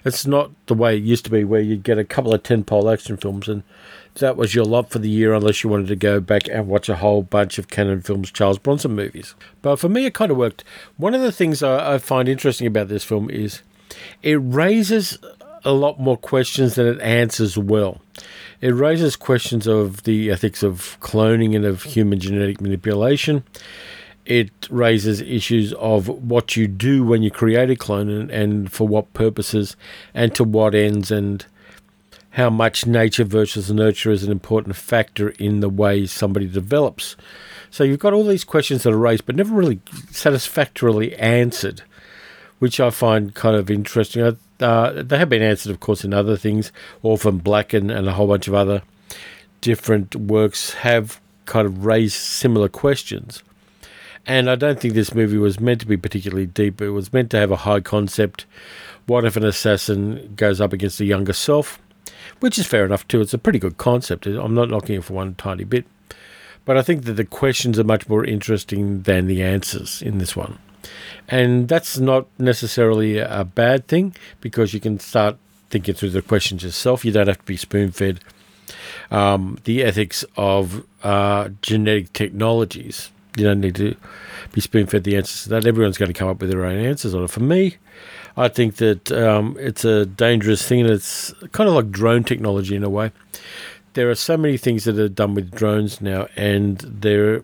it's 0.05 0.25
not 0.25 0.51
the 0.67 0.73
way 0.73 0.97
it 0.97 1.03
used 1.03 1.25
to 1.25 1.31
be, 1.31 1.43
where 1.43 1.61
you'd 1.61 1.83
get 1.83 1.97
a 1.97 2.03
couple 2.03 2.33
of 2.33 2.43
tent-pole 2.43 2.89
action 2.89 3.17
films 3.17 3.47
and 3.47 3.63
that 4.15 4.37
was 4.37 4.53
your 4.53 4.65
lot 4.65 4.89
for 4.89 4.99
the 4.99 5.09
year 5.09 5.33
unless 5.33 5.63
you 5.63 5.69
wanted 5.69 5.87
to 5.87 5.95
go 5.95 6.19
back 6.19 6.47
and 6.49 6.67
watch 6.67 6.89
a 6.89 6.97
whole 6.97 7.23
bunch 7.23 7.57
of 7.57 7.69
Cannon 7.69 8.01
Films 8.01 8.31
Charles 8.31 8.59
Bronson 8.59 8.95
movies. 8.95 9.35
But 9.61 9.77
for 9.77 9.89
me, 9.89 10.05
it 10.05 10.13
kind 10.13 10.31
of 10.31 10.37
worked. 10.37 10.63
One 10.97 11.13
of 11.13 11.21
the 11.21 11.31
things 11.31 11.63
I, 11.63 11.95
I 11.95 11.97
find 11.97 12.27
interesting 12.27 12.67
about 12.67 12.87
this 12.87 13.03
film 13.03 13.29
is 13.29 13.61
it 14.21 14.35
raises 14.35 15.17
a 15.63 15.71
lot 15.71 15.99
more 15.99 16.17
questions 16.17 16.75
than 16.75 16.87
it 16.87 17.01
answers 17.01 17.57
well. 17.57 18.01
It 18.61 18.73
raises 18.73 19.15
questions 19.15 19.67
of 19.67 20.03
the 20.03 20.31
ethics 20.31 20.63
of 20.63 20.97
cloning 20.99 21.55
and 21.55 21.65
of 21.65 21.83
human 21.83 22.19
genetic 22.19 22.59
manipulation. 22.59 23.43
It 24.25 24.51
raises 24.69 25.21
issues 25.21 25.73
of 25.73 26.07
what 26.07 26.55
you 26.55 26.67
do 26.67 27.03
when 27.03 27.23
you 27.23 27.31
create 27.31 27.69
a 27.69 27.75
clone 27.75 28.09
and, 28.09 28.29
and 28.29 28.71
for 28.71 28.87
what 28.87 29.13
purposes 29.13 29.75
and 30.13 30.35
to 30.35 30.43
what 30.43 30.75
ends 30.75 31.09
and 31.09 31.45
how 32.31 32.49
much 32.49 32.85
nature 32.85 33.23
versus 33.23 33.71
nurture 33.71 34.11
is 34.11 34.23
an 34.23 34.31
important 34.31 34.75
factor 34.75 35.29
in 35.29 35.61
the 35.61 35.69
way 35.69 36.05
somebody 36.05 36.47
develops. 36.47 37.15
So 37.71 37.83
you've 37.83 37.99
got 37.99 38.13
all 38.13 38.25
these 38.25 38.43
questions 38.43 38.83
that 38.83 38.93
are 38.93 38.97
raised, 38.97 39.25
but 39.25 39.35
never 39.35 39.55
really 39.55 39.79
satisfactorily 40.11 41.15
answered, 41.15 41.83
which 42.59 42.79
I 42.79 42.89
find 42.89 43.33
kind 43.33 43.55
of 43.55 43.69
interesting. 43.71 44.37
Uh, 44.59 45.03
they 45.03 45.17
have 45.17 45.29
been 45.29 45.41
answered, 45.41 45.71
of 45.71 45.79
course, 45.79 46.03
in 46.03 46.13
other 46.13 46.37
things. 46.37 46.71
Orphan 47.01 47.39
Black 47.39 47.73
and, 47.73 47.89
and 47.89 48.07
a 48.07 48.13
whole 48.13 48.27
bunch 48.27 48.47
of 48.47 48.53
other 48.53 48.81
different 49.61 50.15
works 50.15 50.73
have 50.75 51.19
kind 51.45 51.65
of 51.65 51.85
raised 51.85 52.15
similar 52.15 52.69
questions. 52.69 53.43
And 54.25 54.49
I 54.49 54.55
don't 54.55 54.79
think 54.79 54.93
this 54.93 55.15
movie 55.15 55.37
was 55.37 55.59
meant 55.59 55.81
to 55.81 55.87
be 55.87 55.97
particularly 55.97 56.45
deep. 56.45 56.81
It 56.81 56.91
was 56.91 57.11
meant 57.11 57.31
to 57.31 57.37
have 57.37 57.51
a 57.51 57.57
high 57.57 57.79
concept. 57.79 58.45
What 59.07 59.25
if 59.25 59.35
an 59.35 59.45
assassin 59.45 60.33
goes 60.35 60.61
up 60.61 60.71
against 60.73 60.99
a 60.99 61.05
younger 61.05 61.33
self? 61.33 61.79
which 62.39 62.57
is 62.57 62.67
fair 62.67 62.85
enough 62.85 63.07
too. 63.07 63.21
It's 63.21 63.33
a 63.33 63.37
pretty 63.37 63.59
good 63.59 63.77
concept. 63.77 64.25
I'm 64.25 64.55
not 64.55 64.69
knocking 64.69 64.97
it 64.97 65.03
for 65.03 65.13
one 65.13 65.35
tiny 65.35 65.63
bit. 65.63 65.85
But 66.65 66.77
I 66.77 66.81
think 66.81 67.05
that 67.05 67.13
the 67.13 67.25
questions 67.25 67.79
are 67.79 67.83
much 67.83 68.07
more 68.07 68.23
interesting 68.23 69.01
than 69.03 69.27
the 69.27 69.41
answers 69.41 70.01
in 70.01 70.19
this 70.19 70.35
one. 70.35 70.59
And 71.27 71.67
that's 71.67 71.99
not 71.99 72.27
necessarily 72.37 73.19
a 73.19 73.43
bad 73.43 73.87
thing 73.87 74.15
because 74.41 74.73
you 74.73 74.79
can 74.79 74.99
start 74.99 75.37
thinking 75.69 75.93
through 75.93 76.09
the 76.09 76.21
questions 76.21 76.63
yourself. 76.63 77.05
You 77.05 77.11
don't 77.11 77.27
have 77.27 77.39
to 77.39 77.45
be 77.45 77.57
spoon 77.57 77.91
fed. 77.91 78.21
Um, 79.11 79.59
the 79.63 79.83
ethics 79.83 80.25
of 80.35 80.85
uh, 81.03 81.49
genetic 81.61 82.13
technologies. 82.13 83.11
You 83.37 83.43
don't 83.45 83.61
need 83.61 83.75
to 83.75 83.95
be 84.51 84.61
spoon 84.61 84.87
fed 84.87 85.03
the 85.03 85.17
answers 85.17 85.43
to 85.43 85.49
that. 85.49 85.67
Everyone's 85.67 85.97
going 85.97 86.11
to 86.11 86.17
come 86.17 86.27
up 86.27 86.41
with 86.41 86.49
their 86.49 86.65
own 86.65 86.77
answers 86.77 87.13
on 87.13 87.23
it. 87.23 87.29
For 87.29 87.39
me, 87.39 87.77
I 88.35 88.47
think 88.47 88.75
that 88.77 89.11
um, 89.11 89.55
it's 89.59 89.85
a 89.85 90.05
dangerous 90.05 90.65
thing, 90.67 90.81
and 90.81 90.89
it's 90.89 91.33
kind 91.51 91.69
of 91.69 91.75
like 91.75 91.91
drone 91.91 92.23
technology 92.23 92.75
in 92.75 92.83
a 92.83 92.89
way. 92.89 93.11
There 93.93 94.09
are 94.09 94.15
so 94.15 94.37
many 94.37 94.57
things 94.57 94.83
that 94.85 94.97
are 94.97 95.09
done 95.09 95.35
with 95.35 95.51
drones 95.51 96.01
now, 96.01 96.27
and 96.35 96.77
there 96.79 97.33
are 97.33 97.43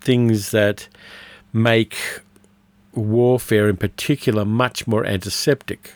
things 0.00 0.50
that 0.50 0.88
make 1.52 1.96
warfare 2.94 3.68
in 3.68 3.76
particular 3.76 4.44
much 4.44 4.86
more 4.86 5.04
antiseptic. 5.04 5.94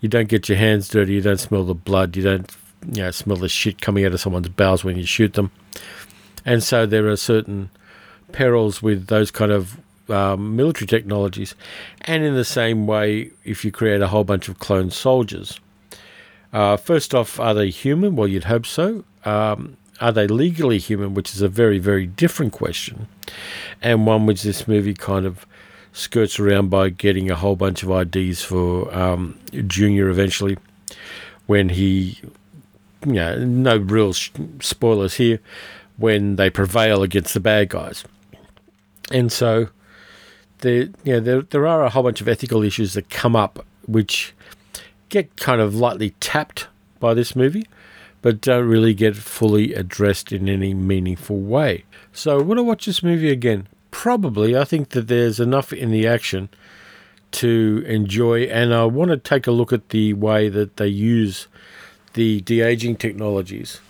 You 0.00 0.08
don't 0.08 0.28
get 0.28 0.48
your 0.48 0.58
hands 0.58 0.88
dirty, 0.88 1.14
you 1.14 1.20
don't 1.20 1.38
smell 1.38 1.64
the 1.64 1.74
blood, 1.74 2.16
you 2.16 2.22
don't 2.22 2.50
you 2.86 3.02
know, 3.02 3.10
smell 3.10 3.36
the 3.36 3.48
shit 3.48 3.80
coming 3.80 4.04
out 4.04 4.14
of 4.14 4.20
someone's 4.20 4.48
bowels 4.48 4.84
when 4.84 4.96
you 4.96 5.04
shoot 5.04 5.34
them. 5.34 5.50
And 6.44 6.62
so 6.62 6.86
there 6.86 7.08
are 7.08 7.16
certain 7.16 7.70
perils 8.32 8.82
with 8.82 9.08
those 9.08 9.30
kind 9.30 9.52
of 9.52 9.78
um, 10.08 10.56
military 10.56 10.86
technologies. 10.86 11.54
And 12.02 12.24
in 12.24 12.34
the 12.34 12.44
same 12.44 12.86
way, 12.86 13.30
if 13.44 13.64
you 13.64 13.70
create 13.70 14.00
a 14.00 14.08
whole 14.08 14.24
bunch 14.24 14.48
of 14.48 14.58
clone 14.58 14.90
soldiers, 14.90 15.60
uh, 16.52 16.76
first 16.76 17.14
off, 17.14 17.38
are 17.38 17.54
they 17.54 17.70
human? 17.70 18.16
Well, 18.16 18.26
you'd 18.26 18.44
hope 18.44 18.66
so. 18.66 19.04
Um, 19.24 19.76
are 20.00 20.12
they 20.12 20.26
legally 20.26 20.78
human? 20.78 21.14
Which 21.14 21.34
is 21.34 21.42
a 21.42 21.48
very, 21.48 21.78
very 21.78 22.06
different 22.06 22.52
question, 22.52 23.06
and 23.82 24.06
one 24.06 24.26
which 24.26 24.42
this 24.42 24.66
movie 24.66 24.94
kind 24.94 25.26
of 25.26 25.46
skirts 25.92 26.38
around 26.38 26.70
by 26.70 26.88
getting 26.88 27.30
a 27.30 27.36
whole 27.36 27.56
bunch 27.56 27.82
of 27.82 27.90
IDs 27.90 28.42
for 28.42 28.92
um, 28.94 29.38
Junior 29.66 30.08
eventually 30.08 30.56
when 31.46 31.70
he, 31.70 32.18
you 33.04 33.12
know, 33.12 33.44
no 33.44 33.76
real 33.76 34.12
sh- 34.12 34.30
spoilers 34.60 35.14
here, 35.14 35.40
when 35.96 36.36
they 36.36 36.48
prevail 36.50 37.02
against 37.02 37.34
the 37.34 37.40
bad 37.40 37.68
guys. 37.68 38.04
And 39.10 39.32
so 39.32 39.68
there, 40.58 40.82
you 41.04 41.14
know, 41.14 41.20
there, 41.20 41.42
there 41.42 41.66
are 41.66 41.84
a 41.84 41.90
whole 41.90 42.04
bunch 42.04 42.20
of 42.20 42.28
ethical 42.28 42.62
issues 42.62 42.94
that 42.94 43.10
come 43.10 43.34
up 43.34 43.64
which 43.86 44.32
get 45.08 45.36
kind 45.36 45.60
of 45.60 45.74
lightly 45.74 46.10
tapped 46.20 46.68
by 47.00 47.14
this 47.14 47.34
movie. 47.34 47.66
but 48.22 48.40
don't 48.40 48.68
really 48.68 48.94
get 48.94 49.16
fully 49.16 49.74
addressed 49.74 50.30
in 50.32 50.48
any 50.48 50.74
meaningful 50.74 51.40
way. 51.40 51.84
So, 52.12 52.42
would 52.42 52.58
I 52.58 52.60
watch 52.60 52.86
this 52.86 53.02
movie 53.02 53.30
again? 53.30 53.66
Probably. 53.90 54.56
I 54.56 54.64
think 54.64 54.90
that 54.90 55.08
there's 55.08 55.40
enough 55.40 55.72
in 55.72 55.90
the 55.90 56.06
action 56.06 56.48
to 57.32 57.84
enjoy, 57.86 58.44
and 58.44 58.74
I 58.74 58.84
want 58.84 59.10
to 59.10 59.16
take 59.16 59.46
a 59.46 59.52
look 59.52 59.72
at 59.72 59.90
the 59.90 60.12
way 60.14 60.48
that 60.48 60.76
they 60.76 60.88
use 60.88 61.46
the 62.14 62.40
de 62.40 62.60
aging 62.60 62.96
technologies 62.96 63.80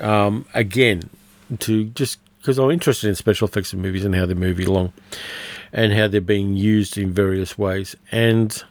um, 0.00 0.46
again 0.54 1.10
to 1.58 1.84
just 1.84 2.18
because 2.38 2.58
I'm 2.58 2.70
interested 2.70 3.08
in 3.08 3.14
special 3.14 3.48
effects 3.48 3.74
in 3.74 3.82
movies 3.82 4.04
and 4.04 4.14
how 4.14 4.24
they 4.24 4.34
move 4.34 4.58
along 4.60 4.94
and 5.72 5.92
how 5.92 6.08
they're 6.08 6.22
being 6.22 6.56
used 6.56 6.96
in 6.96 7.12
various 7.12 7.58
ways. 7.58 7.94
And 8.10 8.62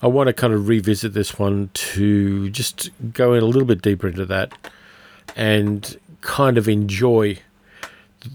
I 0.00 0.06
want 0.06 0.28
to 0.28 0.32
kind 0.32 0.54
of 0.54 0.68
revisit 0.68 1.12
this 1.12 1.38
one 1.38 1.70
to 1.74 2.48
just 2.48 2.90
go 3.12 3.34
in 3.34 3.42
a 3.42 3.46
little 3.46 3.66
bit 3.66 3.82
deeper 3.82 4.08
into 4.08 4.24
that 4.26 4.52
and 5.36 5.98
kind 6.22 6.56
of 6.56 6.66
enjoy 6.66 7.38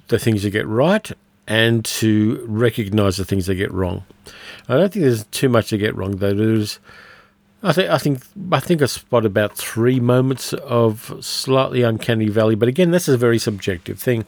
the 0.10 0.20
things 0.20 0.44
that 0.44 0.52
get 0.52 0.68
right 0.68 1.12
and 1.48 1.84
to 1.84 2.44
recognize 2.48 3.18
the 3.18 3.26
things 3.26 3.46
they 3.46 3.56
get 3.56 3.72
wrong. 3.72 4.04
I 4.68 4.78
don't 4.78 4.92
think 4.94 5.04
there's 5.04 5.26
too 5.26 5.50
much 5.50 5.70
to 5.70 5.78
get 5.78 5.96
wrong 5.96 6.18
though. 6.18 6.34
There's 6.34 6.80
I 7.62 7.72
think 7.72 7.90
I 7.90 7.98
think 7.98 8.24
I 8.52 8.60
think 8.60 8.82
I 8.82 8.86
spot 8.86 9.26
about 9.26 9.58
three 9.58 10.00
moments 10.00 10.54
of 10.54 11.18
slightly 11.22 11.82
uncanny 11.82 12.30
valley, 12.30 12.56
but 12.56 12.68
again, 12.68 12.92
that's 12.92 13.08
a 13.08 13.18
very 13.18 13.40
subjective 13.40 14.00
thing. 14.00 14.26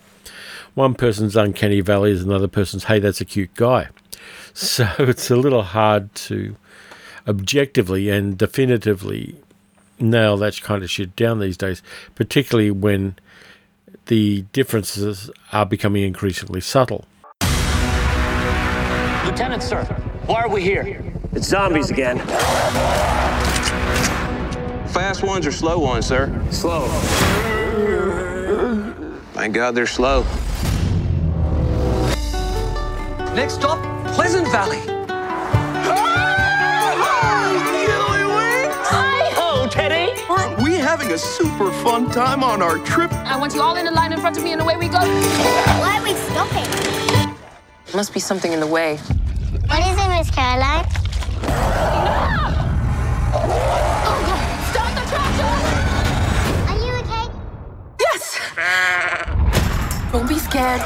One 0.73 0.93
person's 0.93 1.35
uncanny 1.35 1.81
valley 1.81 2.11
is 2.11 2.23
another 2.23 2.47
person's 2.47 2.85
hey, 2.85 2.99
that's 2.99 3.21
a 3.21 3.25
cute 3.25 3.53
guy. 3.55 3.89
So 4.57 4.87
it's 4.99 5.29
a 5.29 5.35
little 5.35 5.63
hard 5.63 6.15
to 6.15 6.55
objectively 7.27 8.09
and 8.09 8.37
definitively 8.37 9.35
nail 9.99 10.37
that 10.37 10.61
kind 10.61 10.81
of 10.81 10.89
shit 10.89 11.13
down 11.17 11.39
these 11.39 11.57
days, 11.57 11.81
particularly 12.15 12.71
when 12.71 13.17
the 14.07 14.43
differences 14.53 15.29
are 15.51 15.65
becoming 15.65 16.03
increasingly 16.03 16.61
subtle. 16.61 17.05
Lieutenant, 19.25 19.63
sir, 19.63 19.83
why 20.25 20.41
are 20.41 20.49
we 20.49 20.61
here? 20.61 21.13
It's 21.33 21.47
zombies 21.47 21.89
again. 21.91 22.19
Fast 24.89 25.23
ones 25.23 25.45
or 25.45 25.51
slow 25.51 25.79
ones, 25.79 26.05
sir? 26.05 26.31
Slow. 26.51 26.87
Thank 29.33 29.53
God 29.53 29.75
they're 29.75 29.85
slow. 29.85 30.23
Next 33.35 33.55
stop, 33.55 33.79
Pleasant 34.13 34.47
Valley. 34.47 34.94
Having 40.85 41.11
a 41.13 41.17
super 41.17 41.71
fun 41.83 42.11
time 42.11 42.43
on 42.43 42.61
our 42.61 42.77
trip? 42.77 43.11
I 43.11 43.35
want 43.39 43.55
you 43.55 43.61
all 43.63 43.75
in 43.75 43.87
a 43.87 43.91
line 43.91 44.13
in 44.13 44.19
front 44.21 44.37
of 44.37 44.43
me, 44.43 44.51
and 44.51 44.61
away 44.61 44.77
we 44.77 44.87
go. 44.87 44.99
Why 44.99 45.97
are 45.97 46.03
we 46.03 46.13
stopping? 46.13 46.69
Must 47.95 48.13
be 48.13 48.19
something 48.19 48.53
in 48.53 48.59
the 48.59 48.67
way. 48.67 48.97
What 49.65 49.79
is 49.79 49.97
it, 49.97 50.09
Miss 50.09 50.29
Caroline? 50.29 50.85
Stop 54.69 54.89
the 54.93 55.01
tractor! 55.09 55.53
Are 56.69 56.77
you 56.77 56.91
okay? 57.01 57.25
Yes! 57.99 58.23
Don't 60.11 60.29
be 60.29 60.37
scared. 60.37 60.81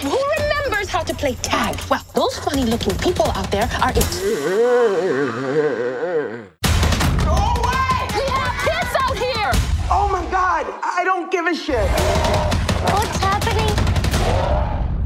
Who 0.00 0.18
remembers 0.38 0.88
how 0.88 1.02
to 1.02 1.14
play 1.14 1.34
tag? 1.42 1.78
Well, 1.90 2.02
those 2.14 2.38
funny 2.38 2.64
looking 2.64 2.96
people 2.96 3.30
out 3.32 3.50
there 3.50 3.68
are 3.82 3.92
it. 3.94 4.06
God, 10.62 10.80
I 10.82 11.04
don't 11.04 11.30
give 11.30 11.46
a 11.46 11.54
shit. 11.54 11.88
What's 12.92 13.16
happening? 13.18 13.72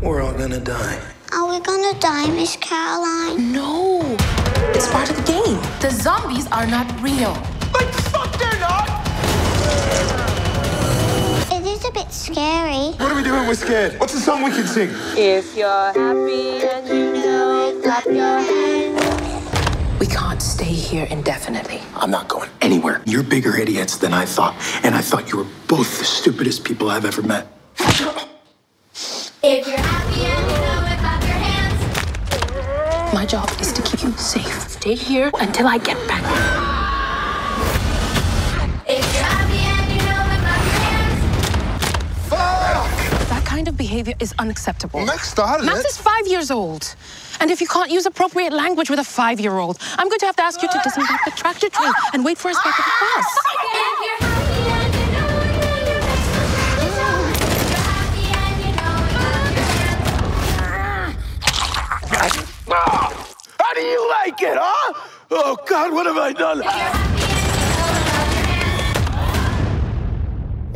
We're 0.01 0.21
all 0.21 0.33
gonna 0.33 0.59
die. 0.59 1.01
Are 1.33 1.49
we 1.49 1.61
gonna 1.61 1.97
die, 2.01 2.27
Miss 2.31 2.57
Caroline? 2.57 3.53
No, 3.53 4.01
it's 4.75 4.89
part 4.91 5.11
of 5.11 5.17
the 5.17 5.23
game. 5.23 5.61
The 5.81 5.91
zombies 5.91 6.49
are 6.51 6.67
not 6.67 6.91
real. 7.01 7.35
Like, 7.73 7.93
fuck, 8.11 8.37
they're 8.37 8.59
not! 8.59 8.89
It 11.53 11.65
is 11.67 11.85
a 11.85 11.93
bit 11.93 12.11
scary. 12.11 12.97
What 12.99 13.13
are 13.13 13.15
we 13.15 13.23
doing? 13.23 13.47
We're 13.47 13.55
scared. 13.55 14.01
What's 14.01 14.15
the 14.15 14.21
song 14.21 14.43
we 14.43 14.51
can 14.51 14.67
sing? 14.67 14.91
If 15.17 15.57
you're 15.57 15.69
happy 15.69 16.67
and 16.67 16.89
you 16.89 17.13
know, 17.13 17.81
clap 17.81 18.07
your 18.07 18.41
hands. 18.41 18.74
We 20.95 21.01
can't 21.01 21.09
stay 21.09 21.11
here 21.11 21.19
indefinitely. 21.19 21.81
I'm 21.97 22.11
not 22.11 22.29
going 22.29 22.51
anywhere. 22.61 23.01
You're 23.05 23.25
bigger 23.25 23.57
idiots 23.57 23.97
than 23.99 24.13
I 24.13 24.27
thought, 24.27 24.55
and 24.85 24.95
I 24.95 25.01
thought 25.01 25.33
you 25.33 25.39
were 25.39 25.47
both 25.67 25.99
the 25.99 26.05
stupidest 26.05 26.65
people 26.65 26.89
I've 26.89 27.05
ever 27.05 27.23
met. 27.23 27.47
If 29.43 29.67
you're 29.67 29.77
happy 29.77 30.23
and 30.23 30.51
you 30.51 30.57
know 30.57 30.85
it, 30.93 30.99
clap 31.01 31.23
your 31.23 31.39
hands. 31.47 33.13
My 33.13 33.27
job 33.27 33.51
is 33.61 33.73
to 33.73 33.83
keep 33.83 34.03
you 34.03 34.13
safe. 34.13 34.69
Stay 34.71 34.95
here 34.95 35.31
until 35.41 35.67
I 35.67 35.79
get 35.79 35.97
back. 36.09 36.74
Behavior 43.89 44.15
is 44.19 44.33
unacceptable. 44.39 45.05
Max 45.05 45.29
started 45.31 45.67
Max 45.67 45.81
it. 45.81 45.87
is 45.91 45.99
five 45.99 46.27
years 46.27 46.51
old. 46.51 46.83
And 47.41 47.51
if 47.51 47.61
you 47.61 47.67
can't 47.67 47.91
use 47.91 48.07
appropriate 48.07 48.53
language 48.53 48.89
with 48.89 48.99
a 48.99 49.05
five 49.05 49.39
year 49.39 49.57
old, 49.59 49.77
I'm 49.99 50.09
going 50.09 50.21
to 50.21 50.27
have 50.31 50.37
to 50.37 50.43
ask 50.43 50.63
you 50.63 50.69
to 50.69 50.81
disembark 50.83 51.21
the 51.27 51.33
tractor 51.33 51.69
train 51.69 51.93
and 52.15 52.25
wait 52.25 52.39
for 52.39 52.49
us 52.49 52.57
back 52.65 52.77
at 52.81 52.87
the 52.87 52.93
bus. 53.03 53.27
If 53.37 53.69
you're 54.07 54.23
happy 54.25 54.61
and 54.79 54.91
you 54.99 55.07
know 55.15 55.33
it, 55.45 55.53
then 55.61 55.81
you 55.91 55.99
make 56.09 56.25
something 56.33 56.93
sound. 56.99 57.29
If 57.53 57.69
you're 57.73 57.89
happy 57.93 58.27
and 58.45 58.57
you 58.65 58.73
know 58.81 58.97
it, 59.13 59.29
clap 62.09 62.33
your 62.35 62.49
hands. 62.73 63.29
How 63.61 63.73
do 63.75 63.83
you 63.83 64.01
like 64.19 64.41
it, 64.51 64.57
huh? 64.59 64.95
Oh, 65.31 65.53
God, 65.69 65.93
what 65.93 66.07
have 66.07 66.17
I 66.17 66.33
done? 66.33 66.59
If 66.61 66.65
you're 66.65 66.73
happy 66.73 67.23
and 67.35 67.45
you 67.53 67.69
know 67.77 67.89
it, 68.01 68.05
clap 68.09 68.29
your 68.33 68.49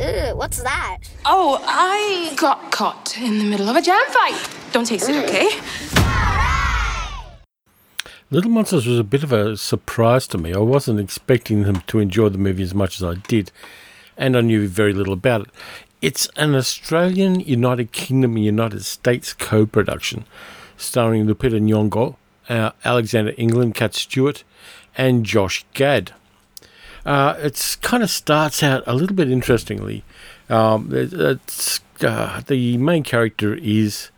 hands. 0.03 0.29
Ew, 0.29 0.35
what's 0.37 0.59
that? 0.61 0.98
Oh, 1.31 1.63
I 1.63 2.33
got 2.37 2.71
caught 2.71 3.15
in 3.19 3.37
the 3.37 3.43
middle 3.43 3.69
of 3.69 3.75
a 3.75 3.83
jam 3.83 4.01
fight. 4.07 4.49
Don't 4.71 4.85
taste 4.85 5.07
it, 5.07 5.23
okay? 5.25 5.47
Little 8.31 8.49
Monsters 8.49 8.87
was 8.87 8.97
a 8.97 9.03
bit 9.03 9.21
of 9.21 9.31
a 9.31 9.55
surprise 9.55 10.25
to 10.25 10.39
me. 10.39 10.55
I 10.55 10.57
wasn't 10.57 10.99
expecting 10.99 11.61
them 11.61 11.81
to 11.81 11.99
enjoy 11.99 12.29
the 12.29 12.39
movie 12.39 12.63
as 12.63 12.73
much 12.73 12.99
as 12.99 13.03
I 13.03 13.13
did, 13.27 13.51
and 14.17 14.35
I 14.35 14.41
knew 14.41 14.67
very 14.67 14.91
little 14.91 15.13
about 15.13 15.41
it. 15.41 15.49
It's 16.01 16.27
an 16.35 16.55
Australian, 16.55 17.41
United 17.41 17.91
Kingdom, 17.91 18.35
and 18.35 18.43
United 18.43 18.83
States 18.83 19.31
co 19.31 19.67
production 19.67 20.25
starring 20.77 21.27
Lupita 21.27 21.61
Nyong'o, 21.61 22.15
uh, 22.49 22.71
Alexander 22.83 23.35
England, 23.37 23.75
Kat 23.75 23.93
Stewart, 23.93 24.43
and 24.97 25.27
Josh 25.27 25.63
Gad. 25.75 26.11
Uh, 27.05 27.35
it 27.37 27.77
kind 27.83 28.01
of 28.01 28.09
starts 28.09 28.63
out 28.63 28.83
a 28.87 28.95
little 28.95 29.15
bit 29.15 29.29
interestingly. 29.29 30.03
Um, 30.49 30.89
it- 30.93 31.13
it's, 31.13 31.79
uh, 32.01 32.41
the 32.47 32.77
main 32.77 33.03
character 33.03 33.53
is 33.55 34.09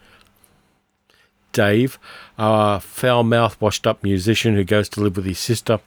Dave, 1.52 2.00
a 2.38 2.80
foul 2.80 3.24
mouthed, 3.24 3.60
washed 3.60 3.86
up 3.86 4.04
musician 4.04 4.56
who 4.56 4.64
goes 4.64 4.88
to 4.90 5.02
live 5.02 5.18
with 5.18 5.26
his 5.26 5.40
sister 5.40 5.80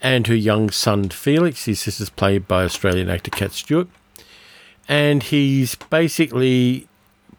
and 0.00 0.26
her 0.26 0.34
young 0.34 0.70
son 0.70 1.08
Felix. 1.10 1.66
His 1.66 1.80
sister's 1.80 2.10
played 2.10 2.48
by 2.48 2.64
Australian 2.64 3.08
actor 3.08 3.30
Kat 3.30 3.52
Stewart. 3.52 3.88
And 4.88 5.22
he's 5.22 5.74
basically 5.76 6.88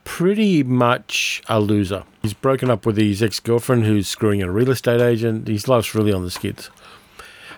pretty 0.06 0.64
much 0.64 1.42
a 1.50 1.60
loser. 1.60 2.04
He's 2.22 2.34
broken 2.34 2.70
up 2.70 2.86
with 2.86 2.96
his 2.98 3.22
ex 3.22 3.40
girlfriend 3.40 3.84
who's 3.86 4.08
screwing 4.08 4.42
a 4.42 4.50
real 4.52 4.72
estate 4.72 5.02
agent. 5.02 5.48
His 5.48 5.68
life's 5.68 5.94
really 5.96 6.14
on 6.14 6.24
the 6.24 6.32
skids. 6.32 6.70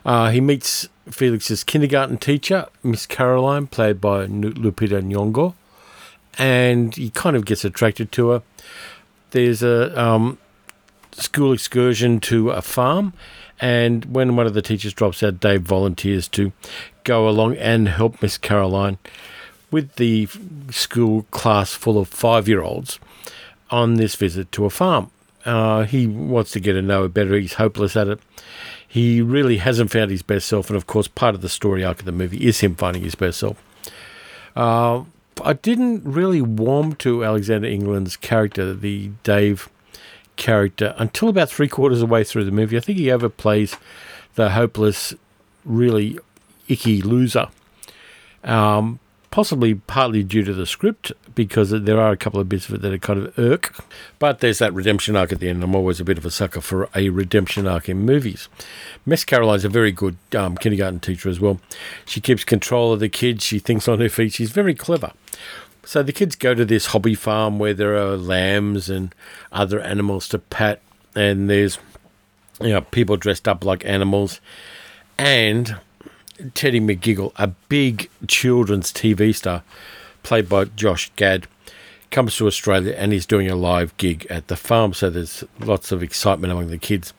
Uh, 0.06 0.32
he 0.32 0.42
meets 0.42 0.88
Felix's 1.12 1.64
kindergarten 1.64 2.18
teacher, 2.18 2.68
Miss 2.84 3.06
Caroline, 3.06 3.68
played 3.68 4.02
by 4.02 4.26
Lupita 4.26 5.02
Nyong'o, 5.02 5.54
and 6.38 6.96
he 6.96 7.10
kind 7.10 7.36
of 7.36 7.46
gets 7.46 7.66
attracted 7.66 8.12
to 8.14 8.30
her. 8.30 8.44
There's 9.32 9.64
a 9.64 10.00
um, 10.00 10.38
school 11.12 11.54
excursion 11.54 12.20
to 12.22 12.52
a 12.52 12.62
farm, 12.62 13.14
and 13.60 14.06
when 14.06 14.36
one 14.36 14.48
of 14.48 14.54
the 14.54 14.62
teachers 14.62 14.94
drops 14.94 15.22
out, 15.24 15.40
Dave 15.40 15.62
volunteers 15.62 16.28
to 16.30 16.52
go 17.04 17.28
along 17.28 17.56
and 17.58 17.88
help 17.88 18.22
Miss 18.22 18.38
Caroline 18.38 18.98
with 19.72 19.96
the 19.96 20.28
school 20.70 21.24
class 21.32 21.74
full 21.74 21.98
of 21.98 22.08
five 22.08 22.48
year 22.48 22.62
olds 22.62 23.00
on 23.70 23.96
this 23.96 24.16
visit 24.16 24.52
to 24.52 24.66
a 24.66 24.70
farm. 24.70 25.10
Uh, 25.46 25.84
he 25.84 26.06
wants 26.06 26.52
to 26.52 26.60
get 26.60 26.74
to 26.74 26.82
know 26.82 27.04
her 27.04 27.08
better. 27.08 27.36
He's 27.36 27.54
hopeless 27.54 27.96
at 27.96 28.08
it. 28.08 28.20
He 28.92 29.22
really 29.22 29.56
hasn't 29.56 29.90
found 29.90 30.12
his 30.12 30.22
best 30.22 30.48
self, 30.50 30.70
and 30.70 30.76
of 30.76 30.86
course, 30.86 31.08
part 31.08 31.34
of 31.34 31.42
the 31.42 31.48
story 31.48 31.82
arc 31.82 32.00
of 32.00 32.06
the 32.06 32.12
movie 32.12 32.46
is 32.46 32.60
him 32.60 32.76
finding 32.76 33.04
his 33.04 33.16
best 33.16 33.40
self. 33.40 33.64
Uh, 34.54 35.06
I 35.42 35.54
didn't 35.54 36.04
really 36.04 36.42
warm 36.42 36.96
to 36.96 37.24
Alexander 37.24 37.70
England's 37.70 38.18
character, 38.18 38.74
the 38.74 39.12
Dave 39.24 39.70
character, 40.36 40.94
until 40.98 41.30
about 41.30 41.50
three 41.50 41.70
quarters 41.70 42.02
of 42.02 42.10
the 42.10 42.14
way 42.14 42.26
through 42.26 42.44
the 42.44 42.52
movie. 42.52 42.76
I 42.76 42.82
think 42.82 42.98
he 42.98 43.06
overplays 43.06 43.80
the 44.36 44.50
hopeless, 44.50 45.14
really 45.64 46.20
icky 46.68 47.02
loser 47.02 47.48
Um, 48.44 49.00
possibly 49.32 49.76
partly 49.76 50.24
due 50.24 50.44
to 50.44 50.54
the 50.54 50.66
script 50.66 51.12
because 51.34 51.72
there 51.72 52.00
are 52.00 52.12
a 52.12 52.18
couple 52.18 52.40
of 52.40 52.50
bits 52.50 52.68
of 52.68 52.76
it 52.76 52.82
that 52.82 52.94
are 52.94 52.98
kind 52.98 53.20
of 53.20 53.40
irk. 53.40 53.74
But 54.20 54.40
there's 54.40 54.60
that 54.60 54.74
redemption 54.74 55.16
arc 55.16 55.32
at 55.32 55.40
the 55.40 55.50
end. 55.50 55.64
I'm 55.64 55.74
always 55.74 56.00
a 56.00 56.06
bit 56.06 56.18
of 56.18 56.26
a 56.26 56.32
sucker 56.32 56.62
for 56.62 56.90
a 56.94 57.10
redemption 57.10 57.66
arc 57.66 57.90
in 57.90 58.00
movies. 58.00 58.50
Miss 59.06 59.24
Caroline's 59.24 59.66
a 59.66 59.70
very 59.70 59.92
good 59.92 60.18
um, 60.36 60.58
kindergarten 60.58 61.00
teacher 61.00 61.30
as 61.30 61.40
well. 61.40 61.60
She 62.06 62.20
keeps 62.20 62.44
control 62.44 62.94
of 62.94 63.00
the 63.00 63.10
kids. 63.10 63.44
She 63.44 63.60
thinks 63.60 63.88
on 63.88 64.00
her 64.00 64.10
feet. 64.10 64.34
She's 64.34 64.52
very 64.52 64.76
clever. 64.76 65.14
So 65.84 66.04
the 66.04 66.14
kids 66.14 66.36
go 66.36 66.54
to 66.54 66.66
this 66.66 66.88
hobby 66.88 67.16
farm 67.16 67.58
where 67.58 67.74
there 67.74 67.96
are 67.96 68.18
lambs 68.18 68.90
and 68.90 69.16
other 69.52 69.80
animals 69.80 70.28
to 70.30 70.40
pat, 70.40 70.82
and 71.16 71.50
there's 71.50 71.80
you 72.60 72.70
know 72.70 72.82
people 72.82 73.18
dressed 73.18 73.48
up 73.48 73.66
like 73.66 73.84
animals, 73.86 74.40
and 75.18 75.78
Teddy 76.54 76.80
McGiggle, 76.80 77.32
a 77.36 77.48
big 77.48 78.10
children's 78.28 78.92
TV 78.92 79.36
star, 79.36 79.64
played 80.24 80.50
by 80.50 80.66
Josh 80.66 81.12
Gad, 81.16 81.48
comes 82.10 82.36
to 82.36 82.48
Australia 82.48 82.94
and 82.98 83.14
he's 83.14 83.26
doing 83.26 83.50
a 83.50 83.56
live 83.56 83.96
gig 83.98 84.28
at 84.30 84.48
the 84.48 84.56
farm. 84.56 84.94
So 84.94 85.10
there's 85.10 85.44
lots 85.60 85.92
of 85.92 86.04
excitement 86.04 86.52
among 86.52 86.68
the 86.68 86.78
kids 86.78 87.14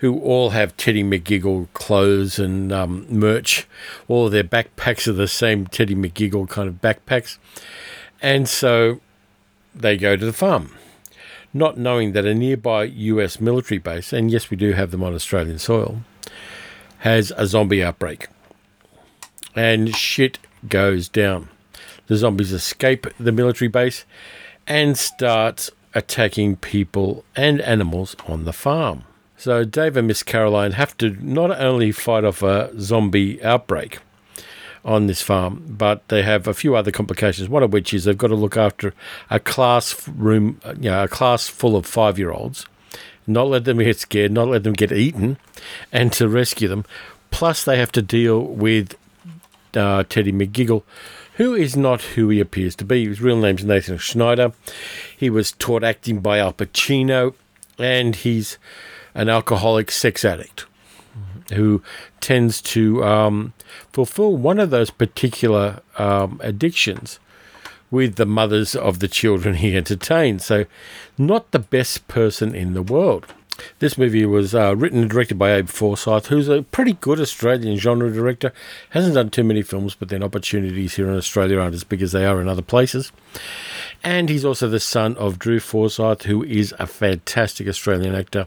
who 0.00 0.18
all 0.20 0.50
have 0.50 0.76
Teddy 0.76 1.04
McGiggle 1.04 1.68
clothes 1.74 2.38
and 2.38 2.72
um, 2.72 3.06
merch. 3.08 3.66
All 4.08 4.28
their 4.28 4.44
backpacks 4.44 5.06
are 5.06 5.12
the 5.12 5.28
same 5.28 5.66
Teddy 5.66 5.94
McGiggle 5.94 6.48
kind 6.48 6.68
of 6.68 6.80
backpacks. 6.80 7.38
And 8.20 8.48
so 8.48 9.00
they 9.74 9.96
go 9.96 10.16
to 10.16 10.24
the 10.24 10.32
farm, 10.32 10.74
not 11.52 11.76
knowing 11.76 12.12
that 12.12 12.24
a 12.24 12.34
nearby 12.34 12.84
US 12.84 13.40
military 13.40 13.78
base, 13.78 14.12
and 14.12 14.30
yes, 14.30 14.50
we 14.50 14.56
do 14.56 14.72
have 14.72 14.90
them 14.90 15.02
on 15.02 15.14
Australian 15.14 15.58
soil, 15.58 16.00
has 16.98 17.32
a 17.36 17.46
zombie 17.46 17.82
outbreak. 17.82 18.28
And 19.54 19.94
shit 19.94 20.38
goes 20.68 21.08
down. 21.08 21.48
The 22.06 22.16
zombies 22.16 22.52
escape 22.52 23.06
the 23.18 23.32
military 23.32 23.68
base 23.68 24.04
and 24.66 24.98
start 24.98 25.70
attacking 25.94 26.56
people 26.56 27.24
and 27.36 27.60
animals 27.60 28.16
on 28.26 28.44
the 28.44 28.52
farm. 28.52 29.04
So 29.36 29.64
Dave 29.64 29.96
and 29.96 30.08
Miss 30.08 30.22
Caroline 30.22 30.72
have 30.72 30.96
to 30.98 31.10
not 31.10 31.58
only 31.60 31.92
fight 31.92 32.24
off 32.24 32.42
a 32.42 32.72
zombie 32.80 33.42
outbreak 33.42 33.98
on 34.84 35.06
this 35.06 35.22
farm, 35.22 35.64
but 35.68 36.06
they 36.08 36.22
have 36.22 36.46
a 36.46 36.54
few 36.54 36.76
other 36.76 36.90
complications. 36.90 37.48
One 37.48 37.62
of 37.62 37.72
which 37.72 37.94
is 37.94 38.04
they've 38.04 38.18
got 38.18 38.28
to 38.28 38.34
look 38.34 38.56
after 38.56 38.92
a 39.30 39.40
class 39.40 40.08
room, 40.08 40.60
you 40.76 40.90
know, 40.90 41.04
a 41.04 41.08
class 41.08 41.48
full 41.48 41.76
of 41.76 41.86
five-year-olds, 41.86 42.66
not 43.26 43.48
let 43.48 43.64
them 43.64 43.78
get 43.78 43.98
scared, 43.98 44.32
not 44.32 44.48
let 44.48 44.62
them 44.62 44.74
get 44.74 44.92
eaten, 44.92 45.38
and 45.90 46.12
to 46.12 46.28
rescue 46.28 46.68
them. 46.68 46.84
Plus, 47.30 47.64
they 47.64 47.78
have 47.78 47.92
to 47.92 48.02
deal 48.02 48.40
with 48.42 48.94
uh, 49.76 50.04
Teddy 50.08 50.32
McGiggle, 50.32 50.82
who 51.36 51.54
is 51.54 51.76
not 51.76 52.02
who 52.02 52.28
he 52.28 52.40
appears 52.40 52.76
to 52.76 52.84
be. 52.84 53.06
His 53.06 53.20
real 53.20 53.36
name's 53.36 53.64
Nathan 53.64 53.98
Schneider. 53.98 54.52
He 55.16 55.30
was 55.30 55.52
taught 55.52 55.84
acting 55.84 56.20
by 56.20 56.38
Al 56.38 56.52
Pacino, 56.52 57.34
and 57.78 58.14
he's 58.14 58.58
an 59.14 59.28
alcoholic 59.28 59.90
sex 59.90 60.24
addict 60.24 60.66
who 61.52 61.82
tends 62.20 62.62
to 62.62 63.04
um, 63.04 63.52
fulfill 63.92 64.36
one 64.36 64.58
of 64.58 64.70
those 64.70 64.90
particular 64.90 65.80
um, 65.98 66.40
addictions 66.42 67.18
with 67.90 68.16
the 68.16 68.26
mothers 68.26 68.74
of 68.74 68.98
the 68.98 69.08
children 69.08 69.56
he 69.56 69.76
entertains. 69.76 70.44
So, 70.44 70.64
not 71.18 71.50
the 71.50 71.58
best 71.58 72.08
person 72.08 72.54
in 72.54 72.74
the 72.74 72.82
world. 72.82 73.26
This 73.78 73.96
movie 73.96 74.26
was 74.26 74.54
uh, 74.54 74.74
written 74.76 75.02
and 75.02 75.10
directed 75.10 75.38
by 75.38 75.52
Abe 75.52 75.68
Forsythe, 75.68 76.26
who's 76.26 76.48
a 76.48 76.62
pretty 76.62 76.94
good 76.94 77.20
Australian 77.20 77.76
genre 77.76 78.10
director. 78.10 78.52
Hasn't 78.90 79.14
done 79.14 79.30
too 79.30 79.44
many 79.44 79.62
films, 79.62 79.94
but 79.94 80.08
then 80.08 80.22
opportunities 80.22 80.94
here 80.94 81.08
in 81.08 81.16
Australia 81.16 81.58
aren't 81.58 81.74
as 81.74 81.84
big 81.84 82.02
as 82.02 82.12
they 82.12 82.26
are 82.26 82.40
in 82.40 82.48
other 82.48 82.62
places. 82.62 83.12
And 84.02 84.28
he's 84.28 84.44
also 84.44 84.68
the 84.68 84.80
son 84.80 85.16
of 85.16 85.38
Drew 85.38 85.60
Forsythe, 85.60 86.22
who 86.22 86.42
is 86.42 86.74
a 86.78 86.86
fantastic 86.86 87.68
Australian 87.68 88.14
actor 88.14 88.46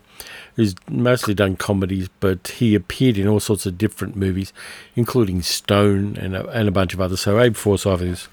who's 0.56 0.76
mostly 0.90 1.34
done 1.34 1.56
comedies, 1.56 2.10
but 2.20 2.48
he 2.48 2.76
appeared 2.76 3.18
in 3.18 3.28
all 3.28 3.40
sorts 3.40 3.66
of 3.66 3.78
different 3.78 4.16
movies, 4.16 4.54
including 4.96 5.42
Stone 5.42 6.18
and 6.18 6.36
a, 6.36 6.48
and 6.50 6.68
a 6.68 6.72
bunch 6.72 6.94
of 6.94 7.02
others. 7.02 7.22
So 7.22 7.40
Abe 7.40 7.56
Forsythe 7.56 8.02
is 8.02 8.28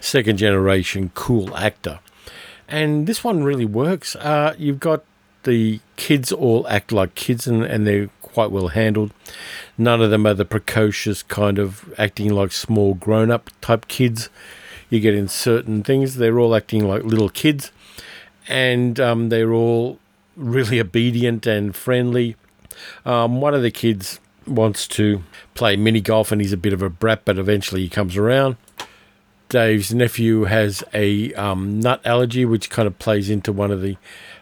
second 0.00 0.36
generation 0.36 1.10
cool 1.14 1.56
actor. 1.56 2.00
And 2.68 3.06
this 3.06 3.22
one 3.22 3.44
really 3.44 3.66
works. 3.66 4.16
Uh, 4.16 4.54
you've 4.58 4.80
got 4.80 5.04
the 5.44 5.80
kids 5.96 6.32
all 6.32 6.66
act 6.68 6.92
like 6.92 7.14
kids 7.14 7.46
and, 7.46 7.62
and 7.62 7.86
they're 7.86 8.10
quite 8.22 8.50
well 8.50 8.68
handled. 8.68 9.12
None 9.78 10.02
of 10.02 10.10
them 10.10 10.26
are 10.26 10.34
the 10.34 10.44
precocious 10.44 11.22
kind 11.22 11.58
of 11.58 11.94
acting 11.96 12.34
like 12.34 12.52
small 12.52 12.94
grown 12.94 13.30
up 13.30 13.50
type 13.60 13.86
kids 13.88 14.28
you 14.90 15.00
get 15.00 15.14
in 15.14 15.28
certain 15.28 15.82
things. 15.82 16.16
They're 16.16 16.38
all 16.38 16.54
acting 16.54 16.86
like 16.86 17.04
little 17.04 17.28
kids 17.28 17.70
and 18.48 18.98
um, 19.00 19.28
they're 19.28 19.52
all 19.52 19.98
really 20.36 20.80
obedient 20.86 21.46
and 21.46 21.74
friendly. 21.74 22.36
Um, 23.06 23.40
one 23.40 23.54
of 23.54 23.62
the 23.62 23.70
kids 23.70 24.20
wants 24.46 24.86
to 24.88 25.22
play 25.54 25.76
mini 25.76 26.00
golf 26.00 26.32
and 26.32 26.40
he's 26.40 26.52
a 26.52 26.58
bit 26.58 26.72
of 26.72 26.82
a 26.82 26.90
brat, 26.90 27.22
but 27.24 27.38
eventually 27.38 27.82
he 27.82 27.88
comes 27.88 28.16
around. 28.16 28.56
Dave's 29.48 29.94
nephew 29.94 30.44
has 30.44 30.82
a 30.92 31.32
um, 31.34 31.78
nut 31.78 32.00
allergy, 32.04 32.44
which 32.44 32.70
kind 32.70 32.88
of 32.88 32.98
plays 32.98 33.30
into 33.30 33.52
one 33.52 33.70
of 33.70 33.82
the 33.82 33.96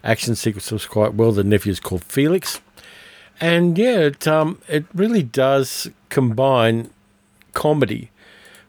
action 0.05 0.35
sequences 0.35 0.87
quite 0.87 1.15
well. 1.15 1.33
The 1.33 1.45
nephew 1.45 1.73
is 1.73 1.81
called 1.81 2.05
Felix, 2.05 2.61
and 3.41 3.77
yeah, 3.79 3.99
it 3.99 4.27
um, 4.27 4.61
it 4.69 4.85
really 4.95 5.23
does 5.23 5.91
combine 6.09 6.91
comedy 7.55 8.11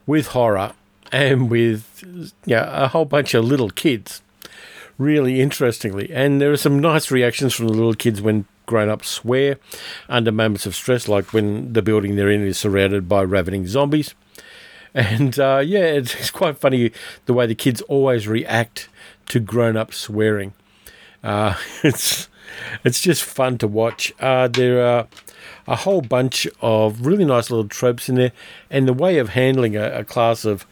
with 0.05 0.27
horror 0.27 0.73
and 1.11 1.49
with 1.49 2.33
yeah 2.45 2.83
a 2.83 2.87
whole 2.87 3.05
bunch 3.05 3.33
of 3.33 3.45
little 3.45 3.69
kids, 3.69 4.21
really 4.97 5.41
interestingly. 5.41 6.11
And 6.11 6.41
there 6.41 6.51
are 6.51 6.57
some 6.57 6.79
nice 6.79 7.11
reactions 7.11 7.53
from 7.53 7.67
the 7.67 7.73
little 7.73 7.93
kids 7.93 8.21
when 8.21 8.45
grown 8.65 8.89
ups 8.89 9.09
swear 9.09 9.57
under 10.09 10.31
moments 10.31 10.65
of 10.65 10.75
stress, 10.75 11.07
like 11.07 11.33
when 11.33 11.73
the 11.73 11.81
building 11.81 12.15
they're 12.15 12.31
in 12.31 12.45
is 12.45 12.57
surrounded 12.57 13.07
by 13.09 13.21
ravening 13.21 13.67
zombies. 13.67 14.15
And 14.93 15.39
uh, 15.39 15.61
yeah, 15.65 15.85
it's, 15.85 16.13
it's 16.15 16.31
quite 16.31 16.57
funny 16.57 16.91
the 17.25 17.33
way 17.33 17.47
the 17.47 17.55
kids 17.55 17.81
always 17.83 18.27
react 18.27 18.89
to 19.27 19.39
grown 19.39 19.75
up 19.75 19.93
swearing. 19.93 20.53
Uh, 21.23 21.55
it's 21.83 22.27
it's 22.83 23.01
just 23.01 23.23
fun 23.23 23.57
to 23.59 23.67
watch. 23.67 24.13
Uh, 24.19 24.47
there 24.47 24.85
are 24.85 25.07
a 25.67 25.77
whole 25.77 26.01
bunch 26.01 26.47
of 26.61 27.05
really 27.05 27.25
nice 27.25 27.49
little 27.49 27.67
tropes 27.67 28.09
in 28.09 28.15
there, 28.15 28.31
and 28.69 28.87
the 28.87 28.93
way 28.93 29.17
of 29.17 29.29
handling 29.29 29.75
a, 29.75 29.99
a 29.99 30.03
class 30.03 30.45
of 30.45 30.65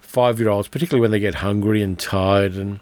five 0.00 0.38
year 0.38 0.48
olds, 0.48 0.68
particularly 0.68 1.00
when 1.00 1.10
they 1.10 1.20
get 1.20 1.36
hungry 1.36 1.82
and 1.82 1.98
tired 1.98 2.54
and 2.54 2.80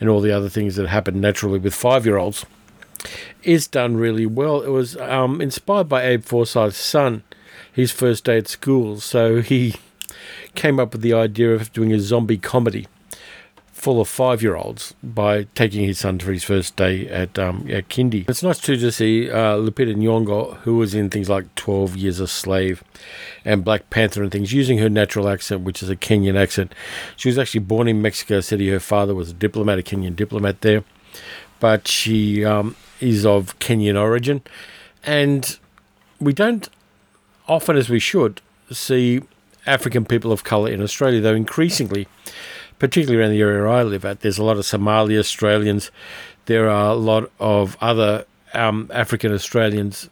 and 0.00 0.08
all 0.08 0.20
the 0.20 0.32
other 0.32 0.48
things 0.48 0.76
that 0.76 0.88
happen 0.88 1.20
naturally 1.20 1.58
with 1.58 1.74
five 1.74 2.06
year 2.06 2.16
olds, 2.16 2.46
is 3.42 3.66
done 3.66 3.96
really 3.96 4.26
well. 4.26 4.62
It 4.62 4.68
was 4.68 4.96
um, 4.96 5.40
inspired 5.40 5.88
by 5.88 6.04
Abe 6.04 6.24
Forsythe's 6.24 6.76
son, 6.76 7.22
his 7.70 7.90
first 7.90 8.24
day 8.24 8.38
at 8.38 8.48
school, 8.48 9.00
so 9.00 9.40
he 9.40 9.74
came 10.54 10.78
up 10.80 10.92
with 10.92 11.02
the 11.02 11.12
idea 11.12 11.52
of 11.52 11.72
doing 11.72 11.92
a 11.92 12.00
zombie 12.00 12.38
comedy 12.38 12.86
full 13.84 14.00
of 14.00 14.08
five 14.08 14.42
year 14.42 14.56
olds 14.56 14.94
by 15.02 15.42
taking 15.54 15.84
his 15.84 15.98
son 15.98 16.18
for 16.18 16.32
his 16.32 16.42
first 16.42 16.74
day 16.74 17.06
at, 17.06 17.38
um, 17.38 17.66
at 17.70 17.86
Kindy. 17.90 18.26
It's 18.26 18.42
nice 18.42 18.58
too 18.58 18.78
to 18.78 18.90
see 18.90 19.30
uh, 19.30 19.56
Lupita 19.56 19.94
Nyong'o, 19.94 20.56
who 20.60 20.76
was 20.76 20.94
in 20.94 21.10
things 21.10 21.28
like 21.28 21.54
12 21.54 21.94
Years 21.94 22.18
a 22.18 22.26
Slave 22.26 22.82
and 23.44 23.62
Black 23.62 23.90
Panther 23.90 24.22
and 24.22 24.32
things, 24.32 24.54
using 24.54 24.78
her 24.78 24.88
natural 24.88 25.28
accent, 25.28 25.60
which 25.64 25.82
is 25.82 25.90
a 25.90 25.96
Kenyan 25.96 26.34
accent. 26.34 26.74
She 27.16 27.28
was 27.28 27.36
actually 27.36 27.60
born 27.60 27.86
in 27.86 28.00
Mexico 28.00 28.40
City. 28.40 28.70
Her 28.70 28.80
father 28.80 29.14
was 29.14 29.28
a 29.28 29.34
diplomat, 29.34 29.78
a 29.78 29.82
Kenyan 29.82 30.16
diplomat 30.16 30.62
there, 30.62 30.82
but 31.60 31.86
she 31.86 32.42
um, 32.42 32.76
is 33.00 33.26
of 33.26 33.58
Kenyan 33.58 34.00
origin. 34.00 34.40
And 35.04 35.58
we 36.18 36.32
don't 36.32 36.70
often, 37.48 37.76
as 37.76 37.90
we 37.90 37.98
should, 37.98 38.40
see 38.72 39.20
African 39.66 40.06
people 40.06 40.32
of 40.32 40.42
colour 40.42 40.70
in 40.70 40.80
Australia, 40.80 41.20
though 41.20 41.34
increasingly, 41.34 42.08
particularly 42.84 43.18
around 43.18 43.30
the 43.30 43.40
area 43.40 43.66
I 43.66 43.82
live 43.82 44.04
at, 44.04 44.20
there's 44.20 44.36
a 44.36 44.44
lot 44.44 44.58
of 44.58 44.66
Somali 44.66 45.16
Australians. 45.16 45.90
There 46.44 46.68
are 46.68 46.90
a 46.90 46.94
lot 46.94 47.30
of 47.40 47.78
other 47.80 48.26
um, 48.52 48.90
African 48.92 49.32
Australians, 49.32 50.10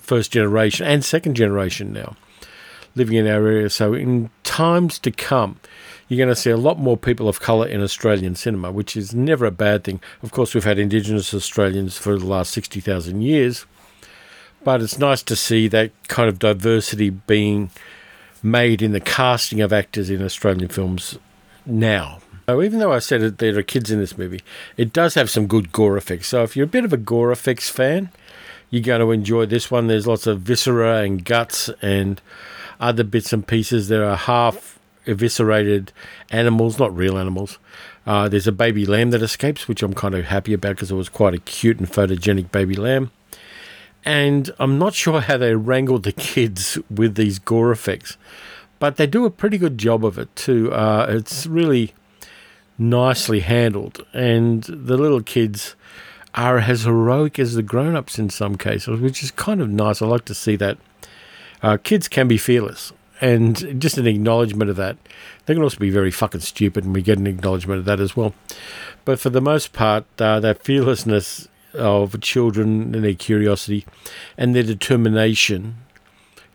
first 0.00 0.32
generation 0.32 0.86
and 0.86 1.04
second 1.04 1.34
generation 1.34 1.92
now, 1.92 2.16
living 2.94 3.18
in 3.18 3.26
our 3.26 3.46
area. 3.46 3.68
So 3.68 3.92
in 3.92 4.30
times 4.42 4.98
to 5.00 5.10
come, 5.10 5.60
you're 6.08 6.16
going 6.16 6.34
to 6.34 6.34
see 6.34 6.48
a 6.48 6.56
lot 6.56 6.78
more 6.78 6.96
people 6.96 7.28
of 7.28 7.40
colour 7.40 7.66
in 7.66 7.82
Australian 7.82 8.36
cinema, 8.36 8.72
which 8.72 8.96
is 8.96 9.14
never 9.14 9.44
a 9.44 9.50
bad 9.50 9.84
thing. 9.84 10.00
Of 10.22 10.30
course, 10.32 10.54
we've 10.54 10.64
had 10.64 10.78
Indigenous 10.78 11.34
Australians 11.34 11.98
for 11.98 12.18
the 12.18 12.24
last 12.24 12.52
60,000 12.52 13.20
years, 13.20 13.66
but 14.62 14.80
it's 14.80 14.98
nice 14.98 15.22
to 15.24 15.36
see 15.36 15.68
that 15.68 15.90
kind 16.08 16.30
of 16.30 16.38
diversity 16.38 17.10
being 17.10 17.68
made 18.42 18.80
in 18.80 18.92
the 18.92 19.00
casting 19.00 19.60
of 19.60 19.74
actors 19.74 20.08
in 20.08 20.22
Australian 20.22 20.68
films 20.68 21.18
now. 21.66 22.20
So 22.46 22.62
even 22.62 22.78
though 22.78 22.92
I 22.92 22.98
said 22.98 23.22
that 23.22 23.38
there 23.38 23.58
are 23.58 23.62
kids 23.62 23.90
in 23.90 23.98
this 23.98 24.18
movie, 24.18 24.40
it 24.76 24.92
does 24.92 25.14
have 25.14 25.30
some 25.30 25.46
good 25.46 25.72
gore 25.72 25.96
effects. 25.96 26.28
So 26.28 26.42
if 26.42 26.56
you're 26.56 26.64
a 26.64 26.68
bit 26.68 26.84
of 26.84 26.92
a 26.92 26.98
gore 26.98 27.32
effects 27.32 27.70
fan, 27.70 28.10
you're 28.70 28.82
going 28.82 29.00
to 29.00 29.12
enjoy 29.12 29.46
this 29.46 29.70
one. 29.70 29.86
There's 29.86 30.06
lots 30.06 30.26
of 30.26 30.40
viscera 30.40 30.98
and 30.98 31.24
guts 31.24 31.70
and 31.80 32.20
other 32.80 33.04
bits 33.04 33.32
and 33.32 33.46
pieces. 33.46 33.88
There 33.88 34.04
are 34.04 34.16
half 34.16 34.78
eviscerated 35.06 35.92
animals, 36.30 36.78
not 36.78 36.94
real 36.94 37.16
animals. 37.16 37.58
Uh, 38.06 38.28
there's 38.28 38.46
a 38.46 38.52
baby 38.52 38.84
lamb 38.84 39.10
that 39.10 39.22
escapes, 39.22 39.66
which 39.66 39.82
I'm 39.82 39.94
kind 39.94 40.14
of 40.14 40.26
happy 40.26 40.52
about 40.52 40.76
because 40.76 40.90
it 40.90 40.96
was 40.96 41.08
quite 41.08 41.34
a 41.34 41.38
cute 41.38 41.78
and 41.78 41.90
photogenic 41.90 42.50
baby 42.52 42.74
lamb. 42.74 43.10
And 44.04 44.50
I'm 44.58 44.78
not 44.78 44.92
sure 44.92 45.22
how 45.22 45.38
they 45.38 45.54
wrangled 45.54 46.02
the 46.02 46.12
kids 46.12 46.78
with 46.90 47.14
these 47.14 47.38
gore 47.38 47.72
effects, 47.72 48.18
but 48.84 48.96
they 48.96 49.06
do 49.06 49.24
a 49.24 49.30
pretty 49.30 49.56
good 49.56 49.78
job 49.78 50.04
of 50.04 50.18
it 50.18 50.36
too. 50.36 50.70
Uh, 50.70 51.06
it's 51.08 51.46
really 51.46 51.94
nicely 52.76 53.40
handled, 53.40 54.04
and 54.12 54.62
the 54.64 54.98
little 54.98 55.22
kids 55.22 55.74
are 56.34 56.58
as 56.58 56.82
heroic 56.84 57.38
as 57.38 57.54
the 57.54 57.62
grown 57.62 57.96
ups 57.96 58.18
in 58.18 58.28
some 58.28 58.58
cases, 58.58 59.00
which 59.00 59.22
is 59.22 59.30
kind 59.30 59.62
of 59.62 59.70
nice. 59.70 60.02
I 60.02 60.06
like 60.06 60.26
to 60.26 60.34
see 60.34 60.56
that. 60.56 60.76
Uh, 61.62 61.78
kids 61.82 62.08
can 62.08 62.28
be 62.28 62.36
fearless, 62.36 62.92
and 63.22 63.80
just 63.80 63.96
an 63.96 64.06
acknowledgement 64.06 64.68
of 64.68 64.76
that. 64.76 64.98
They 65.46 65.54
can 65.54 65.62
also 65.62 65.78
be 65.78 65.88
very 65.88 66.10
fucking 66.10 66.42
stupid, 66.42 66.84
and 66.84 66.94
we 66.94 67.00
get 67.00 67.16
an 67.16 67.26
acknowledgement 67.26 67.78
of 67.78 67.84
that 67.86 68.00
as 68.00 68.14
well. 68.14 68.34
But 69.06 69.18
for 69.18 69.30
the 69.30 69.40
most 69.40 69.72
part, 69.72 70.04
uh, 70.20 70.40
that 70.40 70.62
fearlessness 70.62 71.48
of 71.72 72.20
children 72.20 72.94
and 72.94 73.02
their 73.02 73.14
curiosity 73.14 73.86
and 74.36 74.54
their 74.54 74.62
determination 74.62 75.76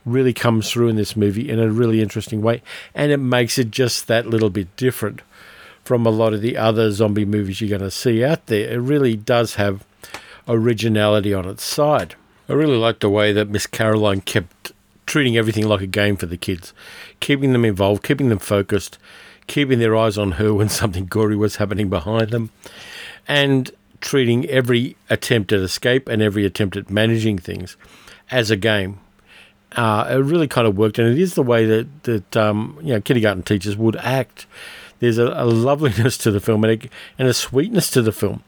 really 0.05 0.33
comes 0.33 0.69
through 0.69 0.87
in 0.87 0.95
this 0.95 1.15
movie 1.15 1.49
in 1.49 1.59
a 1.59 1.69
really 1.69 2.01
interesting 2.01 2.41
way, 2.41 2.61
and 2.93 3.11
it 3.11 3.17
makes 3.17 3.57
it 3.57 3.71
just 3.71 4.07
that 4.07 4.27
little 4.27 4.49
bit 4.49 4.75
different 4.75 5.21
from 5.83 6.05
a 6.05 6.09
lot 6.09 6.33
of 6.33 6.41
the 6.41 6.57
other 6.57 6.91
zombie 6.91 7.25
movies 7.25 7.61
you're 7.61 7.69
going 7.69 7.81
to 7.81 7.91
see 7.91 8.23
out 8.23 8.45
there. 8.47 8.73
It 8.73 8.77
really 8.77 9.15
does 9.15 9.55
have 9.55 9.83
originality 10.47 11.33
on 11.33 11.47
its 11.47 11.63
side. 11.63 12.15
I 12.47 12.53
really 12.53 12.77
like 12.77 12.99
the 12.99 13.09
way 13.09 13.31
that 13.33 13.49
Miss 13.49 13.67
Caroline 13.67 14.21
kept 14.21 14.71
treating 15.05 15.37
everything 15.37 15.67
like 15.67 15.81
a 15.81 15.87
game 15.87 16.15
for 16.15 16.27
the 16.27 16.37
kids, 16.37 16.73
keeping 17.19 17.53
them 17.53 17.65
involved, 17.65 18.03
keeping 18.03 18.29
them 18.29 18.39
focused, 18.39 18.97
keeping 19.47 19.79
their 19.79 19.95
eyes 19.95 20.17
on 20.17 20.33
her 20.33 20.53
when 20.55 20.69
something 20.69 21.05
gory 21.05 21.35
was 21.35 21.57
happening 21.57 21.89
behind 21.89 22.29
them, 22.29 22.51
and 23.27 23.71
treating 24.01 24.45
every 24.45 24.95
attempt 25.09 25.51
at 25.51 25.59
escape 25.59 26.07
and 26.07 26.21
every 26.21 26.45
attempt 26.45 26.77
at 26.77 26.89
managing 26.89 27.37
things 27.37 27.75
as 28.31 28.49
a 28.49 28.55
game. 28.55 28.99
Uh, 29.75 30.07
it 30.09 30.15
really 30.15 30.47
kind 30.47 30.67
of 30.67 30.77
worked, 30.77 30.97
and 30.97 31.07
it 31.07 31.19
is 31.19 31.35
the 31.35 31.43
way 31.43 31.65
that 31.65 32.03
that 32.03 32.37
um, 32.37 32.77
you 32.81 32.93
know 32.93 33.01
kindergarten 33.01 33.43
teachers 33.43 33.77
would 33.77 33.95
act. 33.97 34.45
There's 34.99 35.17
a, 35.17 35.27
a 35.27 35.45
loveliness 35.45 36.17
to 36.19 36.31
the 36.31 36.39
film 36.39 36.63
and 36.63 36.83
a, 36.83 36.89
and 37.17 37.27
a 37.27 37.33
sweetness 37.33 37.91
to 37.91 38.01
the 38.01 38.11
film, 38.11 38.43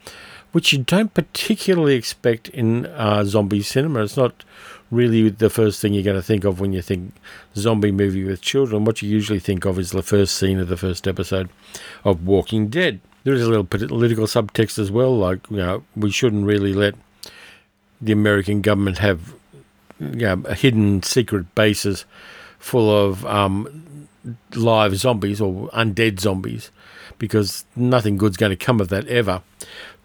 which 0.52 0.74
you 0.74 0.80
don't 0.80 1.14
particularly 1.14 1.96
expect 1.96 2.50
in 2.50 2.88
uh, 2.88 3.24
zombie 3.24 3.62
cinema. 3.62 4.04
It's 4.04 4.18
not 4.18 4.44
really 4.90 5.30
the 5.30 5.50
first 5.50 5.80
thing 5.80 5.94
you're 5.94 6.04
going 6.04 6.18
to 6.18 6.22
think 6.22 6.44
of 6.44 6.60
when 6.60 6.74
you 6.74 6.82
think 6.82 7.14
zombie 7.56 7.92
movie 7.92 8.24
with 8.24 8.42
children. 8.42 8.84
What 8.84 9.02
you 9.02 9.10
usually 9.10 9.40
think 9.40 9.66
of 9.66 9.80
is 9.80 9.92
the 9.92 10.04
first 10.04 10.36
scene 10.36 10.60
of 10.60 10.68
the 10.68 10.78
first 10.78 11.08
episode 11.08 11.50
of 12.04 12.26
Walking 12.26 12.68
Dead. 12.68 13.00
There 13.24 13.34
is 13.34 13.44
a 13.44 13.50
little 13.50 13.64
political 13.64 14.26
subtext 14.26 14.80
as 14.80 14.92
well, 14.92 15.16
like 15.16 15.50
you 15.50 15.58
know 15.58 15.84
we 15.96 16.12
shouldn't 16.12 16.46
really 16.46 16.74
let 16.74 16.96
the 18.02 18.12
American 18.12 18.62
government 18.62 18.98
have 18.98 19.36
you 20.02 20.28
know, 20.28 20.38
hidden 20.54 21.04
secret 21.04 21.54
bases 21.56 22.06
full 22.60 22.90
of 22.90 23.26
um, 23.26 24.08
live 24.56 24.96
zombies 24.96 25.40
or 25.42 25.70
undead 25.70 26.20
zombies 26.20 26.72
because 27.18 27.66
nothing 27.76 28.18
good's 28.18 28.38
going 28.38 28.50
to 28.50 28.56
come 28.56 28.82
of 28.82 28.90
that 28.90 29.08
ever. 29.08 29.42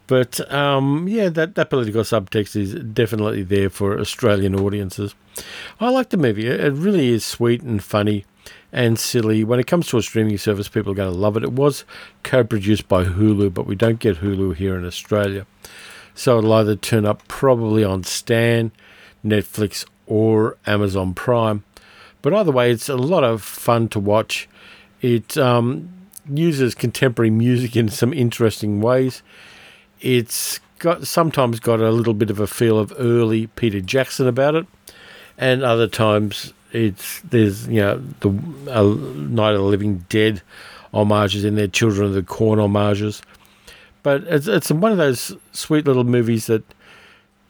But 0.06 0.52
um, 0.52 1.08
yeah, 1.08 1.28
that, 1.30 1.56
that 1.56 1.70
political 1.70 2.02
subtext 2.02 2.54
is 2.54 2.74
definitely 2.74 3.42
there 3.42 3.70
for 3.70 3.98
Australian 3.98 4.54
audiences. 4.54 5.14
I 5.80 5.90
like 5.90 6.10
the 6.10 6.16
movie. 6.16 6.46
It 6.46 6.72
really 6.72 7.08
is 7.08 7.24
sweet 7.24 7.62
and 7.62 7.82
funny 7.82 8.24
and 8.72 8.98
silly. 8.98 9.42
When 9.42 9.58
it 9.58 9.66
comes 9.66 9.88
to 9.88 9.98
a 9.98 10.02
streaming 10.02 10.38
service, 10.38 10.68
people 10.68 10.92
are 10.92 10.96
going 10.96 11.12
to 11.12 11.18
love 11.18 11.36
it. 11.36 11.42
It 11.42 11.52
was 11.52 11.84
co 12.22 12.44
produced 12.44 12.86
by 12.88 13.04
Hulu, 13.04 13.52
but 13.52 13.66
we 13.66 13.74
don't 13.74 13.98
get 13.98 14.18
Hulu 14.18 14.54
here 14.54 14.76
in 14.76 14.84
Australia. 14.84 15.46
So 16.14 16.38
it'll 16.38 16.52
either 16.52 16.76
turn 16.76 17.04
up 17.04 17.26
probably 17.28 17.84
on 17.84 18.04
Stan, 18.04 18.72
Netflix, 19.26 19.84
or 20.06 20.56
Amazon 20.66 21.14
Prime. 21.14 21.64
But 22.22 22.34
either 22.34 22.52
way, 22.52 22.70
it's 22.70 22.88
a 22.88 22.96
lot 22.96 23.24
of 23.24 23.42
fun 23.42 23.88
to 23.88 24.00
watch. 24.00 24.48
It 25.02 25.36
um, 25.36 25.88
uses 26.28 26.74
contemporary 26.74 27.30
music 27.30 27.76
in 27.76 27.88
some 27.88 28.12
interesting 28.12 28.80
ways. 28.80 29.22
It's 30.00 30.60
got 30.78 31.06
sometimes 31.06 31.60
got 31.60 31.80
a 31.80 31.90
little 31.90 32.14
bit 32.14 32.30
of 32.30 32.40
a 32.40 32.46
feel 32.46 32.78
of 32.78 32.92
early 32.98 33.46
Peter 33.48 33.80
Jackson 33.80 34.26
about 34.26 34.54
it, 34.54 34.66
and 35.38 35.62
other 35.62 35.88
times 35.88 36.52
it's 36.72 37.20
there's 37.20 37.66
you 37.68 37.80
know 37.80 38.02
the 38.20 38.28
uh, 38.70 38.82
Night 38.82 39.54
of 39.54 39.60
the 39.60 39.66
Living 39.66 40.04
Dead 40.08 40.42
homages 40.92 41.44
in 41.44 41.54
there, 41.54 41.68
Children 41.68 42.08
of 42.08 42.14
the 42.14 42.22
Corn 42.22 42.58
homages. 42.58 43.22
But 44.02 44.24
it's 44.24 44.46
it's 44.46 44.70
one 44.70 44.92
of 44.92 44.98
those 44.98 45.36
sweet 45.52 45.86
little 45.86 46.04
movies 46.04 46.46
that, 46.46 46.62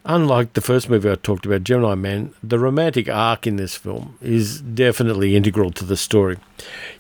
unlike 0.07 0.55
the 0.55 0.61
first 0.61 0.89
movie 0.89 1.11
I 1.11 1.17
talked 1.17 1.45
about, 1.45 1.65
Gemini 1.65 1.95
Man, 1.95 2.33
the 2.43 2.59
romantic 2.59 3.09
arc 3.09 3.47
in 3.47 3.57
this 3.57 3.77
film 3.77 4.17
is 4.23 4.61
definitely 4.61 5.37
integral 5.37 5.71
to 5.73 5.85
the 5.85 5.97
story. 5.97 6.39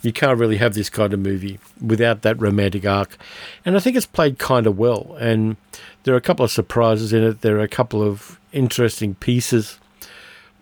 You 0.02 0.12
can't 0.12 0.38
really 0.38 0.58
have 0.58 0.74
this 0.74 0.90
kind 0.90 1.14
of 1.14 1.20
movie 1.20 1.58
without 1.80 2.22
that 2.22 2.40
romantic 2.40 2.84
arc, 2.84 3.16
and 3.64 3.76
I 3.76 3.80
think 3.80 3.96
it's 3.96 4.06
played 4.06 4.38
kind 4.38 4.66
of 4.66 4.78
well. 4.78 5.16
And 5.18 5.56
there 6.02 6.14
are 6.14 6.18
a 6.18 6.22
couple 6.22 6.44
of 6.44 6.50
surprises 6.50 7.12
in 7.12 7.22
it. 7.22 7.40
There 7.40 7.56
are 7.56 7.62
a 7.62 7.68
couple 7.68 8.02
of 8.02 8.38
interesting 8.52 9.14
pieces 9.14 9.78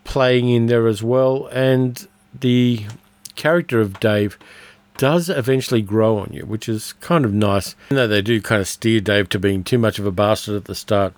playing 0.03 0.49
in 0.49 0.67
there 0.67 0.87
as 0.87 1.03
well, 1.03 1.47
and 1.47 2.07
the 2.39 2.85
character 3.35 3.81
of 3.81 3.99
Dave 3.99 4.37
does 4.97 5.29
eventually 5.29 5.81
grow 5.81 6.17
on 6.17 6.31
you, 6.31 6.45
which 6.45 6.69
is 6.69 6.93
kind 6.93 7.25
of 7.25 7.33
nice. 7.33 7.75
Even 7.87 7.97
though 7.97 8.07
they 8.07 8.21
do 8.21 8.41
kind 8.41 8.61
of 8.61 8.67
steer 8.67 9.01
Dave 9.01 9.27
to 9.29 9.39
being 9.39 9.63
too 9.63 9.77
much 9.77 9.99
of 9.99 10.05
a 10.05 10.11
bastard 10.11 10.55
at 10.55 10.65
the 10.65 10.75
start, 10.75 11.13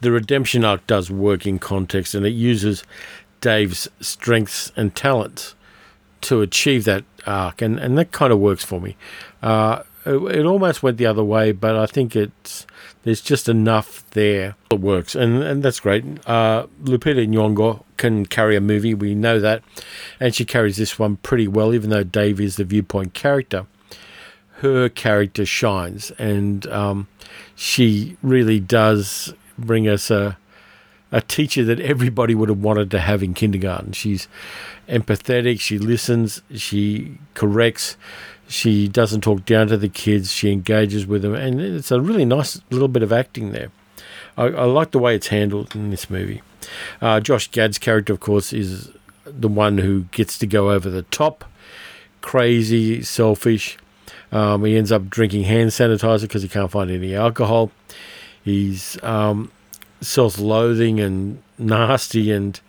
the 0.00 0.12
redemption 0.12 0.64
arc 0.64 0.86
does 0.86 1.10
work 1.10 1.46
in 1.46 1.58
context 1.58 2.14
and 2.14 2.26
it 2.26 2.30
uses 2.30 2.84
Dave's 3.40 3.88
strengths 4.00 4.72
and 4.76 4.94
talents 4.94 5.54
to 6.22 6.40
achieve 6.40 6.84
that 6.84 7.04
arc, 7.26 7.60
and, 7.60 7.78
and 7.78 7.98
that 7.98 8.10
kind 8.10 8.32
of 8.32 8.38
works 8.38 8.64
for 8.64 8.80
me. 8.80 8.96
Uh, 9.42 9.82
it, 10.06 10.16
it 10.16 10.46
almost 10.46 10.82
went 10.82 10.96
the 10.96 11.06
other 11.06 11.24
way, 11.24 11.52
but 11.52 11.76
I 11.76 11.86
think 11.86 12.16
it's 12.16 12.66
there's 13.02 13.20
just 13.20 13.48
enough 13.48 14.08
there 14.10 14.56
that 14.70 14.76
works, 14.76 15.14
and, 15.14 15.42
and 15.42 15.62
that's 15.62 15.80
great. 15.80 16.04
Uh, 16.26 16.66
Lupita 16.82 17.26
Nyong'o 17.28 17.84
can 17.98 18.24
carry 18.24 18.56
a 18.56 18.60
movie, 18.60 18.94
we 18.94 19.14
know 19.14 19.38
that, 19.40 19.62
and 20.18 20.34
she 20.34 20.46
carries 20.46 20.78
this 20.78 20.98
one 20.98 21.16
pretty 21.16 21.46
well, 21.46 21.74
even 21.74 21.90
though 21.90 22.04
Dave 22.04 22.40
is 22.40 22.56
the 22.56 22.64
viewpoint 22.64 23.12
character. 23.12 23.66
Her 24.58 24.88
character 24.88 25.44
shines, 25.44 26.10
and 26.12 26.66
um, 26.68 27.08
she 27.54 28.16
really 28.22 28.60
does 28.60 29.34
bring 29.58 29.88
us 29.88 30.10
a 30.10 30.36
a 31.12 31.20
teacher 31.20 31.62
that 31.62 31.78
everybody 31.78 32.34
would 32.34 32.48
have 32.48 32.58
wanted 32.58 32.90
to 32.90 32.98
have 32.98 33.22
in 33.22 33.34
kindergarten. 33.34 33.92
She's 33.92 34.26
empathetic, 34.88 35.60
she 35.60 35.78
listens, 35.78 36.42
she 36.52 37.18
corrects, 37.34 37.96
she 38.48 38.88
doesn't 38.88 39.20
talk 39.20 39.44
down 39.44 39.68
to 39.68 39.76
the 39.76 39.88
kids, 39.88 40.32
she 40.32 40.50
engages 40.50 41.06
with 41.06 41.22
them, 41.22 41.34
and 41.34 41.60
it's 41.60 41.92
a 41.92 42.00
really 42.00 42.24
nice 42.24 42.60
little 42.70 42.88
bit 42.88 43.04
of 43.04 43.12
acting 43.12 43.52
there. 43.52 43.70
I, 44.36 44.46
I 44.46 44.64
like 44.64 44.90
the 44.90 44.98
way 44.98 45.14
it's 45.14 45.28
handled 45.28 45.76
in 45.76 45.90
this 45.90 46.10
movie. 46.10 46.42
Uh, 47.00 47.20
Josh 47.20 47.48
Gad's 47.48 47.78
character, 47.78 48.12
of 48.12 48.18
course, 48.18 48.52
is 48.52 48.90
the 49.24 49.48
one 49.48 49.78
who 49.78 50.04
gets 50.10 50.36
to 50.38 50.48
go 50.48 50.72
over 50.72 50.90
the 50.90 51.02
top, 51.02 51.44
crazy, 52.22 53.02
selfish. 53.02 53.78
Um, 54.32 54.64
he 54.64 54.76
ends 54.76 54.90
up 54.90 55.08
drinking 55.08 55.44
hand 55.44 55.70
sanitizer 55.70 56.22
because 56.22 56.42
he 56.42 56.48
can't 56.48 56.72
find 56.72 56.90
any 56.90 57.14
alcohol. 57.14 57.70
He's 58.44 59.02
um, 59.02 59.50
self-loathing 60.00 61.00
and 61.00 61.42
nasty 61.58 62.30
and 62.30 62.60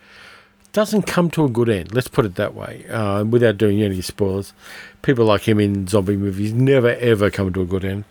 doesn't 0.71 1.03
come 1.03 1.29
to 1.31 1.45
a 1.45 1.49
good 1.49 1.69
end. 1.69 1.93
Let's 1.93 2.07
put 2.07 2.25
it 2.25 2.35
that 2.35 2.53
way, 2.53 2.85
uh, 2.87 3.23
without 3.25 3.57
doing 3.57 3.81
any 3.81 4.01
spoilers. 4.01 4.53
People 5.01 5.25
like 5.25 5.47
him 5.47 5.59
in 5.59 5.87
zombie 5.87 6.17
movies 6.17 6.53
never 6.53 6.95
ever 6.95 7.29
come 7.29 7.53
to 7.53 7.61
a 7.61 7.65
good 7.65 7.85
end. 7.85 8.05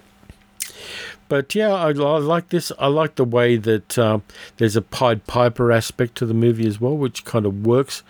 But 1.29 1.55
yeah, 1.55 1.73
I, 1.73 1.89
I 1.89 2.19
like 2.19 2.51
this. 2.51 2.71
I 2.79 2.87
like 2.87 3.15
the 3.15 3.25
way 3.25 3.57
that 3.57 3.99
um, 3.99 4.23
there's 4.59 4.77
a 4.77 4.83
Pied 4.83 5.27
Piper 5.27 5.73
aspect 5.73 6.17
to 6.17 6.27
the 6.27 6.35
movie 6.35 6.67
as 6.67 6.81
well, 6.81 6.97
which 6.97 7.25
kind 7.25 7.47
of 7.47 7.67
works 7.67 8.03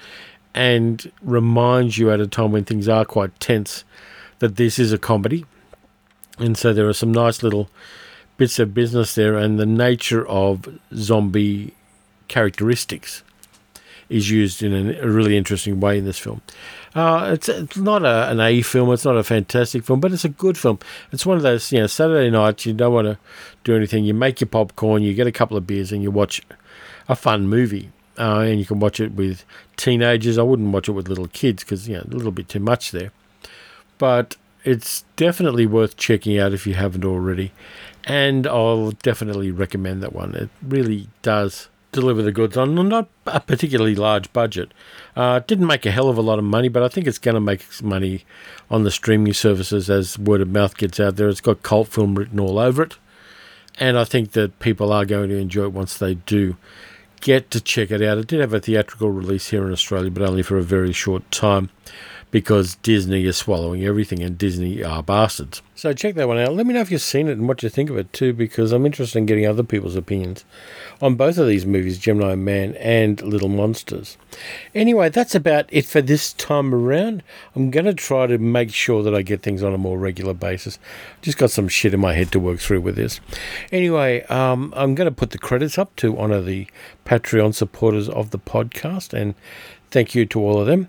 and 0.52 1.10
reminds 1.22 1.98
you 1.98 2.10
at 2.10 2.20
a 2.20 2.26
time 2.26 2.52
when 2.52 2.64
things 2.64 2.88
are 2.88 3.04
quite 3.04 3.38
tense 3.40 3.84
that 4.40 4.56
this 4.56 4.78
is 4.78 4.92
a 4.92 4.98
comedy. 4.98 5.46
And 6.38 6.58
so 6.58 6.72
there 6.72 6.88
are 6.88 6.92
some 6.92 7.12
nice 7.12 7.42
little 7.42 7.70
bits 8.36 8.58
of 8.58 8.74
business 8.74 9.14
there, 9.14 9.36
and 9.36 9.58
the 9.58 9.66
nature 9.66 10.26
of 10.26 10.68
zombie 10.94 11.74
characteristics 12.28 13.22
is 14.08 14.30
used 14.30 14.62
in 14.62 14.72
a, 14.72 15.06
really 15.08 15.36
interesting 15.36 15.80
way 15.80 15.98
in 15.98 16.04
this 16.04 16.18
film. 16.18 16.42
Uh, 16.94 17.30
it's 17.32 17.48
it's 17.48 17.76
not 17.76 18.04
a, 18.04 18.30
an 18.30 18.40
A 18.40 18.62
film, 18.62 18.92
it's 18.92 19.04
not 19.04 19.16
a 19.16 19.24
fantastic 19.24 19.84
film, 19.84 20.00
but 20.00 20.12
it's 20.12 20.24
a 20.24 20.28
good 20.28 20.56
film. 20.56 20.78
It's 21.10 21.26
one 21.26 21.36
of 21.36 21.42
those 21.42 21.72
you 21.72 21.80
know 21.80 21.86
Saturday 21.86 22.30
nights 22.30 22.66
you 22.66 22.72
don't 22.72 22.92
want 22.92 23.06
to 23.06 23.18
do 23.64 23.74
anything. 23.74 24.04
You 24.04 24.14
make 24.14 24.40
your 24.40 24.48
popcorn, 24.48 25.02
you 25.02 25.14
get 25.14 25.26
a 25.26 25.32
couple 25.32 25.56
of 25.56 25.66
beers, 25.66 25.92
and 25.92 26.02
you 26.02 26.10
watch 26.10 26.42
a 27.08 27.16
fun 27.16 27.48
movie. 27.48 27.90
Uh, 28.16 28.40
and 28.40 28.60
you 28.60 28.64
can 28.64 28.78
watch 28.78 29.00
it 29.00 29.12
with 29.12 29.44
teenagers. 29.76 30.38
I 30.38 30.42
wouldn't 30.42 30.72
watch 30.72 30.88
it 30.88 30.92
with 30.92 31.08
little 31.08 31.26
kids 31.26 31.64
because, 31.64 31.88
you 31.88 31.96
know, 31.96 32.04
a 32.04 32.14
little 32.14 32.30
bit 32.30 32.48
too 32.48 32.60
much 32.60 32.92
there. 32.92 33.10
But 33.98 34.36
it's 34.62 35.04
definitely 35.16 35.66
worth 35.66 35.96
checking 35.96 36.38
out 36.38 36.52
if 36.52 36.64
you 36.64 36.74
haven't 36.74 37.04
already. 37.04 37.50
And 38.06 38.46
I'll 38.46 38.90
definitely 38.90 39.50
recommend 39.50 40.02
that 40.02 40.12
one. 40.12 40.34
It 40.34 40.50
really 40.62 41.08
does 41.22 41.68
deliver 41.92 42.22
the 42.22 42.32
goods 42.32 42.56
on 42.56 42.74
not 42.88 43.08
a 43.26 43.40
particularly 43.40 43.94
large 43.94 44.30
budget. 44.32 44.72
Uh, 45.16 45.38
didn't 45.38 45.66
make 45.66 45.86
a 45.86 45.90
hell 45.90 46.08
of 46.08 46.18
a 46.18 46.22
lot 46.22 46.38
of 46.38 46.44
money, 46.44 46.68
but 46.68 46.82
I 46.82 46.88
think 46.88 47.06
it's 47.06 47.18
going 47.18 47.36
to 47.36 47.40
make 47.40 47.64
money 47.82 48.24
on 48.70 48.82
the 48.82 48.90
streaming 48.90 49.32
services 49.32 49.88
as 49.88 50.18
word 50.18 50.40
of 50.40 50.48
mouth 50.48 50.76
gets 50.76 51.00
out 51.00 51.16
there. 51.16 51.28
It's 51.28 51.40
got 51.40 51.62
cult 51.62 51.88
film 51.88 52.16
written 52.16 52.40
all 52.40 52.58
over 52.58 52.82
it. 52.82 52.96
And 53.78 53.98
I 53.98 54.04
think 54.04 54.32
that 54.32 54.58
people 54.58 54.92
are 54.92 55.04
going 55.04 55.30
to 55.30 55.36
enjoy 55.36 55.64
it 55.64 55.72
once 55.72 55.96
they 55.96 56.14
do 56.14 56.56
get 57.20 57.50
to 57.52 57.60
check 57.60 57.90
it 57.90 58.02
out. 58.02 58.18
It 58.18 58.26
did 58.26 58.40
have 58.40 58.52
a 58.52 58.60
theatrical 58.60 59.10
release 59.10 59.48
here 59.48 59.66
in 59.66 59.72
Australia, 59.72 60.10
but 60.10 60.28
only 60.28 60.42
for 60.42 60.58
a 60.58 60.62
very 60.62 60.92
short 60.92 61.28
time 61.30 61.70
because 62.34 62.74
Disney 62.82 63.26
is 63.26 63.36
swallowing 63.36 63.84
everything 63.84 64.20
and 64.20 64.36
Disney 64.36 64.82
are 64.82 65.04
bastards. 65.04 65.62
So 65.76 65.92
check 65.92 66.16
that 66.16 66.26
one 66.26 66.36
out. 66.36 66.52
Let 66.52 66.66
me 66.66 66.74
know 66.74 66.80
if 66.80 66.90
you've 66.90 67.00
seen 67.00 67.28
it 67.28 67.38
and 67.38 67.46
what 67.46 67.62
you 67.62 67.68
think 67.68 67.90
of 67.90 67.96
it 67.96 68.12
too, 68.12 68.32
because 68.32 68.72
I'm 68.72 68.84
interested 68.84 69.18
in 69.18 69.26
getting 69.26 69.46
other 69.46 69.62
people's 69.62 69.94
opinions 69.94 70.44
on 71.00 71.14
both 71.14 71.38
of 71.38 71.46
these 71.46 71.64
movies, 71.64 71.96
Gemini 71.96 72.34
Man 72.34 72.74
and 72.74 73.22
Little 73.22 73.48
Monsters. 73.48 74.18
Anyway, 74.74 75.10
that's 75.10 75.36
about 75.36 75.66
it 75.68 75.86
for 75.86 76.02
this 76.02 76.32
time 76.32 76.74
around. 76.74 77.22
I'm 77.54 77.70
going 77.70 77.86
to 77.86 77.94
try 77.94 78.26
to 78.26 78.36
make 78.36 78.74
sure 78.74 79.04
that 79.04 79.14
I 79.14 79.22
get 79.22 79.42
things 79.42 79.62
on 79.62 79.72
a 79.72 79.78
more 79.78 79.96
regular 79.96 80.34
basis. 80.34 80.80
Just 81.22 81.38
got 81.38 81.52
some 81.52 81.68
shit 81.68 81.94
in 81.94 82.00
my 82.00 82.14
head 82.14 82.32
to 82.32 82.40
work 82.40 82.58
through 82.58 82.80
with 82.80 82.96
this. 82.96 83.20
Anyway, 83.70 84.24
um, 84.24 84.74
I'm 84.76 84.96
going 84.96 85.08
to 85.08 85.14
put 85.14 85.30
the 85.30 85.38
credits 85.38 85.78
up 85.78 85.94
to 85.96 86.18
honour 86.18 86.42
the 86.42 86.66
Patreon 87.06 87.54
supporters 87.54 88.08
of 88.08 88.30
the 88.30 88.40
podcast, 88.40 89.12
and 89.12 89.36
thank 89.92 90.16
you 90.16 90.26
to 90.26 90.40
all 90.40 90.60
of 90.60 90.66
them. 90.66 90.88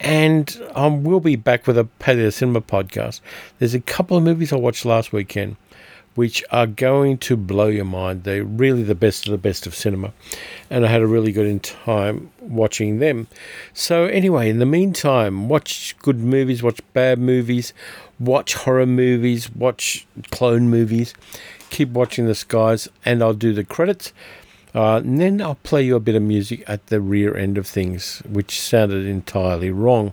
And 0.00 0.60
um, 0.74 1.04
we'll 1.04 1.20
be 1.20 1.36
back 1.36 1.66
with 1.66 1.78
a 1.78 1.88
Paleo 2.00 2.32
Cinema 2.32 2.60
podcast. 2.60 3.20
There's 3.58 3.74
a 3.74 3.80
couple 3.80 4.16
of 4.16 4.22
movies 4.22 4.52
I 4.52 4.56
watched 4.56 4.84
last 4.84 5.12
weekend 5.12 5.56
which 6.16 6.42
are 6.50 6.66
going 6.66 7.18
to 7.18 7.36
blow 7.36 7.66
your 7.66 7.84
mind. 7.84 8.24
They're 8.24 8.42
really 8.42 8.82
the 8.82 8.94
best 8.94 9.26
of 9.26 9.32
the 9.32 9.38
best 9.38 9.66
of 9.66 9.74
cinema. 9.74 10.12
And 10.70 10.84
I 10.84 10.88
had 10.88 11.02
a 11.02 11.06
really 11.06 11.30
good 11.30 11.62
time 11.62 12.30
watching 12.40 12.98
them. 12.98 13.28
So, 13.74 14.06
anyway, 14.06 14.48
in 14.48 14.58
the 14.58 14.66
meantime, 14.66 15.48
watch 15.48 15.94
good 15.98 16.18
movies, 16.18 16.62
watch 16.62 16.80
bad 16.94 17.18
movies, 17.18 17.74
watch 18.18 18.54
horror 18.54 18.86
movies, 18.86 19.54
watch 19.54 20.06
clone 20.30 20.70
movies. 20.70 21.14
Keep 21.68 21.90
watching 21.90 22.26
the 22.26 22.34
skies, 22.34 22.88
and 23.04 23.22
I'll 23.22 23.34
do 23.34 23.52
the 23.52 23.64
credits. 23.64 24.12
Uh, 24.76 24.98
and 24.98 25.18
then 25.18 25.40
I'll 25.40 25.54
play 25.54 25.82
you 25.82 25.96
a 25.96 26.00
bit 26.00 26.16
of 26.16 26.22
music 26.22 26.62
at 26.68 26.88
the 26.88 27.00
rear 27.00 27.34
end 27.34 27.56
of 27.56 27.66
things, 27.66 28.22
which 28.28 28.60
sounded 28.60 29.06
entirely 29.06 29.70
wrong. 29.70 30.12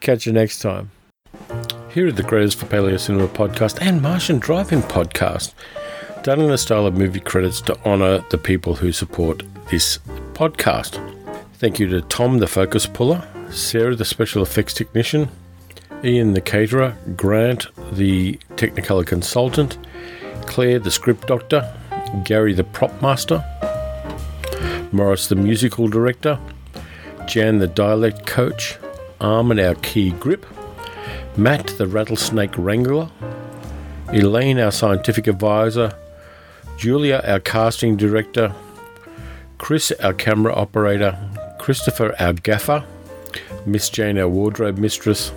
Catch 0.00 0.26
you 0.26 0.32
next 0.32 0.58
time. 0.58 0.90
Here 1.92 2.08
are 2.08 2.12
the 2.12 2.24
Greatest 2.24 2.58
for 2.58 2.66
Paleo 2.66 2.98
Cinema 2.98 3.28
podcast 3.28 3.80
and 3.80 4.02
Martian 4.02 4.40
Drive-In 4.40 4.82
podcast, 4.82 5.54
done 6.24 6.40
in 6.40 6.50
the 6.50 6.58
style 6.58 6.84
of 6.84 6.94
movie 6.98 7.20
credits 7.20 7.60
to 7.60 7.78
honour 7.84 8.24
the 8.30 8.38
people 8.38 8.74
who 8.74 8.90
support 8.90 9.44
this 9.70 9.98
podcast. 10.32 11.00
Thank 11.54 11.78
you 11.78 11.86
to 11.86 12.02
Tom, 12.02 12.38
the 12.38 12.48
focus 12.48 12.86
puller, 12.86 13.26
Sarah, 13.50 13.94
the 13.94 14.04
special 14.04 14.42
effects 14.42 14.74
technician, 14.74 15.28
Ian, 16.02 16.32
the 16.32 16.40
caterer, 16.40 16.96
Grant, 17.14 17.68
the 17.92 18.34
Technicolor 18.56 19.06
consultant, 19.06 19.78
Claire, 20.42 20.80
the 20.80 20.90
script 20.90 21.28
doctor, 21.28 21.72
Gary, 22.24 22.52
the 22.52 22.64
prop 22.64 23.00
master, 23.00 23.44
Morris, 24.96 25.26
the 25.28 25.36
musical 25.36 25.88
director, 25.88 26.40
Jan, 27.26 27.58
the 27.58 27.66
dialect 27.66 28.24
coach, 28.24 28.78
Armin, 29.20 29.60
our 29.60 29.74
key 29.74 30.12
grip, 30.12 30.46
Matt, 31.36 31.66
the 31.76 31.86
rattlesnake 31.86 32.56
wrangler, 32.56 33.10
Elaine, 34.10 34.58
our 34.58 34.72
scientific 34.72 35.26
advisor, 35.26 35.94
Julia, 36.78 37.22
our 37.26 37.40
casting 37.40 37.98
director, 37.98 38.54
Chris, 39.58 39.92
our 40.00 40.14
camera 40.14 40.54
operator, 40.54 41.18
Christopher, 41.58 42.14
our 42.18 42.32
gaffer, 42.32 42.82
Miss 43.66 43.90
Jane, 43.90 44.16
our 44.16 44.28
wardrobe 44.28 44.78
mistress, 44.78 45.30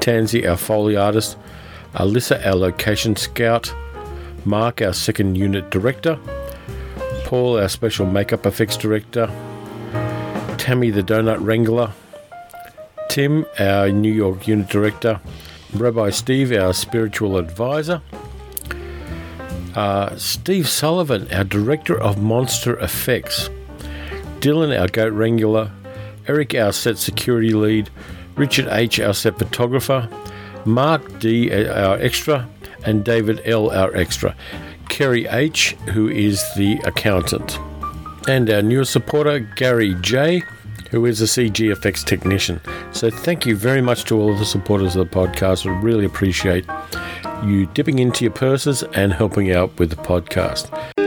Tansy, 0.00 0.46
our 0.46 0.58
foley 0.58 0.96
artist, 0.96 1.38
Alyssa, 1.94 2.44
our 2.44 2.56
location 2.56 3.16
scout, 3.16 3.74
Mark, 4.44 4.82
our 4.82 4.92
second 4.92 5.36
unit 5.36 5.70
director, 5.70 6.18
Paul, 7.28 7.58
our 7.60 7.68
special 7.68 8.06
makeup 8.06 8.46
effects 8.46 8.74
director, 8.74 9.26
Tammy, 10.56 10.88
the 10.88 11.02
donut 11.02 11.36
wrangler, 11.44 11.92
Tim, 13.10 13.44
our 13.58 13.90
New 13.90 14.10
York 14.10 14.48
unit 14.48 14.70
director, 14.70 15.20
Rabbi 15.74 16.08
Steve, 16.08 16.52
our 16.52 16.72
spiritual 16.72 17.36
advisor, 17.36 18.00
uh, 19.74 20.16
Steve 20.16 20.70
Sullivan, 20.70 21.30
our 21.30 21.44
director 21.44 22.00
of 22.00 22.16
monster 22.16 22.78
effects, 22.78 23.50
Dylan, 24.40 24.80
our 24.80 24.88
goat 24.88 25.12
wrangler, 25.12 25.70
Eric, 26.28 26.54
our 26.54 26.72
set 26.72 26.96
security 26.96 27.52
lead, 27.52 27.90
Richard 28.36 28.68
H, 28.70 29.00
our 29.00 29.12
set 29.12 29.38
photographer, 29.38 30.08
Mark 30.64 31.18
D, 31.18 31.52
our 31.52 31.98
extra, 31.98 32.48
and 32.86 33.04
David 33.04 33.42
L, 33.44 33.70
our 33.70 33.94
extra. 33.94 34.34
Kerry 34.88 35.26
H, 35.26 35.72
who 35.92 36.08
is 36.08 36.42
the 36.56 36.78
accountant. 36.84 37.58
And 38.28 38.50
our 38.50 38.62
newest 38.62 38.92
supporter, 38.92 39.38
Gary 39.38 39.94
J, 40.00 40.42
who 40.90 41.06
is 41.06 41.20
a 41.20 41.24
CGFX 41.24 42.04
technician. 42.04 42.60
So 42.92 43.10
thank 43.10 43.46
you 43.46 43.56
very 43.56 43.80
much 43.80 44.04
to 44.04 44.18
all 44.18 44.32
of 44.32 44.38
the 44.38 44.44
supporters 44.46 44.96
of 44.96 45.10
the 45.10 45.16
podcast. 45.16 45.66
I 45.66 45.78
really 45.80 46.04
appreciate 46.04 46.64
you 47.44 47.66
dipping 47.66 47.98
into 47.98 48.24
your 48.24 48.32
purses 48.32 48.82
and 48.94 49.12
helping 49.12 49.52
out 49.52 49.78
with 49.78 49.90
the 49.90 49.96
podcast. 49.96 50.97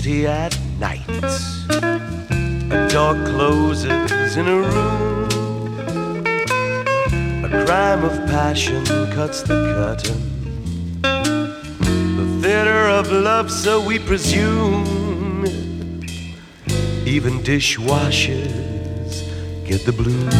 City 0.00 0.28
at 0.28 0.56
night, 0.78 1.08
a 2.70 2.88
door 2.88 3.14
closes 3.24 4.36
in 4.36 4.46
a 4.46 4.56
room. 4.60 5.24
A 7.44 7.64
crime 7.66 8.04
of 8.04 8.12
passion 8.30 8.84
cuts 9.16 9.42
the 9.42 9.58
curtain. 9.74 10.20
The 11.02 12.26
theater 12.40 12.82
of 13.00 13.10
love, 13.10 13.50
so 13.50 13.84
we 13.84 13.98
presume. 13.98 15.44
Even 17.04 17.40
dishwashers 17.40 19.12
get 19.66 19.84
the 19.84 19.94
blues. 20.00 20.34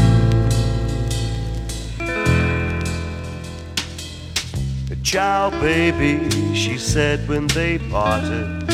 Ciao, 5.02 5.50
baby, 5.50 6.30
she 6.54 6.78
said 6.78 7.26
when 7.28 7.48
they 7.48 7.78
parted. 7.90 8.67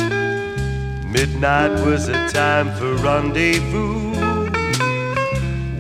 Midnight 1.35 1.85
was 1.85 2.09
a 2.09 2.28
time 2.28 2.72
for 2.76 2.95
rendezvous. 3.03 4.12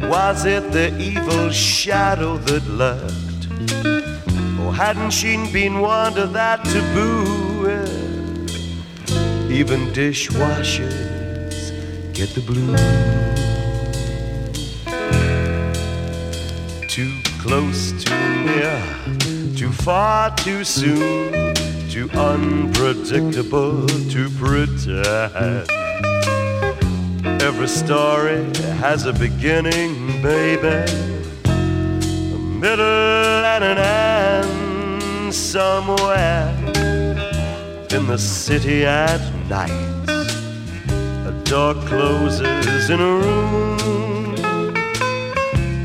Was 0.08 0.44
it 0.46 0.72
the 0.72 0.92
evil 0.98 1.48
shadow 1.50 2.38
that 2.38 2.66
lurked? 2.66 3.46
Or 4.60 4.74
hadn't 4.74 5.12
she 5.12 5.36
been 5.52 5.80
warned 5.80 6.18
of 6.18 6.32
that 6.32 6.64
taboo? 6.64 7.68
Even 9.48 9.92
dishwashers 9.92 11.70
get 12.12 12.30
the 12.34 12.40
blues. 12.40 12.80
Too 16.92 17.12
close, 17.40 17.92
too 18.02 18.44
near 18.44 19.14
too 19.56 19.70
far 19.70 20.34
too 20.36 20.64
soon, 20.64 21.53
too 21.94 22.10
unpredictable 22.14 23.86
to 23.86 24.28
pretend. 24.30 25.70
Every 27.40 27.68
story 27.68 28.42
has 28.82 29.06
a 29.06 29.12
beginning, 29.12 30.20
baby, 30.20 30.90
a 31.44 32.38
middle 32.62 33.44
and 33.54 33.62
an 33.62 33.78
end 33.78 35.32
somewhere 35.32 36.52
in 37.92 38.08
the 38.08 38.18
city 38.18 38.84
at 38.84 39.20
night. 39.48 39.70
A 41.28 41.32
door 41.44 41.74
closes 41.74 42.90
in 42.90 42.98
a 42.98 43.12
room. 43.24 44.34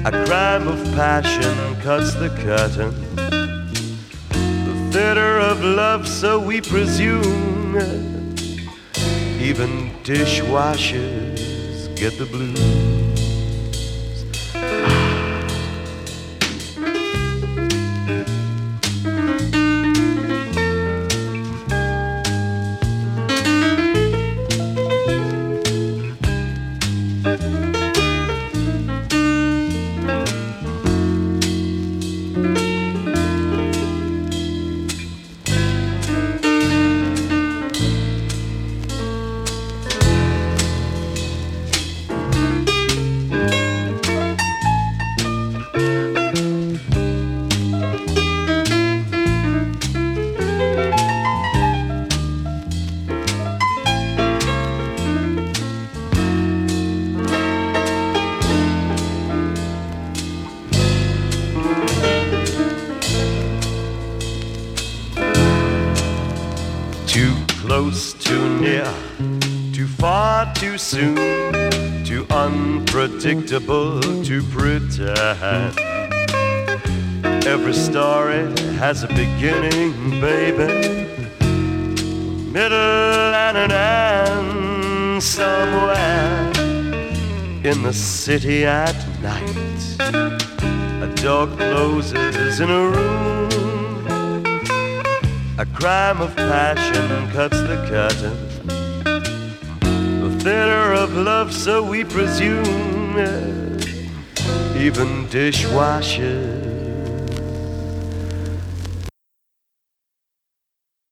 A 0.06 0.26
crime 0.26 0.68
of 0.68 0.84
passion 0.96 1.80
cuts 1.84 2.16
the 2.16 2.30
curtain. 2.30 3.19
Of 5.60 5.66
love, 5.66 6.08
so 6.08 6.40
we 6.40 6.62
presume. 6.62 7.76
Even 9.42 9.92
dishwashers 10.06 11.94
get 11.98 12.18
the 12.18 12.26
blues. 12.26 12.99
Has 79.00 79.10
a 79.10 79.14
beginning, 79.14 80.20
baby, 80.20 81.08
middle 82.52 83.34
and 83.34 83.58
an 83.58 83.72
end 83.72 85.24
somewhere 85.24 86.52
in 87.64 87.82
the 87.84 87.94
city 87.94 88.66
at 88.66 88.96
night. 89.22 89.56
A 91.02 91.08
door 91.16 91.48
closes 91.48 92.60
in 92.60 92.70
a 92.70 92.90
room. 92.90 93.50
A 95.58 95.66
crime 95.66 96.20
of 96.22 96.36
passion 96.36 97.32
cuts 97.32 97.60
the 97.62 97.78
curtain. 97.88 98.38
The 100.20 100.30
theater 100.44 100.94
of 100.94 101.14
love, 101.14 101.54
so 101.54 101.84
we 101.84 102.04
presume. 102.04 103.18
Even 104.76 105.28
dishwashers 105.28 106.59